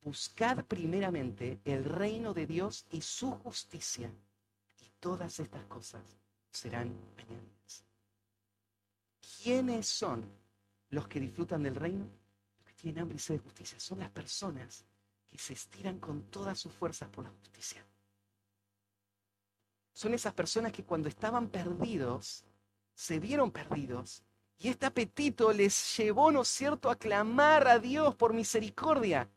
buscad 0.00 0.64
primeramente 0.64 1.60
el 1.64 1.84
reino 1.84 2.32
de 2.32 2.46
Dios 2.46 2.86
y 2.90 3.02
su 3.02 3.32
justicia, 3.32 4.10
y 4.80 4.90
todas 4.98 5.38
estas 5.40 5.64
cosas 5.66 6.02
serán 6.50 6.94
añadidas. 7.18 7.57
¿Quiénes 9.42 9.86
son 9.86 10.24
los 10.90 11.06
que 11.06 11.20
disfrutan 11.20 11.62
del 11.62 11.74
reino? 11.74 12.08
Los 12.58 12.66
que 12.66 12.74
tienen 12.74 13.02
hambre 13.02 13.16
y 13.16 13.20
sed 13.20 13.34
de 13.34 13.40
justicia. 13.40 13.78
Son 13.78 13.98
las 13.98 14.10
personas 14.10 14.84
que 15.30 15.38
se 15.38 15.52
estiran 15.52 15.98
con 15.98 16.22
todas 16.24 16.58
sus 16.58 16.72
fuerzas 16.72 17.08
por 17.10 17.24
la 17.24 17.30
justicia. 17.30 17.84
Son 19.92 20.14
esas 20.14 20.32
personas 20.32 20.72
que 20.72 20.84
cuando 20.84 21.08
estaban 21.08 21.48
perdidos, 21.48 22.44
se 22.94 23.18
vieron 23.18 23.50
perdidos. 23.50 24.22
Y 24.58 24.68
este 24.68 24.86
apetito 24.86 25.52
les 25.52 25.96
llevó, 25.96 26.32
¿no 26.32 26.42
es 26.42 26.48
cierto?, 26.48 26.90
a 26.90 26.96
clamar 26.96 27.68
a 27.68 27.78
Dios 27.78 28.14
por 28.16 28.32
misericordia. 28.32 29.28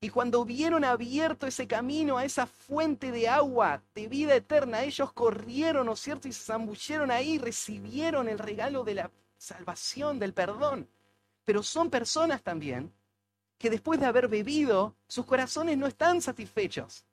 Y 0.00 0.10
cuando 0.10 0.44
vieron 0.44 0.84
abierto 0.84 1.46
ese 1.46 1.66
camino 1.66 2.18
a 2.18 2.24
esa 2.24 2.46
fuente 2.46 3.10
de 3.10 3.28
agua 3.28 3.82
de 3.94 4.08
vida 4.08 4.34
eterna, 4.34 4.82
ellos 4.82 5.12
corrieron, 5.12 5.86
¿no 5.86 5.92
es 5.92 6.00
cierto?, 6.00 6.28
y 6.28 6.32
se 6.32 6.44
zambulleron 6.44 7.10
ahí, 7.10 7.38
recibieron 7.38 8.28
el 8.28 8.38
regalo 8.38 8.84
de 8.84 8.94
la 8.94 9.10
salvación, 9.40 10.18
del 10.18 10.34
perdón. 10.34 10.88
Pero 11.44 11.62
son 11.62 11.90
personas 11.90 12.42
también 12.42 12.92
que 13.58 13.70
después 13.70 13.98
de 13.98 14.06
haber 14.06 14.28
bebido, 14.28 14.94
sus 15.08 15.26
corazones 15.26 15.76
no 15.76 15.86
están 15.86 16.22
satisfechos. 16.22 17.04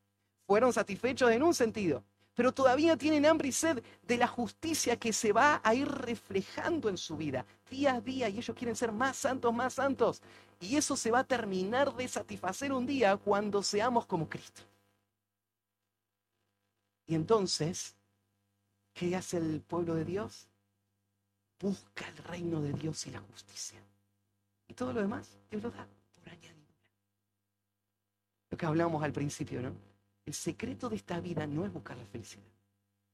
Fueron 0.46 0.72
satisfechos 0.72 1.32
en 1.32 1.44
un 1.44 1.54
sentido, 1.54 2.04
pero 2.36 2.54
todavía 2.54 2.96
tienen 2.96 3.26
hambre 3.26 3.50
y 3.50 3.52
sed 3.52 3.84
de 4.04 4.18
la 4.18 4.28
justicia 4.28 4.98
que 4.98 5.12
se 5.12 5.34
va 5.34 5.60
a 5.64 5.74
ir 5.74 5.88
reflejando 5.88 6.90
en 6.90 6.98
su 6.98 7.18
vida 7.18 7.46
día 7.70 7.96
a 7.96 8.02
día 8.02 8.30
y 8.30 8.38
ellos 8.38 8.56
quieren 8.56 8.76
ser 8.76 8.92
más 8.92 9.18
santos, 9.18 9.54
más 9.54 9.74
santos. 9.74 10.22
Y 10.60 10.76
eso 10.78 10.96
se 10.96 11.12
va 11.12 11.20
a 11.20 11.24
terminar 11.24 11.94
de 11.96 12.08
satisfacer 12.08 12.72
un 12.72 12.86
día 12.86 13.18
cuando 13.18 13.62
seamos 13.62 14.06
como 14.06 14.30
Cristo. 14.30 14.62
Y 17.08 17.16
entonces, 17.16 17.96
¿qué 18.94 19.16
hace 19.16 19.38
el 19.38 19.62
pueblo 19.62 19.96
de 19.96 20.06
Dios? 20.06 20.48
Busca 21.60 22.08
el 22.08 22.18
reino 22.18 22.62
de 22.62 22.74
Dios 22.74 23.08
y 23.08 23.12
la 23.12 23.20
justicia. 23.20 23.80
Y 24.68 24.74
todo 24.74 24.94
lo 24.94 25.02
demás 25.02 25.38
Dios 25.50 25.64
lo 25.64 25.72
da 25.72 25.88
por 26.14 26.30
añadidura. 26.30 26.76
Lo 28.50 28.58
que 28.58 28.66
hablábamos 28.66 29.04
al 29.04 29.14
principio, 29.14 29.62
¿no? 29.62 29.74
El 30.26 30.34
secreto 30.34 30.90
de 30.90 30.98
esta 30.98 31.20
vida 31.20 31.48
no 31.48 31.66
es 31.66 31.72
buscar 31.72 31.98
la 31.98 32.06
felicidad. 32.06 32.44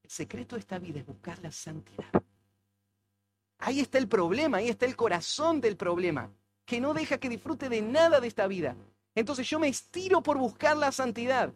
El 0.02 0.10
secreto 0.10 0.56
de 0.56 0.60
esta 0.60 0.78
vida 0.78 1.00
es 1.00 1.06
buscar 1.06 1.38
la 1.38 1.50
santidad. 1.50 2.10
Ahí 3.58 3.80
está 3.80 3.98
el 3.98 4.08
problema, 4.08 4.58
ahí 4.58 4.68
está 4.68 4.84
el 4.84 4.96
corazón 4.96 5.60
del 5.60 5.76
problema, 5.76 6.30
que 6.66 6.80
no 6.80 6.92
deja 6.92 7.18
que 7.18 7.28
disfrute 7.28 7.68
de 7.68 7.80
nada 7.80 8.20
de 8.20 8.26
esta 8.26 8.46
vida. 8.46 8.76
Entonces 9.14 9.48
yo 9.48 9.58
me 9.58 9.68
estiro 9.68 10.22
por 10.22 10.38
buscar 10.38 10.76
la 10.76 10.92
santidad. 10.92 11.52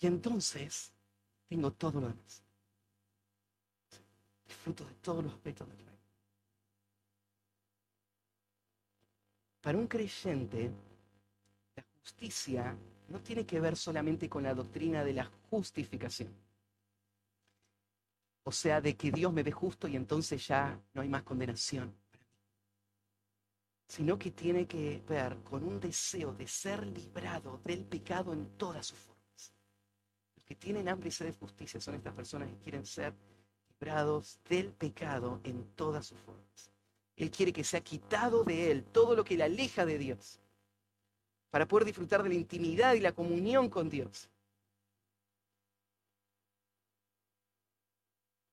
Y 0.00 0.06
entonces 0.06 0.92
tengo 1.48 1.72
todo 1.72 2.00
lo 2.00 2.08
demás. 2.08 2.42
Disfruto 4.46 4.84
de 4.84 4.94
todos 4.94 5.24
los 5.24 5.32
aspectos 5.32 5.68
del 5.68 5.87
Para 9.68 9.80
un 9.80 9.86
creyente, 9.86 10.70
la 11.76 11.84
justicia 12.00 12.74
no 13.08 13.20
tiene 13.20 13.44
que 13.44 13.60
ver 13.60 13.76
solamente 13.76 14.26
con 14.26 14.42
la 14.42 14.54
doctrina 14.54 15.04
de 15.04 15.12
la 15.12 15.30
justificación. 15.50 16.34
O 18.44 18.50
sea, 18.50 18.80
de 18.80 18.96
que 18.96 19.10
Dios 19.12 19.30
me 19.30 19.42
ve 19.42 19.52
justo 19.52 19.86
y 19.86 19.94
entonces 19.94 20.46
ya 20.46 20.80
no 20.94 21.02
hay 21.02 21.10
más 21.10 21.22
condenación 21.22 21.94
Sino 23.86 24.18
que 24.18 24.30
tiene 24.30 24.66
que 24.66 25.02
ver 25.06 25.36
con 25.42 25.62
un 25.62 25.78
deseo 25.78 26.32
de 26.32 26.48
ser 26.48 26.86
librado 26.86 27.60
del 27.62 27.84
pecado 27.84 28.32
en 28.32 28.48
todas 28.56 28.86
sus 28.86 28.98
formas. 28.98 29.52
Los 30.34 30.44
que 30.46 30.54
tienen 30.54 30.88
hambre 30.88 31.10
y 31.10 31.12
sed 31.12 31.26
de 31.26 31.32
justicia 31.34 31.78
son 31.78 31.94
estas 31.94 32.14
personas 32.14 32.48
que 32.48 32.56
quieren 32.56 32.86
ser 32.86 33.12
librados 33.68 34.40
del 34.48 34.72
pecado 34.72 35.42
en 35.44 35.62
todas 35.74 36.06
sus 36.06 36.18
formas. 36.20 36.77
Él 37.18 37.32
quiere 37.32 37.52
que 37.52 37.64
sea 37.64 37.80
quitado 37.80 38.44
de 38.44 38.70
él 38.70 38.84
todo 38.84 39.16
lo 39.16 39.24
que 39.24 39.36
le 39.36 39.42
aleja 39.42 39.84
de 39.84 39.98
Dios, 39.98 40.38
para 41.50 41.66
poder 41.66 41.84
disfrutar 41.84 42.22
de 42.22 42.28
la 42.28 42.36
intimidad 42.36 42.94
y 42.94 43.00
la 43.00 43.12
comunión 43.12 43.68
con 43.68 43.88
Dios. 43.88 44.30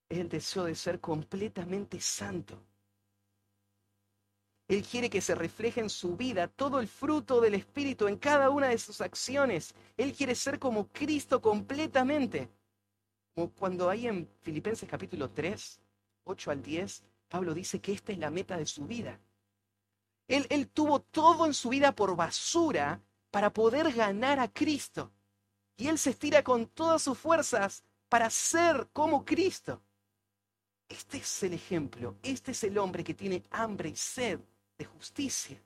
Es 0.09 0.18
el 0.18 0.30
deseo 0.30 0.63
de 0.63 0.74
ser 0.74 0.99
completamente 0.99 1.99
santo. 2.01 2.59
Él 4.68 4.84
quiere 4.84 5.11
que 5.11 5.22
se 5.22 5.36
refleje 5.36 5.82
en 5.82 5.91
su 5.91 6.18
vida 6.18 6.47
todo 6.47 6.80
el 6.80 6.88
fruto 6.88 7.39
del 7.39 7.53
Espíritu 7.53 8.07
en 8.07 8.18
cada 8.18 8.49
una 8.49 8.70
de 8.70 8.80
sus 8.80 8.99
acciones. 8.99 9.76
Él 9.95 10.11
quiere 10.13 10.34
ser 10.34 10.57
como 10.57 10.88
Cristo 10.88 11.39
completamente. 11.39 12.49
Como 13.36 13.51
cuando 13.51 13.89
hay 13.89 14.07
en 14.07 14.28
Filipenses 14.41 14.89
capítulo 14.89 15.30
3, 15.30 15.80
8 16.24 16.51
al 16.51 16.63
10, 16.63 17.03
Pablo 17.36 17.53
dice 17.53 17.81
que 17.81 17.91
esta 17.91 18.13
es 18.13 18.17
la 18.17 18.31
meta 18.31 18.55
de 18.55 18.65
su 18.65 18.86
vida. 18.88 19.19
Él, 20.25 20.69
tuvo 20.69 21.01
todo 21.01 21.45
en 21.45 21.53
su 21.53 21.67
vida 21.67 21.93
por 21.93 22.15
basura 22.15 23.01
para 23.29 23.51
poder 23.51 23.91
ganar 23.91 24.39
a 24.39 24.47
Cristo. 24.47 25.11
Y 25.75 25.89
él 25.89 25.97
se 25.97 26.11
estira 26.11 26.45
con 26.45 26.67
todas 26.67 27.01
sus 27.01 27.17
fuerzas 27.17 27.83
para 28.07 28.29
ser 28.29 28.88
como 28.93 29.25
Cristo. 29.25 29.81
Este 30.88 31.17
es 31.17 31.43
el 31.43 31.55
ejemplo, 31.55 32.15
este 32.23 32.51
es 32.51 32.63
el 32.63 32.77
hombre 32.77 33.03
que 33.03 33.13
tiene 33.13 33.43
hambre 33.51 33.89
y 33.89 33.97
sed 33.97 34.39
de 34.77 34.86
justicia. 34.86 35.61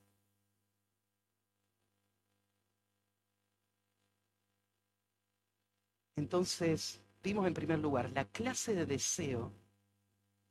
Entonces, 6.16 7.00
vimos 7.22 7.46
en 7.46 7.54
primer 7.54 7.78
lugar 7.78 8.10
la 8.10 8.26
clase 8.26 8.74
de 8.74 8.88
deseo 8.88 9.54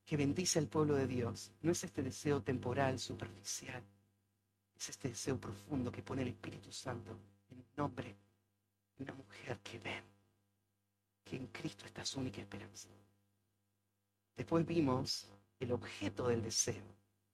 que 0.09 0.16
bendice 0.16 0.59
al 0.59 0.68
pueblo 0.68 0.94
de 0.94 1.06
Dios. 1.06 1.52
No 1.61 1.70
es 1.70 1.84
este 1.84 2.02
deseo 2.02 2.40
temporal, 2.40 2.98
superficial, 2.98 3.84
es 4.74 4.88
este 4.88 5.11
deseo 5.11 5.38
profundo 5.38 5.92
que 5.92 6.02
pone 6.02 6.22
el 6.22 6.28
Espíritu 6.28 6.72
Santo 6.72 7.11
en 7.50 7.59
un 7.59 7.84
hombre 7.84 8.16
y 8.96 9.02
una 9.02 9.12
mujer 9.12 9.59
que 9.59 9.78
ven 9.78 10.02
que 11.22 11.36
en 11.36 11.48
Cristo 11.48 11.84
está 11.84 12.06
su 12.06 12.20
única 12.20 12.40
esperanza. 12.40 12.88
Después 14.34 14.64
vimos 14.64 15.28
el 15.61 15.72
objeto 15.72 16.28
del 16.28 16.42
deseo. 16.42 16.84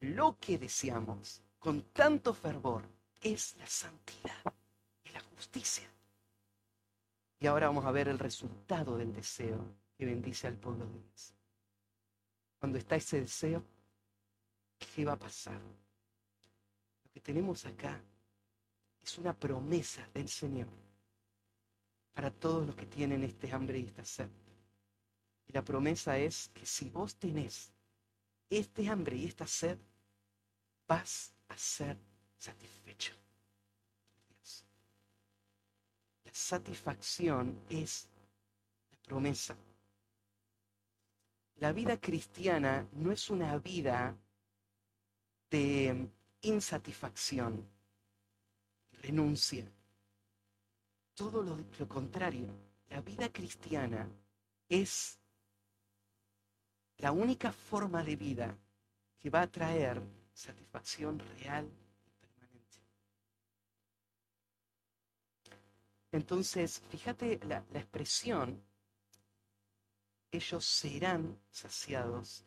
Lo 0.01 0.37
que 0.41 0.59
deseamos 0.59 1.43
con 1.61 1.81
tanto 1.93 2.35
fervor 2.35 2.83
es 3.21 3.55
la 3.57 3.69
santidad 3.69 4.53
y 5.05 5.11
la 5.11 5.21
justicia. 5.21 5.89
Y 7.39 7.47
ahora 7.47 7.69
vamos 7.69 7.85
a 7.85 7.93
ver 7.93 8.09
el 8.09 8.19
resultado 8.19 8.97
del 8.97 9.15
deseo 9.15 9.65
que 9.97 10.07
bendice 10.07 10.49
al 10.49 10.57
pueblo 10.57 10.87
de 10.87 10.99
Dios. 10.99 11.35
Cuando 12.65 12.79
está 12.79 12.97
ese 12.97 13.21
deseo, 13.21 13.63
¿qué 14.79 15.05
va 15.05 15.13
a 15.13 15.19
pasar? 15.19 15.61
Lo 17.05 17.11
que 17.13 17.21
tenemos 17.21 17.67
acá 17.67 18.01
es 19.03 19.19
una 19.19 19.39
promesa 19.39 20.09
del 20.15 20.31
Señor 20.31 20.69
para 22.15 22.31
todos 22.31 22.67
los 22.67 22.75
que 22.75 22.87
tienen 22.87 23.23
este 23.23 23.53
hambre 23.53 23.81
y 23.81 23.85
esta 23.85 24.03
sed. 24.07 24.31
Y 25.47 25.53
la 25.53 25.61
promesa 25.63 26.17
es 26.17 26.49
que 26.55 26.65
si 26.65 26.89
vos 26.89 27.17
tenés 27.17 27.71
este 28.49 28.89
hambre 28.89 29.17
y 29.17 29.27
esta 29.27 29.47
sed, 29.47 29.77
vas 30.89 31.35
a 31.49 31.59
ser 31.59 31.99
satisfecho. 32.39 33.13
Dios. 34.27 34.65
La 36.25 36.33
satisfacción 36.33 37.61
es 37.69 38.09
la 38.91 38.97
promesa. 39.03 39.55
La 41.57 41.73
vida 41.73 42.01
cristiana 42.01 42.87
no 42.93 43.13
es 43.13 43.31
una 43.31 43.57
vida 43.59 44.17
de 45.51 46.09
insatisfacción, 46.43 47.65
renuncia. 49.03 49.65
Todo 51.15 51.43
lo, 51.43 51.89
contrario, 51.89 52.49
la 52.91 53.01
vida 53.01 53.29
cristiana 53.29 54.09
es 54.69 55.19
la 56.99 57.13
única 57.13 57.53
forma 57.53 58.03
de 58.03 58.17
vida 58.17 58.59
que 59.21 59.31
va 59.31 59.43
a 59.43 59.51
traer 59.51 60.03
satisfacción 60.33 61.21
real 61.39 61.71
y 62.05 62.11
permanente. 62.21 62.79
Entonces, 66.11 66.83
fíjate 66.91 67.39
la 67.47 67.59
expresión, 67.75 68.61
ellos 70.37 70.65
serán 70.65 71.39
saciados, 71.51 72.45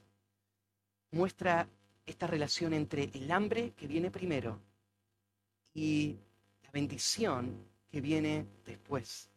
muestra 1.11 1.67
esta 2.05 2.27
relación 2.27 2.73
entre 2.73 3.05
el 3.13 3.31
hambre 3.31 3.71
que 3.71 3.87
viene 3.87 4.11
primero 4.11 4.59
y 5.73 6.17
la 6.63 6.71
bendición 6.71 7.65
que 7.89 8.01
viene 8.01 8.45
después. 8.65 9.29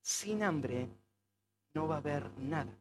Sin 0.00 0.42
hambre 0.42 0.88
no 1.74 1.86
va 1.86 1.96
a 1.96 1.98
haber 1.98 2.30
nada. 2.38 2.72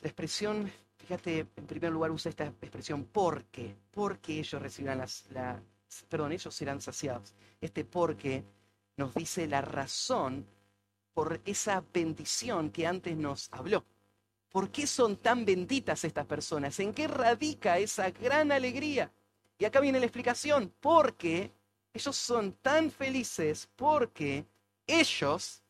La 0.00 0.08
expresión, 0.08 0.70
fíjate, 0.96 1.46
en 1.56 1.66
primer 1.66 1.92
lugar 1.92 2.10
usa 2.10 2.30
esta 2.30 2.46
expresión 2.46 3.04
porque, 3.04 3.76
porque 3.90 4.40
ellos 4.40 4.60
recibirán 4.60 4.98
las, 4.98 5.30
la, 5.30 5.62
perdón, 6.08 6.32
ellos 6.32 6.54
serán 6.54 6.80
saciados. 6.80 7.34
Este 7.60 7.84
porque 7.84 8.44
nos 8.96 9.14
dice 9.14 9.46
la 9.46 9.60
razón 9.60 10.46
por 11.14 11.40
esa 11.44 11.84
bendición 11.92 12.70
que 12.70 12.86
antes 12.86 13.16
nos 13.16 13.48
habló. 13.52 13.84
¿Por 14.50 14.70
qué 14.70 14.86
son 14.86 15.16
tan 15.16 15.44
benditas 15.44 16.04
estas 16.04 16.26
personas? 16.26 16.78
¿En 16.80 16.92
qué 16.92 17.08
radica 17.08 17.78
esa 17.78 18.10
gran 18.10 18.52
alegría? 18.52 19.10
Y 19.58 19.64
acá 19.64 19.80
viene 19.80 20.00
la 20.00 20.06
explicación, 20.06 20.72
porque 20.80 21.52
ellos 21.92 22.16
son 22.16 22.52
tan 22.54 22.90
felices 22.90 23.68
porque 23.76 24.46
ellos, 24.86 25.62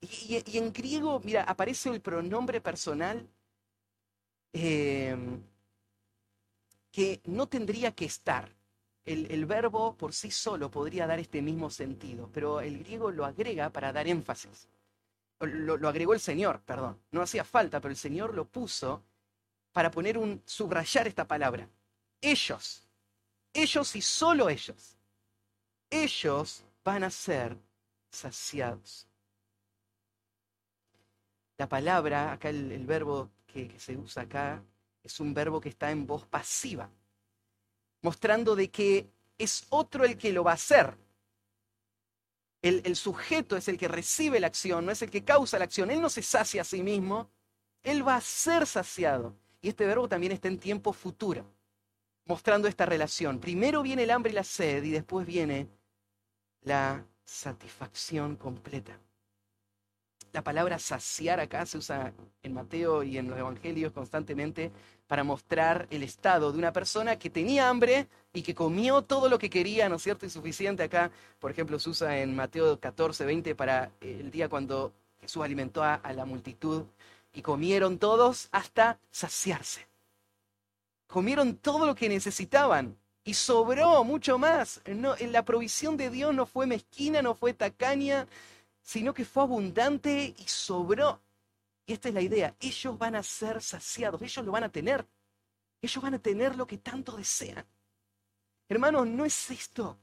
y, 0.00 0.42
en 0.58 0.72
griego, 0.72 1.20
mira, 1.24 1.44
aparece 1.44 1.88
el 1.88 2.00
pronombre 2.00 2.60
personal 2.60 3.28
Em, 4.52 5.42
que 6.90 7.20
no 7.26 7.46
tendría 7.46 7.92
que 7.92 8.06
estar. 8.06 8.50
El, 9.04 9.46
verbo 9.46 9.96
por 9.96 10.12
sí 10.12 10.30
solo 10.30 10.70
podría 10.70 11.06
dar 11.06 11.18
este 11.18 11.40
mismo 11.40 11.70
sentido, 11.70 12.28
pero 12.32 12.60
el 12.60 12.78
griego 12.80 13.10
lo 13.10 13.24
agrega 13.24 13.70
para 13.70 13.90
dar 13.92 14.06
énfasis. 14.06 14.68
Lo, 15.40 15.88
agregó 15.88 16.14
el 16.14 16.20
Señor, 16.20 16.60
perdón. 16.60 17.00
No 17.12 17.22
hacía 17.22 17.44
falta, 17.44 17.80
pero 17.80 17.92
el 17.92 17.96
Señor 17.96 18.34
lo 18.34 18.44
puso 18.44 19.02
para 19.72 19.90
poner 19.90 20.18
un 20.18 20.42
subrayar 20.44 21.06
esta 21.06 21.26
palabra. 21.26 21.68
Ellos, 22.20 22.82
ellos 23.52 23.94
y 23.94 24.02
solo 24.02 24.48
ellos, 24.48 24.96
ellos 25.90 26.64
van 26.84 27.04
a 27.04 27.10
ser 27.10 27.56
saciados. 28.10 29.06
La 31.56 31.68
palabra, 31.68 32.32
acá 32.32 32.48
el 32.48 32.86
verbo 32.86 33.30
que, 33.48 33.74
se 33.78 33.96
usa 33.96 34.22
acá 34.22 34.62
es 35.02 35.18
un 35.18 35.34
verbo 35.34 35.60
que 35.60 35.70
está 35.70 35.90
en 35.90 36.06
voz 36.06 36.24
pasiva, 36.26 36.88
mostrando 38.02 38.54
de 38.54 38.70
que 38.70 39.08
es 39.38 39.66
otro 39.70 40.04
el 40.04 40.16
que 40.16 40.32
lo 40.32 40.44
va 40.44 40.52
a 40.52 40.54
hacer. 40.54 40.96
El, 42.60 42.96
sujeto 42.96 43.56
es 43.56 43.68
el 43.68 43.78
que 43.78 43.86
recibe 43.86 44.40
la 44.40 44.48
acción, 44.48 44.84
no 44.84 44.90
es 44.90 45.00
el 45.02 45.10
que 45.10 45.24
causa 45.24 45.58
la 45.58 45.64
acción. 45.64 45.90
Él 45.90 46.00
no 46.00 46.10
se 46.10 46.22
sacia 46.22 46.62
a 46.62 46.64
sí 46.64 46.82
mismo, 46.82 47.30
él 47.82 48.06
va 48.06 48.16
a 48.16 48.20
ser 48.20 48.66
saciado. 48.66 49.36
Y 49.60 49.68
este 49.68 49.86
verbo 49.86 50.08
también 50.08 50.32
está 50.32 50.48
en 50.48 50.58
tiempo 50.58 50.92
futuro, 50.92 51.44
mostrando 52.24 52.66
esta 52.66 52.84
relación. 52.84 53.38
Primero 53.38 53.82
viene 53.82 54.02
el 54.02 54.10
hambre 54.10 54.32
y 54.32 54.34
la 54.34 54.44
sed 54.44 54.82
y 54.82 54.90
después 54.90 55.26
viene 55.26 55.68
la 56.62 57.04
satisfacción 57.24 58.36
completa. 58.36 58.98
La 60.32 60.42
palabra 60.42 60.78
saciar 60.78 61.40
acá 61.40 61.64
se 61.66 61.78
usa 61.78 62.12
en 62.42 62.52
Mateo 62.52 63.02
y 63.02 63.18
en 63.18 63.28
los 63.30 63.38
evangelios 63.38 63.92
constantemente 63.92 64.70
para 65.06 65.24
mostrar 65.24 65.88
el 65.90 66.02
estado 66.02 66.52
de 66.52 66.58
una 66.58 66.72
persona 66.72 67.18
que 67.18 67.30
tenía 67.30 67.68
hambre 67.68 68.08
y 68.32 68.42
que 68.42 68.54
comió 68.54 69.02
todo 69.02 69.28
lo 69.28 69.38
que 69.38 69.48
quería, 69.48 69.88
¿no 69.88 69.96
es 69.96 70.02
cierto? 70.02 70.26
Y 70.26 70.30
suficiente 70.30 70.82
acá, 70.82 71.10
por 71.40 71.50
ejemplo, 71.50 71.78
se 71.78 71.90
usa 71.90 72.18
en 72.18 72.36
Mateo 72.36 72.78
14, 72.78 73.24
20 73.24 73.54
para 73.54 73.90
el 74.02 74.30
día 74.30 74.48
cuando 74.50 74.92
Jesús 75.20 75.42
alimentó 75.42 75.82
a, 75.82 76.00
la 76.14 76.24
multitud 76.26 76.84
y 77.32 77.42
comieron 77.42 77.98
todos 77.98 78.48
hasta 78.52 78.98
saciarse. 79.10 79.86
Comieron 81.06 81.56
todo 81.56 81.86
lo 81.86 81.94
que 81.94 82.08
necesitaban 82.08 82.96
y 83.24 83.34
sobró 83.34 84.04
mucho 84.04 84.38
más. 84.38 84.82
No, 84.86 85.14
la 85.18 85.44
provisión 85.44 85.96
de 85.96 86.10
Dios 86.10 86.34
no 86.34 86.44
fue 86.46 86.66
mezquina, 86.66 87.22
no 87.22 87.34
fue 87.34 87.54
tacaña, 87.54 88.26
sino 88.82 89.12
que 89.14 89.24
fue 89.24 89.42
abundante 89.42 90.34
y 90.36 90.48
sobró. 90.48 91.20
Y 91.86 91.94
esta 91.94 92.08
es 92.08 92.14
la 92.14 92.20
idea, 92.20 92.54
ellos 92.60 92.98
van 92.98 93.16
a 93.16 93.22
ser 93.22 93.62
saciados, 93.62 94.20
ellos 94.20 94.44
lo 94.44 94.52
van 94.52 94.64
a 94.64 94.68
tener, 94.68 95.06
ellos 95.80 96.02
van 96.02 96.14
a 96.14 96.18
tener 96.18 96.56
lo 96.56 96.66
que 96.66 96.78
tanto 96.78 97.16
desean. 97.16 97.64
Hermanos, 98.68 99.06
¿no 99.06 99.24
es 99.24 99.50
esto 99.50 99.98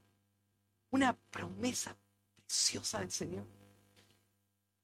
una 0.89 1.13
promesa 1.13 1.95
preciosa 2.35 2.99
del 2.99 3.11
Señor? 3.11 3.45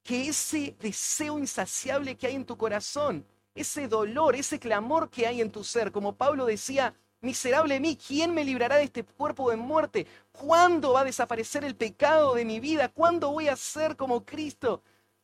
Que 0.04 0.28
ese 0.28 0.76
deseo 0.78 1.38
insaciable 1.38 2.16
que 2.16 2.28
hay 2.28 2.36
en 2.36 2.46
tu 2.46 2.56
corazón, 2.56 3.26
ese 3.54 3.88
dolor, 3.88 4.36
ese 4.36 4.58
clamor 4.58 5.10
que 5.10 5.26
hay 5.26 5.40
en 5.40 5.50
tu 5.50 5.64
ser, 5.64 5.90
como 5.90 6.16
Pablo 6.16 6.46
decía, 6.46 6.94
Miserable 7.22 7.78
mí, 7.78 7.96
¿quién 7.96 8.34
me 8.34 8.44
librará 8.44 8.76
de 8.76 8.82
este 8.82 9.04
cuerpo 9.04 9.48
de 9.50 9.56
muerte? 9.56 10.08
¿Cuándo 10.32 10.94
va 10.94 11.02
a 11.02 11.04
desaparecer 11.04 11.64
el 11.64 11.76
pecado 11.76 12.34
de 12.34 12.44
mi 12.44 12.58
vida? 12.58 12.88
¿Cuándo 12.88 13.30
voy 13.30 13.46
a 13.46 13.54
ser 13.54 13.96
como 13.96 14.24
Cristo? 14.24 14.82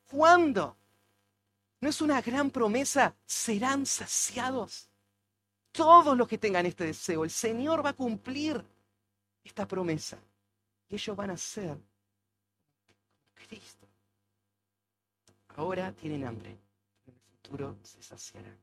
¿Cuándo? 0.08 0.76
¿No 1.80 1.88
es 1.88 2.00
una 2.00 2.22
gran 2.22 2.52
promesa? 2.52 3.16
Serán 3.26 3.84
saciados. 3.84 4.88
Todos 5.72 6.16
los 6.16 6.28
que 6.28 6.38
tengan 6.38 6.66
este 6.66 6.84
deseo, 6.84 7.24
el 7.24 7.30
Señor 7.30 7.84
va 7.84 7.90
a 7.90 7.94
cumplir 7.94 8.64
esta 9.42 9.66
promesa. 9.66 10.18
Y 10.88 10.94
ellos 10.94 11.16
van 11.16 11.30
a 11.30 11.36
ser 11.36 11.76
Cristo. 13.34 13.88
Ahora 15.56 15.90
tienen 15.90 16.24
hambre, 16.24 16.50
en 16.50 17.12
el 17.12 17.20
futuro 17.20 17.76
se 17.82 18.00
saciarán. 18.04 18.56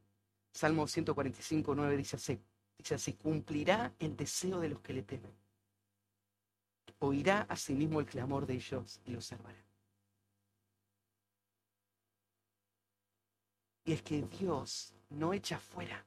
Salmo 0.53 0.87
145, 0.87 1.75
9 1.75 1.97
dice 1.97 2.15
así 2.15 2.39
Dice 2.77 2.95
así, 2.95 3.13
cumplirá 3.13 3.93
el 3.99 4.15
deseo 4.15 4.59
de 4.59 4.69
los 4.69 4.79
que 4.81 4.93
le 4.93 5.03
temen. 5.03 5.33
oirá 6.99 7.41
a 7.49 7.55
sí 7.55 7.73
mismo 7.73 7.99
el 7.99 8.05
clamor 8.05 8.45
de 8.45 8.55
ellos 8.55 8.99
y 9.05 9.11
los 9.11 9.25
salvará. 9.25 9.63
Y 13.83 13.93
es 13.93 14.01
que 14.01 14.21
Dios 14.23 14.93
no 15.09 15.33
echa 15.33 15.59
fuera 15.59 16.05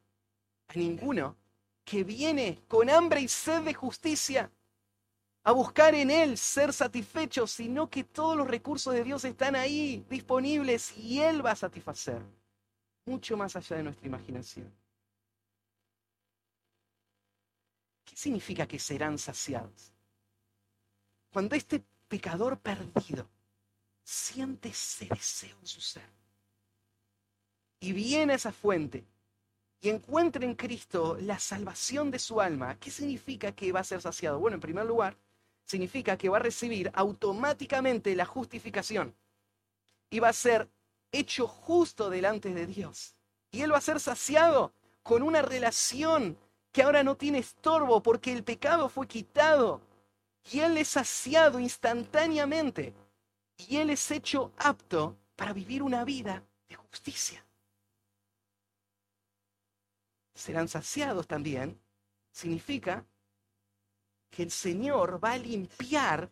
a 0.69 0.75
ninguno 0.75 1.37
que 1.85 2.05
viene 2.05 2.61
con 2.69 2.91
hambre 2.91 3.21
y 3.21 3.29
sed 3.29 3.63
de 3.63 3.75
justicia 3.75 4.51
a 5.45 5.53
buscar 5.53 5.95
en 5.95 6.11
Él 6.11 6.37
ser 6.37 6.73
satisfecho, 6.75 7.47
sino 7.47 7.89
que 7.89 8.05
todos 8.05 8.37
los 8.37 8.47
recursos 8.47 8.93
de 8.93 9.03
Dios 9.03 9.25
están 9.25 9.57
ahí 9.57 10.05
disponibles 10.11 10.95
y 10.99 11.21
Él 11.21 11.45
va 11.45 11.53
a 11.53 11.57
satisfacer, 11.57 12.21
mucho 13.07 13.37
más 13.37 13.57
allá 13.57 13.77
de 13.77 13.85
nuestra 13.85 14.07
imaginación. 14.07 14.71
¿Qué 18.05 18.08
significa 18.19 18.67
que 18.67 18.81
serán 18.81 19.17
saciados? 19.17 19.93
Cuando 21.33 21.55
este 21.55 21.85
pecador 22.09 22.59
perdido 22.59 23.31
siente 24.03 24.71
ese 24.71 25.07
deseo 25.07 25.57
en 25.61 25.67
su 25.67 25.81
ser 25.81 26.11
y 27.79 27.93
viene 27.93 28.33
a 28.33 28.37
esa 28.37 28.51
fuente 28.51 29.05
y 29.81 29.91
encuentra 29.91 30.45
en 30.45 30.57
Cristo 30.57 31.17
la 31.21 31.39
salvación 31.39 32.11
de 32.11 32.19
su 32.19 32.41
alma, 32.41 32.77
¿qué 32.81 32.91
significa 32.91 33.53
que 33.53 33.71
va 33.71 33.81
a 33.81 33.85
ser 33.85 34.03
saciado? 34.03 34.41
Bueno, 34.41 34.57
en 34.57 34.63
primer 34.63 34.87
lugar, 34.87 35.17
significa 35.65 36.19
que 36.19 36.29
va 36.29 36.39
a 36.39 36.41
recibir 36.41 36.91
automáticamente 36.95 38.17
la 38.17 38.25
justificación 38.25 39.15
y 40.11 40.19
va 40.19 40.31
a 40.31 40.33
ser 40.33 40.69
hecho 41.13 41.47
justo 41.47 42.11
delante 42.11 42.53
de 42.53 42.67
Dios. 42.67 43.15
Y 43.53 43.61
él 43.61 43.73
va 43.73 43.79
a 43.79 43.83
ser 43.83 44.01
saciado 44.01 44.73
con 45.05 45.23
una 45.23 45.41
relación 45.41 46.37
que 46.79 46.85
ahora 46.85 47.03
no 47.03 47.17
tiene 47.17 47.39
estorbo 47.39 48.01
porque 48.01 48.33
el 48.33 48.45
pecado 48.45 48.89
fue 48.89 49.09
quitado. 49.09 49.81
Y 50.53 50.61
él 50.61 50.79
es 50.79 50.87
saciado 50.87 51.59
instantáneamente. 51.59 52.95
Y 53.57 53.79
él 53.79 53.91
es 53.91 54.09
hecho 54.13 54.53
apto 54.57 55.19
para 55.35 55.53
vivir 55.53 55.83
una 55.83 56.05
vida 56.05 56.41
de 56.69 56.77
justicia. 56.77 57.45
Serán 60.37 60.69
saciados 60.69 61.27
también. 61.27 61.81
Significa 62.31 63.05
que 64.31 64.45
el 64.45 64.53
Señor 64.53 65.19
va 65.25 65.33
a 65.33 65.39
limpiar 65.39 66.31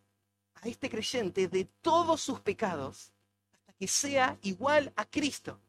a 0.62 0.68
este 0.68 0.88
creyente 0.88 1.48
de 1.48 1.64
todos 1.82 2.20
sus 2.20 2.38
pecados 2.38 3.10
hasta 3.52 3.72
que 3.72 3.88
sea 3.88 4.38
igual 4.42 4.92
a 4.94 5.06
Cristo. 5.06 5.60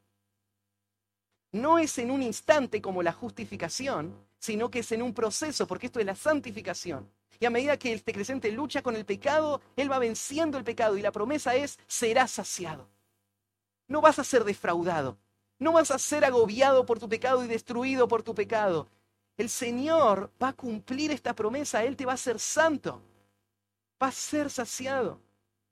No 1.52 1.80
es 1.80 1.98
en 1.98 2.12
un 2.12 2.22
instante 2.22 2.82
como 2.82 3.04
la 3.04 3.14
justificación, 3.14 4.14
sino 4.38 4.70
que 4.70 4.80
es 4.80 4.92
en 4.92 5.02
un 5.02 5.14
proceso, 5.14 5.66
porque 5.68 5.88
esto 5.88 6.00
es 6.00 6.06
la 6.06 6.16
santificación. 6.16 7.10
Y 7.40 7.46
a 7.46 7.50
medida 7.50 7.78
que 7.78 7.94
este 7.94 8.14
creyente 8.14 8.52
lucha 8.52 8.82
con 8.82 8.96
el 8.96 9.06
pecado, 9.06 9.62
él 9.76 9.92
va 9.92 10.00
venciendo 10.00 10.58
el 10.58 10.64
pecado 10.64 10.98
y 10.98 11.02
la 11.02 11.12
promesa 11.12 11.56
es, 11.56 11.78
será 11.88 12.28
saciado. 12.28 12.90
No 13.88 14.02
vas 14.02 14.20
a 14.20 14.24
ser 14.24 14.44
defraudado, 14.44 15.18
no 15.60 15.72
vas 15.72 15.92
a 15.92 16.00
ser 16.00 16.26
agobiado 16.26 16.86
por 16.86 17.00
tu 17.00 17.08
pecado 17.08 17.44
y 17.44 17.48
destruido 17.48 18.08
por 18.08 18.24
tu 18.24 18.34
pecado. 18.36 18.88
El 19.38 19.50
Señor 19.50 20.32
va 20.42 20.50
a 20.50 20.54
cumplir 20.54 21.12
esta 21.12 21.34
promesa, 21.34 21.84
Él 21.84 21.96
te 21.96 22.06
va 22.06 22.14
a 22.14 22.18
ser 22.18 22.40
santo, 22.40 23.02
va 24.02 24.08
a 24.08 24.12
ser 24.12 24.50
saciado. 24.50 25.20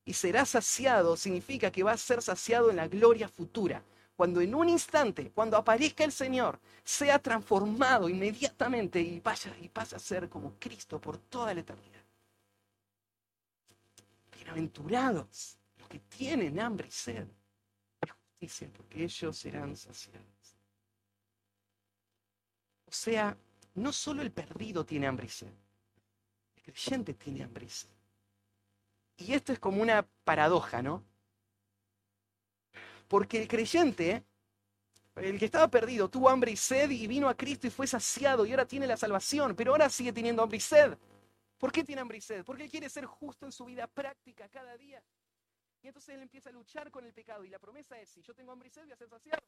Y 0.05 0.13
será 0.13 0.45
saciado 0.45 1.17
significa 1.17 1.71
que 1.71 1.84
va 1.84 1.93
a 1.93 1.97
ser 1.97 2.21
saciado 2.21 2.69
en 2.69 2.76
la 2.76 2.88
gloria 2.88 3.28
futura. 3.28 3.84
Cuando 4.16 4.39
en 4.39 4.55
un 4.55 4.70
instante, 4.70 5.30
cuando 5.32 5.57
aparezca 5.57 6.05
el 6.05 6.11
Señor, 6.11 6.59
sea 6.84 7.20
transformado 7.20 8.07
inmediatamente 8.07 9.01
y 9.01 9.20
vaya 9.20 9.55
y 9.61 9.68
pase 9.68 9.95
a 9.95 9.99
ser 9.99 10.30
como 10.30 10.53
Cristo 10.57 11.01
por 11.01 11.18
toda 11.18 11.53
la 11.53 11.59
eternidad. 11.59 12.03
Bienaventurados 14.34 15.57
los 15.78 15.89
que 15.89 15.99
tienen 15.99 16.59
hambre 16.59 16.88
y 16.88 16.91
sed 16.91 17.28
de 18.01 18.09
justicia, 18.09 18.70
porque 18.76 19.03
ellos 19.03 19.38
serán 19.38 19.76
saciados. 19.76 20.55
O 22.86 22.91
sea, 22.91 23.36
no 23.74 23.91
solo 23.91 24.22
el 24.22 24.32
perdido 24.32 24.86
tiene 24.86 25.07
hambre 25.07 25.26
y 25.26 25.30
sed, 25.30 25.53
el 26.55 26.63
creyente 26.63 27.13
tiene 27.16 27.43
hambre 27.43 27.66
y 27.66 27.70
sed. 27.70 27.89
Y 29.18 29.34
esto 29.34 29.51
es 29.51 29.59
como 29.59 29.82
una 29.82 30.07
paradoja, 30.24 30.82
¿no? 30.82 31.03
Porque 33.16 33.41
el 33.41 33.47
creyente, 33.47 34.26
el 35.16 35.39
que 35.39 35.45
estaba 35.45 35.70
perdido, 35.70 36.09
tuvo 36.09 36.30
hambre 36.30 36.51
y 36.51 36.57
sed 36.57 36.89
y 36.89 37.07
vino 37.07 37.30
a 37.30 37.34
Cristo 37.34 37.66
y 37.66 37.70
fue 37.70 37.88
saciado 37.88 38.45
y 38.45 38.51
ahora 38.51 38.66
tiene 38.66 38.86
la 38.86 38.97
salvación, 38.97 39.55
pero 39.55 39.72
ahora 39.72 39.89
sigue 39.89 40.11
teniendo 40.11 40.43
hambre 40.43 40.57
y 40.57 40.59
sed. 40.59 40.97
¿Por 41.57 41.72
qué 41.72 41.86
tiene 41.86 42.01
hambre 42.01 42.18
y 42.18 42.22
sed? 42.22 42.43
Porque 42.43 42.63
él 42.63 42.70
quiere 42.70 42.89
ser 42.89 43.05
justo 43.05 43.45
en 43.45 43.53
su 43.53 43.63
vida 43.63 43.88
práctica 43.88 44.49
cada 44.49 44.76
día. 44.76 45.01
Y 45.82 45.88
entonces 45.88 46.13
él 46.13 46.24
empieza 46.24 46.49
a 46.49 46.51
luchar 46.51 46.91
con 46.91 47.05
el 47.05 47.13
pecado 47.13 47.45
y 47.45 47.49
la 47.49 47.57
promesa 47.57 47.97
es, 48.01 48.09
si 48.09 48.22
yo 48.22 48.36
tengo 48.36 48.51
hambre 48.51 48.68
y 48.68 48.72
sed, 48.72 48.84
voy 48.84 48.91
a 48.91 48.97
ser 48.97 49.07
saciado. 49.07 49.41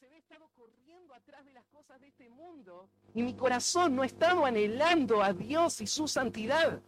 Se 0.00 0.08
ve 0.08 0.18
estado 0.18 0.48
corriendo 0.56 1.14
atrás 1.14 1.44
de 1.44 1.52
las 1.52 1.64
cosas 1.66 2.00
de 2.00 2.08
este 2.08 2.28
mundo 2.28 2.88
y 3.14 3.22
mi 3.22 3.34
corazón 3.34 3.94
no 3.94 4.02
ha 4.02 4.06
estado 4.06 4.44
anhelando 4.44 5.22
a 5.22 5.32
Dios 5.32 5.80
y 5.80 5.86
su 5.86 6.08
santidad. 6.08 6.80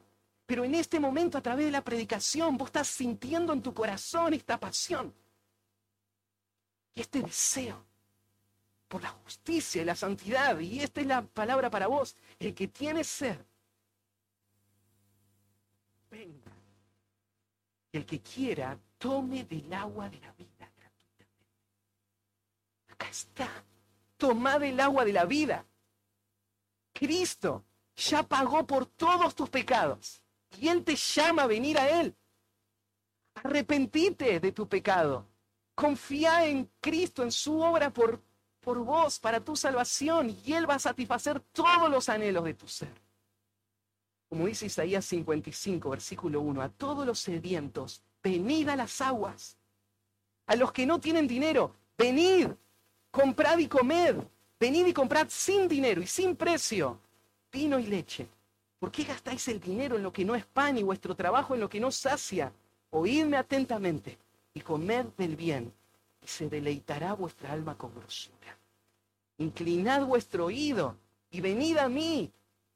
Pero 0.47 0.65
en 0.65 0.75
este 0.75 1.01
momento, 1.01 1.39
a 1.39 1.43
través 1.43 1.67
de 1.67 1.73
la 1.73 1.83
predicación, 1.83 2.57
vos 2.57 2.69
estás 2.69 2.89
sintiendo 2.89 3.53
en 3.53 3.63
tu 3.63 3.75
corazón 3.75 4.35
esta 4.35 4.59
pasión 4.59 5.13
y 6.95 7.01
este 7.01 7.21
deseo 7.21 7.85
por 8.89 9.03
la 9.03 9.11
justicia 9.11 9.83
y 9.83 9.85
la 9.85 9.97
santidad. 9.97 10.59
Y 10.61 10.81
esta 10.81 11.01
es 11.01 11.07
la 11.07 11.23
palabra 11.23 11.69
para 11.71 11.89
vos. 11.89 12.17
El 12.39 12.55
que 12.55 12.69
tiene 12.69 13.03
sed, 13.03 13.39
venga. 16.11 16.53
El 17.93 18.07
que 18.07 18.21
quiera, 18.21 18.79
tome 18.99 19.45
del 19.45 19.73
agua 19.73 20.09
de 20.09 20.21
la 20.21 20.33
vida 20.33 20.56
acá 22.97 23.11
está. 23.11 23.65
Tomad 24.17 24.63
el 24.63 24.81
agua 24.81 25.05
de 25.05 25.13
la 25.13 25.25
vida. 25.25 25.65
Cristo 26.93 27.65
ya 27.95 28.23
pagó 28.23 28.67
por 28.67 28.87
todos 28.87 29.35
tus 29.35 29.51
pecados. 29.51 30.23
Y 30.59 30.69
Él 30.69 30.85
te 30.85 30.97
llama 30.97 31.43
a 31.43 31.47
venir 31.47 31.79
a 31.79 32.01
Él. 32.01 32.17
Arrepentite 33.35 34.41
de 34.41 34.53
tu 34.53 34.67
pecado. 34.67 35.27
Confía 35.75 36.47
en 36.47 36.71
Cristo, 36.81 37.23
en 37.23 37.31
su 37.31 37.61
obra 37.61 37.93
por, 37.93 38.23
por 38.61 38.79
vos, 38.79 39.19
para 39.19 39.41
tu 39.41 39.55
salvación. 39.55 40.35
Y 40.45 40.55
Él 40.55 40.69
va 40.69 40.77
a 40.77 40.79
satisfacer 40.79 41.41
todos 41.53 41.91
los 41.91 42.09
anhelos 42.09 42.45
de 42.45 42.55
tu 42.55 42.67
ser. 42.67 43.07
Como 44.29 44.47
dice 44.47 44.67
Isaías 44.67 45.05
55, 45.05 45.91
versículo 45.91 46.41
1, 46.41 46.63
a 46.63 46.69
todos 46.71 47.07
los 47.07 47.19
sedientos, 47.19 48.03
venid 48.23 48.69
a 48.71 48.77
las 48.77 49.01
aguas. 49.01 49.59
A 50.47 50.57
los 50.57 50.73
que 50.73 50.87
no 50.87 50.99
tienen 50.99 51.29
dinero, 51.29 51.77
venid 51.99 52.49
comprad 53.17 53.57
y 53.61 53.67
comed, 53.67 54.17
venid 54.61 54.87
y 54.87 54.93
comprad 54.93 55.29
sin 55.31 55.67
dinero 55.67 56.03
y 56.03 56.07
sin 56.07 56.37
precio 56.37 57.01
vino 57.51 57.79
y 57.79 57.87
leche. 57.87 58.29
¿Por 58.79 58.93
qué 58.93 59.05
gastáis 59.05 59.49
el 59.49 59.59
dinero 59.59 59.97
en 59.97 60.03
lo 60.03 60.13
que 60.13 60.23
no 60.23 60.35
es 60.35 60.45
pan 60.45 60.77
y 60.77 60.83
vuestro 60.83 61.15
trabajo 61.15 61.55
en 61.55 61.61
lo 61.61 61.69
que 61.71 61.81
no 61.81 61.91
sacia? 61.91 62.53
Oídme 62.91 63.39
atentamente 63.39 64.19
y 64.53 64.61
comed 64.61 65.07
del 65.17 65.35
bien, 65.35 65.73
y 66.23 66.27
se 66.27 66.51
deleitará 66.51 67.15
vuestra 67.15 67.53
alma 67.53 67.75
con 67.79 67.95
grosura. 67.95 68.59
Inclinad 69.39 70.05
vuestro 70.05 70.45
oído 70.45 70.99
y 71.31 71.41
venid 71.41 71.79
a 71.79 71.89
mí, 71.89 72.31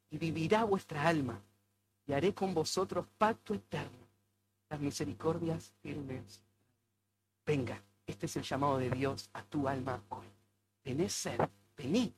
y 0.09 0.17
vivirá 0.17 0.63
vuestra 0.63 1.07
alma, 1.07 1.39
y 2.07 2.13
haré 2.13 2.33
con 2.33 2.55
vosotros 2.55 3.05
pacto 3.19 3.53
eterno, 3.53 4.07
las 4.69 4.79
misericordias 4.79 5.71
firmes. 5.83 6.41
Venga. 7.45 7.79
Este 8.05 8.25
es 8.25 8.35
el 8.35 8.43
llamado 8.43 8.77
de 8.77 8.89
Dios 8.89 9.29
a 9.33 9.43
tu 9.43 9.67
alma 9.67 10.01
hoy. 10.09 10.27
Tenés 10.83 11.13
sed, 11.13 11.39
vení. 11.77 12.13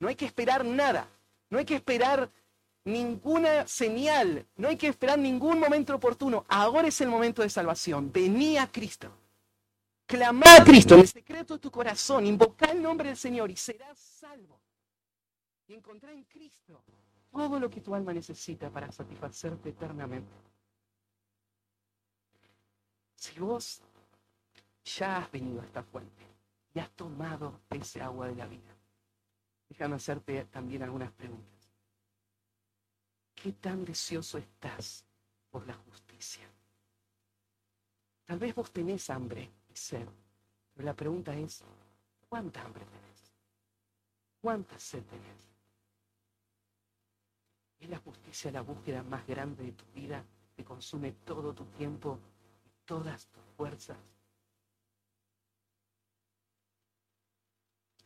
No 0.00 0.08
hay 0.08 0.16
que 0.16 0.26
esperar 0.26 0.64
nada. 0.64 1.08
No 1.48 1.58
hay 1.58 1.64
que 1.64 1.76
esperar 1.76 2.30
ninguna 2.84 3.66
señal. 3.66 4.46
No 4.56 4.68
hay 4.68 4.76
que 4.76 4.88
esperar 4.88 5.18
ningún 5.18 5.60
momento 5.60 5.94
oportuno. 5.94 6.44
Ahora 6.48 6.88
es 6.88 7.00
el 7.00 7.08
momento 7.08 7.42
de 7.42 7.50
salvación. 7.50 8.10
Vení 8.12 8.58
a 8.58 8.70
Cristo. 8.70 9.12
Clama 10.06 10.56
a 10.56 10.64
Cristo 10.64 10.94
en 10.94 11.00
el 11.00 11.08
secreto 11.08 11.54
de 11.54 11.60
tu 11.60 11.70
corazón. 11.70 12.26
Invoca 12.26 12.66
el 12.66 12.82
nombre 12.82 13.08
del 13.08 13.16
Señor 13.16 13.50
y 13.50 13.56
serás 13.56 13.98
salvo. 13.98 14.60
Y 15.68 15.74
encontrar 15.74 16.12
en 16.12 16.24
Cristo 16.24 16.82
todo 17.30 17.58
lo 17.58 17.70
que 17.70 17.80
tu 17.80 17.94
alma 17.94 18.12
necesita 18.12 18.68
para 18.70 18.92
satisfacerte 18.92 19.70
eternamente. 19.70 20.32
Si 23.14 23.38
vos 23.38 23.80
ya 24.84 25.18
has 25.18 25.30
venido 25.30 25.60
a 25.60 25.64
esta 25.64 25.82
fuente 25.82 26.26
y 26.74 26.78
has 26.78 26.90
tomado 26.90 27.60
ese 27.70 28.00
agua 28.00 28.28
de 28.28 28.36
la 28.36 28.46
vida, 28.46 28.74
déjame 29.68 29.96
hacerte 29.96 30.44
también 30.46 30.82
algunas 30.82 31.12
preguntas. 31.12 31.70
¿Qué 33.34 33.52
tan 33.52 33.84
deseoso 33.84 34.38
estás 34.38 35.04
por 35.50 35.66
la 35.66 35.74
justicia? 35.74 36.48
Tal 38.24 38.38
vez 38.38 38.54
vos 38.54 38.70
tenés 38.70 39.10
hambre 39.10 39.50
y 39.68 39.76
sed, 39.76 40.06
pero 40.74 40.86
la 40.86 40.94
pregunta 40.94 41.34
es, 41.34 41.64
¿cuánta 42.28 42.62
hambre 42.62 42.84
tenés? 42.84 43.32
¿Cuánta 44.40 44.78
sed 44.78 45.02
tenés? 45.04 45.52
¿Es 47.80 47.88
la 47.88 47.98
justicia 47.98 48.52
la 48.52 48.62
búsqueda 48.62 49.02
más 49.02 49.26
grande 49.26 49.64
de 49.64 49.72
tu 49.72 49.84
vida 49.92 50.24
que 50.54 50.64
consume 50.64 51.12
todo 51.24 51.52
tu 51.52 51.64
tiempo 51.66 52.18
todas 52.84 53.26
tus 53.28 53.42
fuerzas. 53.56 53.96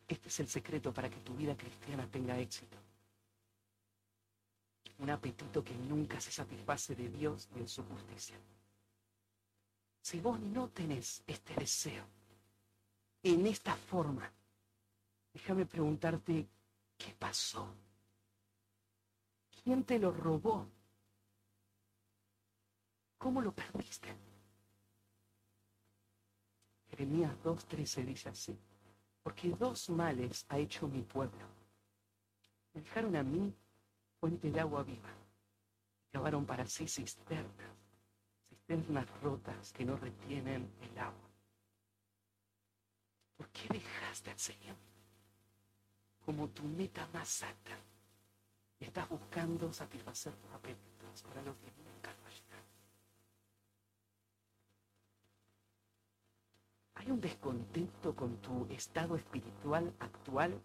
Este 0.09 0.29
es 0.29 0.41
el 0.41 0.49
secreto 0.49 0.93
para 0.93 1.11
que 1.11 1.21
tu 1.21 1.35
vida 1.35 1.57
cristiana 1.57 2.07
tenga 2.09 2.39
éxito. 2.39 2.77
Un 4.99 5.11
apetito 5.11 5.63
que 5.65 5.75
nunca 5.75 6.21
se 6.21 6.31
satisface 6.31 6.95
de 6.95 7.09
Dios 7.09 7.49
y 7.55 7.61
de 7.61 7.69
su 7.69 7.85
justicia. 7.85 8.37
Si 10.01 10.21
vos 10.21 10.39
no 10.39 10.69
tenés 10.69 11.23
este 11.27 11.55
deseo 11.55 12.05
en 13.23 13.47
esta 13.47 13.75
forma, 13.75 14.31
déjame 15.35 15.67
preguntarte, 15.67 16.47
¿qué 16.97 17.15
pasó? 17.19 17.75
¿Quién 19.63 19.83
te 19.83 19.99
lo 19.99 20.13
robó? 20.13 20.69
¿Cómo 23.19 23.43
lo 23.43 23.53
perdiste? 23.53 24.15
Jeremías 26.91 27.33
2.13 27.43 28.05
dice 28.05 28.29
así, 28.29 28.57
porque 29.27 29.51
dos 29.51 29.91
males 29.91 30.47
ha 30.51 30.57
hecho 30.57 30.87
mi 30.87 31.03
pueblo. 31.03 31.49
Me 32.73 32.81
dejaron 32.81 33.17
a 33.17 33.25
mí 33.25 33.53
fuente 34.21 34.53
de 34.53 34.61
agua 34.61 34.85
viva, 34.85 35.13
cavaron 36.13 36.47
para 36.47 36.65
sí 36.65 36.87
cisternas, 36.87 37.75
cisternas 38.49 39.05
rotas 39.21 39.73
que 39.73 39.85
no 39.85 39.97
retienen 39.97 40.71
el 40.81 40.97
agua. 40.97 41.29
¿Por 43.37 43.49
qué 43.49 43.67
dejaste 43.69 44.31
al 44.31 44.39
Señor 44.39 44.77
como 46.25 46.47
tu 46.51 46.63
meta 46.63 47.09
más 47.13 47.43
alta? 47.43 47.77
Estás 48.79 49.09
buscando 49.09 49.73
satisfacer 49.73 50.35
tus 50.37 50.53
apetitos 50.53 51.25
¿Hay 56.97 57.11
un 57.11 57.21
descontento 57.21 58.15
con 58.17 58.37
tu 58.39 58.67
estado 58.71 59.17
espiritual 59.17 59.95
actual? 60.01 60.61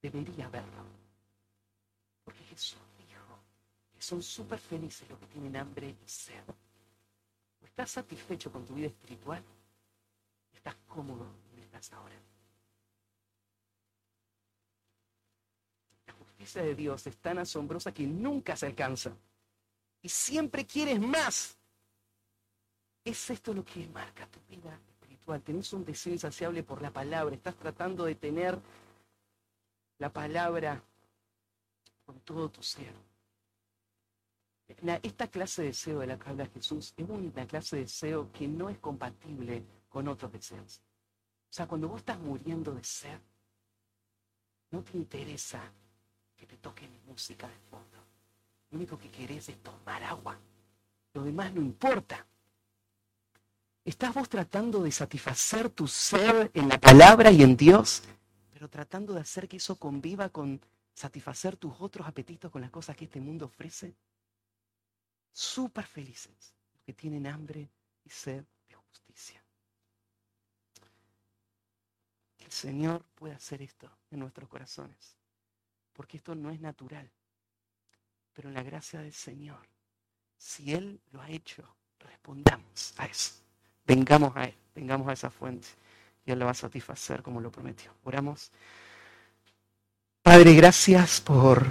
Debería 0.00 0.46
haberlo. 0.46 0.84
Porque 2.24 2.44
Jesús 2.44 2.78
dijo 2.98 3.38
que 3.92 4.02
son 4.02 4.22
súper 4.22 4.58
felices 4.58 5.08
los 5.08 5.18
que 5.18 5.26
tienen 5.26 5.56
hambre 5.56 5.88
y 5.88 6.08
sed. 6.08 6.42
¿O 7.60 7.64
estás 7.64 7.90
satisfecho 7.90 8.52
con 8.52 8.66
tu 8.66 8.74
vida 8.74 8.88
espiritual? 8.88 9.42
¿Estás 10.52 10.76
cómodo 10.86 11.24
donde 11.24 11.62
estás 11.62 11.92
ahora? 11.92 12.14
La 16.06 16.12
justicia 16.12 16.62
de 16.62 16.74
Dios 16.74 17.06
es 17.06 17.16
tan 17.16 17.38
asombrosa 17.38 17.92
que 17.94 18.06
nunca 18.06 18.56
se 18.56 18.66
alcanza. 18.66 19.16
Y 20.02 20.08
siempre 20.08 20.66
quieres 20.66 21.00
más. 21.00 21.56
¿Es 23.04 23.30
esto 23.30 23.52
lo 23.52 23.64
que 23.64 23.88
marca 23.88 24.26
tu 24.26 24.38
vida 24.48 24.78
espiritual? 24.88 25.42
¿Tenés 25.42 25.72
un 25.72 25.84
deseo 25.84 26.12
insaciable 26.12 26.62
por 26.62 26.80
la 26.80 26.92
palabra? 26.92 27.34
¿Estás 27.34 27.56
tratando 27.56 28.04
de 28.04 28.14
tener 28.14 28.58
la 29.98 30.12
palabra 30.12 30.82
con 32.04 32.20
todo 32.20 32.50
tu 32.50 32.62
ser? 32.62 32.92
esta 35.02 35.28
clase 35.28 35.62
de 35.62 35.68
deseo 35.68 36.00
de 36.00 36.06
la 36.06 36.18
que 36.18 36.30
habla 36.30 36.46
Jesús 36.46 36.94
es 36.96 37.08
una 37.08 37.46
clase 37.46 37.76
de 37.76 37.82
deseo 37.82 38.32
que 38.32 38.48
no 38.48 38.70
es 38.70 38.78
compatible 38.78 39.62
con 39.90 40.08
otros 40.08 40.32
deseos. 40.32 40.80
O 41.50 41.52
sea, 41.52 41.66
cuando 41.66 41.88
vos 41.88 41.98
estás 41.98 42.18
muriendo 42.18 42.72
de 42.72 42.82
sed, 42.82 43.20
no 44.70 44.82
te 44.82 44.96
interesa 44.96 45.60
que 46.34 46.46
te 46.46 46.56
toque 46.56 46.88
música 47.06 47.46
de 47.46 47.58
fondo. 47.70 47.98
Lo 48.70 48.78
único 48.78 48.98
que 48.98 49.10
querés 49.10 49.50
es 49.50 49.62
tomar 49.62 50.02
agua. 50.02 50.38
Lo 51.12 51.22
demás 51.22 51.52
no 51.52 51.60
importa. 51.60 52.26
¿Estás 53.84 54.14
vos 54.14 54.28
tratando 54.28 54.80
de 54.82 54.92
satisfacer 54.92 55.68
tu 55.68 55.88
ser 55.88 56.52
en 56.54 56.68
la 56.68 56.78
palabra 56.78 57.32
y 57.32 57.42
en 57.42 57.56
Dios, 57.56 58.04
pero 58.52 58.68
tratando 58.68 59.12
de 59.12 59.20
hacer 59.20 59.48
que 59.48 59.56
eso 59.56 59.74
conviva 59.74 60.28
con 60.28 60.60
satisfacer 60.94 61.56
tus 61.56 61.74
otros 61.80 62.06
apetitos 62.06 62.52
con 62.52 62.62
las 62.62 62.70
cosas 62.70 62.96
que 62.96 63.06
este 63.06 63.20
mundo 63.20 63.46
ofrece? 63.46 63.96
Súper 65.32 65.84
felices 65.84 66.54
los 66.74 66.82
que 66.84 66.92
tienen 66.92 67.26
hambre 67.26 67.68
y 68.04 68.10
sed 68.10 68.44
de 68.68 68.74
justicia. 68.76 69.42
El 72.38 72.52
Señor 72.52 73.04
pueda 73.16 73.34
hacer 73.34 73.62
esto 73.62 73.90
en 74.12 74.20
nuestros 74.20 74.48
corazones, 74.48 75.16
porque 75.92 76.18
esto 76.18 76.36
no 76.36 76.52
es 76.52 76.60
natural, 76.60 77.10
pero 78.32 78.48
en 78.48 78.54
la 78.54 78.62
gracia 78.62 79.00
del 79.00 79.12
Señor, 79.12 79.66
si 80.36 80.72
Él 80.72 81.00
lo 81.10 81.20
ha 81.20 81.30
hecho, 81.30 81.64
respondamos 81.98 82.94
a 82.98 83.06
eso. 83.06 83.41
Vengamos 83.94 84.34
a 84.34 84.44
Él, 84.44 84.54
vengamos 84.74 85.06
a 85.06 85.12
esa 85.12 85.28
fuente 85.28 85.68
Él 86.24 86.38
lo 86.38 86.46
va 86.46 86.52
a 86.52 86.54
satisfacer 86.54 87.22
como 87.22 87.42
lo 87.42 87.52
prometió. 87.52 87.90
Oramos. 88.04 88.50
Padre, 90.22 90.54
gracias 90.54 91.20
por 91.20 91.66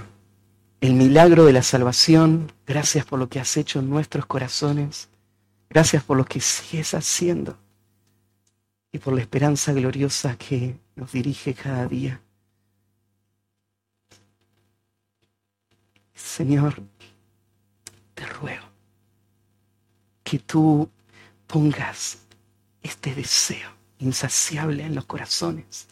el 0.80 0.94
milagro 0.94 1.44
de 1.46 1.52
la 1.52 1.62
salvación. 1.62 2.52
Gracias 2.64 3.04
por 3.04 3.18
lo 3.18 3.28
que 3.28 3.40
has 3.40 3.56
hecho 3.56 3.80
en 3.80 3.90
nuestros 3.90 4.24
corazones. 4.26 5.08
Gracias 5.68 6.04
por 6.04 6.16
lo 6.16 6.24
que 6.24 6.40
sigues 6.40 6.94
haciendo 6.94 7.58
y 8.92 8.98
por 8.98 9.14
la 9.14 9.22
esperanza 9.22 9.72
gloriosa 9.72 10.36
que 10.36 10.78
nos 10.94 11.10
dirige 11.10 11.54
cada 11.54 11.88
día. 11.88 12.20
Señor, 16.14 16.80
te 18.14 18.26
ruego 18.26 18.66
que 20.22 20.38
tú 20.38 20.88
pongas 21.52 22.16
este 22.82 23.14
deseo 23.14 23.68
insaciable 23.98 24.84
en 24.84 24.94
los 24.94 25.04
corazones 25.04 25.86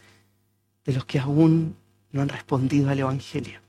de 0.87 0.95
los 0.95 1.05
que 1.05 1.19
aún 1.19 1.77
no 2.13 2.23
han 2.23 2.31
respondido 2.31 2.89
al 2.89 2.99
Evangelio 2.99 3.61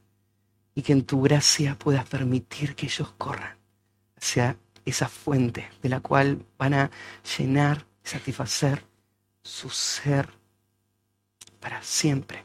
y 0.73 0.83
que 0.83 0.93
en 0.93 1.03
tu 1.03 1.21
gracia 1.21 1.77
puedas 1.77 2.07
permitir 2.07 2.75
que 2.75 2.85
ellos 2.85 3.11
corran 3.17 3.57
hacia 4.15 4.55
esa 4.85 5.09
fuente 5.09 5.69
de 5.81 5.89
la 5.89 5.99
cual 5.99 6.45
van 6.57 6.75
a 6.75 6.91
llenar 7.37 7.85
y 8.05 8.07
satisfacer 8.07 8.85
su 9.43 9.69
ser 9.69 10.29
para 11.59 11.83
siempre. 11.83 12.41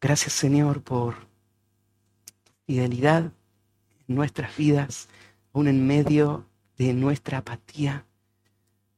Gracias 0.00 0.34
Señor 0.34 0.82
por 0.82 1.16
tu 1.16 2.52
fidelidad 2.64 3.32
en 4.06 4.14
nuestras 4.14 4.56
vidas, 4.56 5.08
aún 5.52 5.66
en 5.66 5.84
medio 5.84 6.47
de 6.78 6.94
nuestra 6.94 7.38
apatía, 7.38 8.06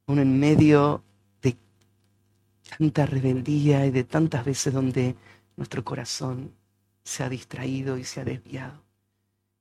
aún 0.07 0.19
en 0.19 0.39
medio 0.39 1.03
de 1.41 1.57
tanta 2.79 3.07
rebeldía 3.07 3.87
y 3.87 3.91
de 3.91 4.05
tantas 4.05 4.45
veces 4.45 4.73
donde 4.73 5.17
nuestro 5.57 5.83
corazón 5.83 6.55
se 7.03 7.25
ha 7.25 7.29
distraído 7.29 7.97
y 7.97 8.05
se 8.05 8.21
ha 8.21 8.25
desviado. 8.25 8.83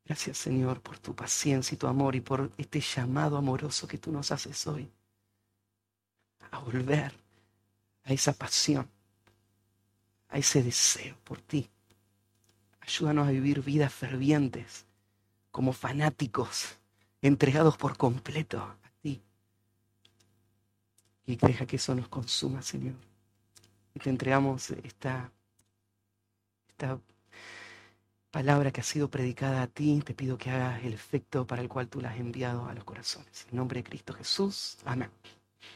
Gracias 0.05 0.37
Señor 0.37 0.81
por 0.81 0.99
tu 0.99 1.15
paciencia 1.15 1.75
y 1.75 1.77
tu 1.77 1.87
amor 1.87 2.15
y 2.15 2.21
por 2.21 2.51
este 2.57 2.81
llamado 2.81 3.37
amoroso 3.37 3.87
que 3.87 3.97
tú 3.97 4.11
nos 4.11 4.31
haces 4.31 4.67
hoy 4.67 4.91
a 6.51 6.59
volver 6.59 7.13
a 8.03 8.11
esa 8.11 8.33
pasión, 8.33 8.89
a 10.29 10.37
ese 10.37 10.63
deseo 10.63 11.15
por 11.23 11.39
ti. 11.39 11.69
Ayúdanos 12.81 13.27
a 13.27 13.31
vivir 13.31 13.61
vidas 13.61 13.93
fervientes 13.93 14.85
como 15.51 15.73
fanáticos 15.73 16.78
entregados 17.21 17.77
por 17.77 17.97
completo 17.97 18.59
a 18.59 18.77
ti. 19.01 19.21
Y 21.25 21.35
deja 21.35 21.65
que 21.65 21.75
eso 21.75 21.93
nos 21.95 22.07
consuma, 22.07 22.61
Señor. 22.61 22.95
Y 23.93 23.99
te 23.99 24.09
entregamos 24.09 24.71
esta, 24.71 25.31
esta 26.67 26.99
palabra 28.31 28.71
que 28.71 28.81
ha 28.81 28.83
sido 28.83 29.09
predicada 29.09 29.61
a 29.61 29.67
ti. 29.67 30.01
Te 30.05 30.13
pido 30.13 30.37
que 30.37 30.49
hagas 30.49 30.83
el 30.83 30.93
efecto 30.93 31.45
para 31.45 31.61
el 31.61 31.69
cual 31.69 31.87
tú 31.87 32.01
la 32.01 32.09
has 32.09 32.19
enviado 32.19 32.65
a 32.67 32.73
los 32.73 32.83
corazones. 32.83 33.47
En 33.51 33.57
nombre 33.57 33.79
de 33.79 33.83
Cristo 33.83 34.13
Jesús. 34.13 34.77
Amén. 34.85 35.09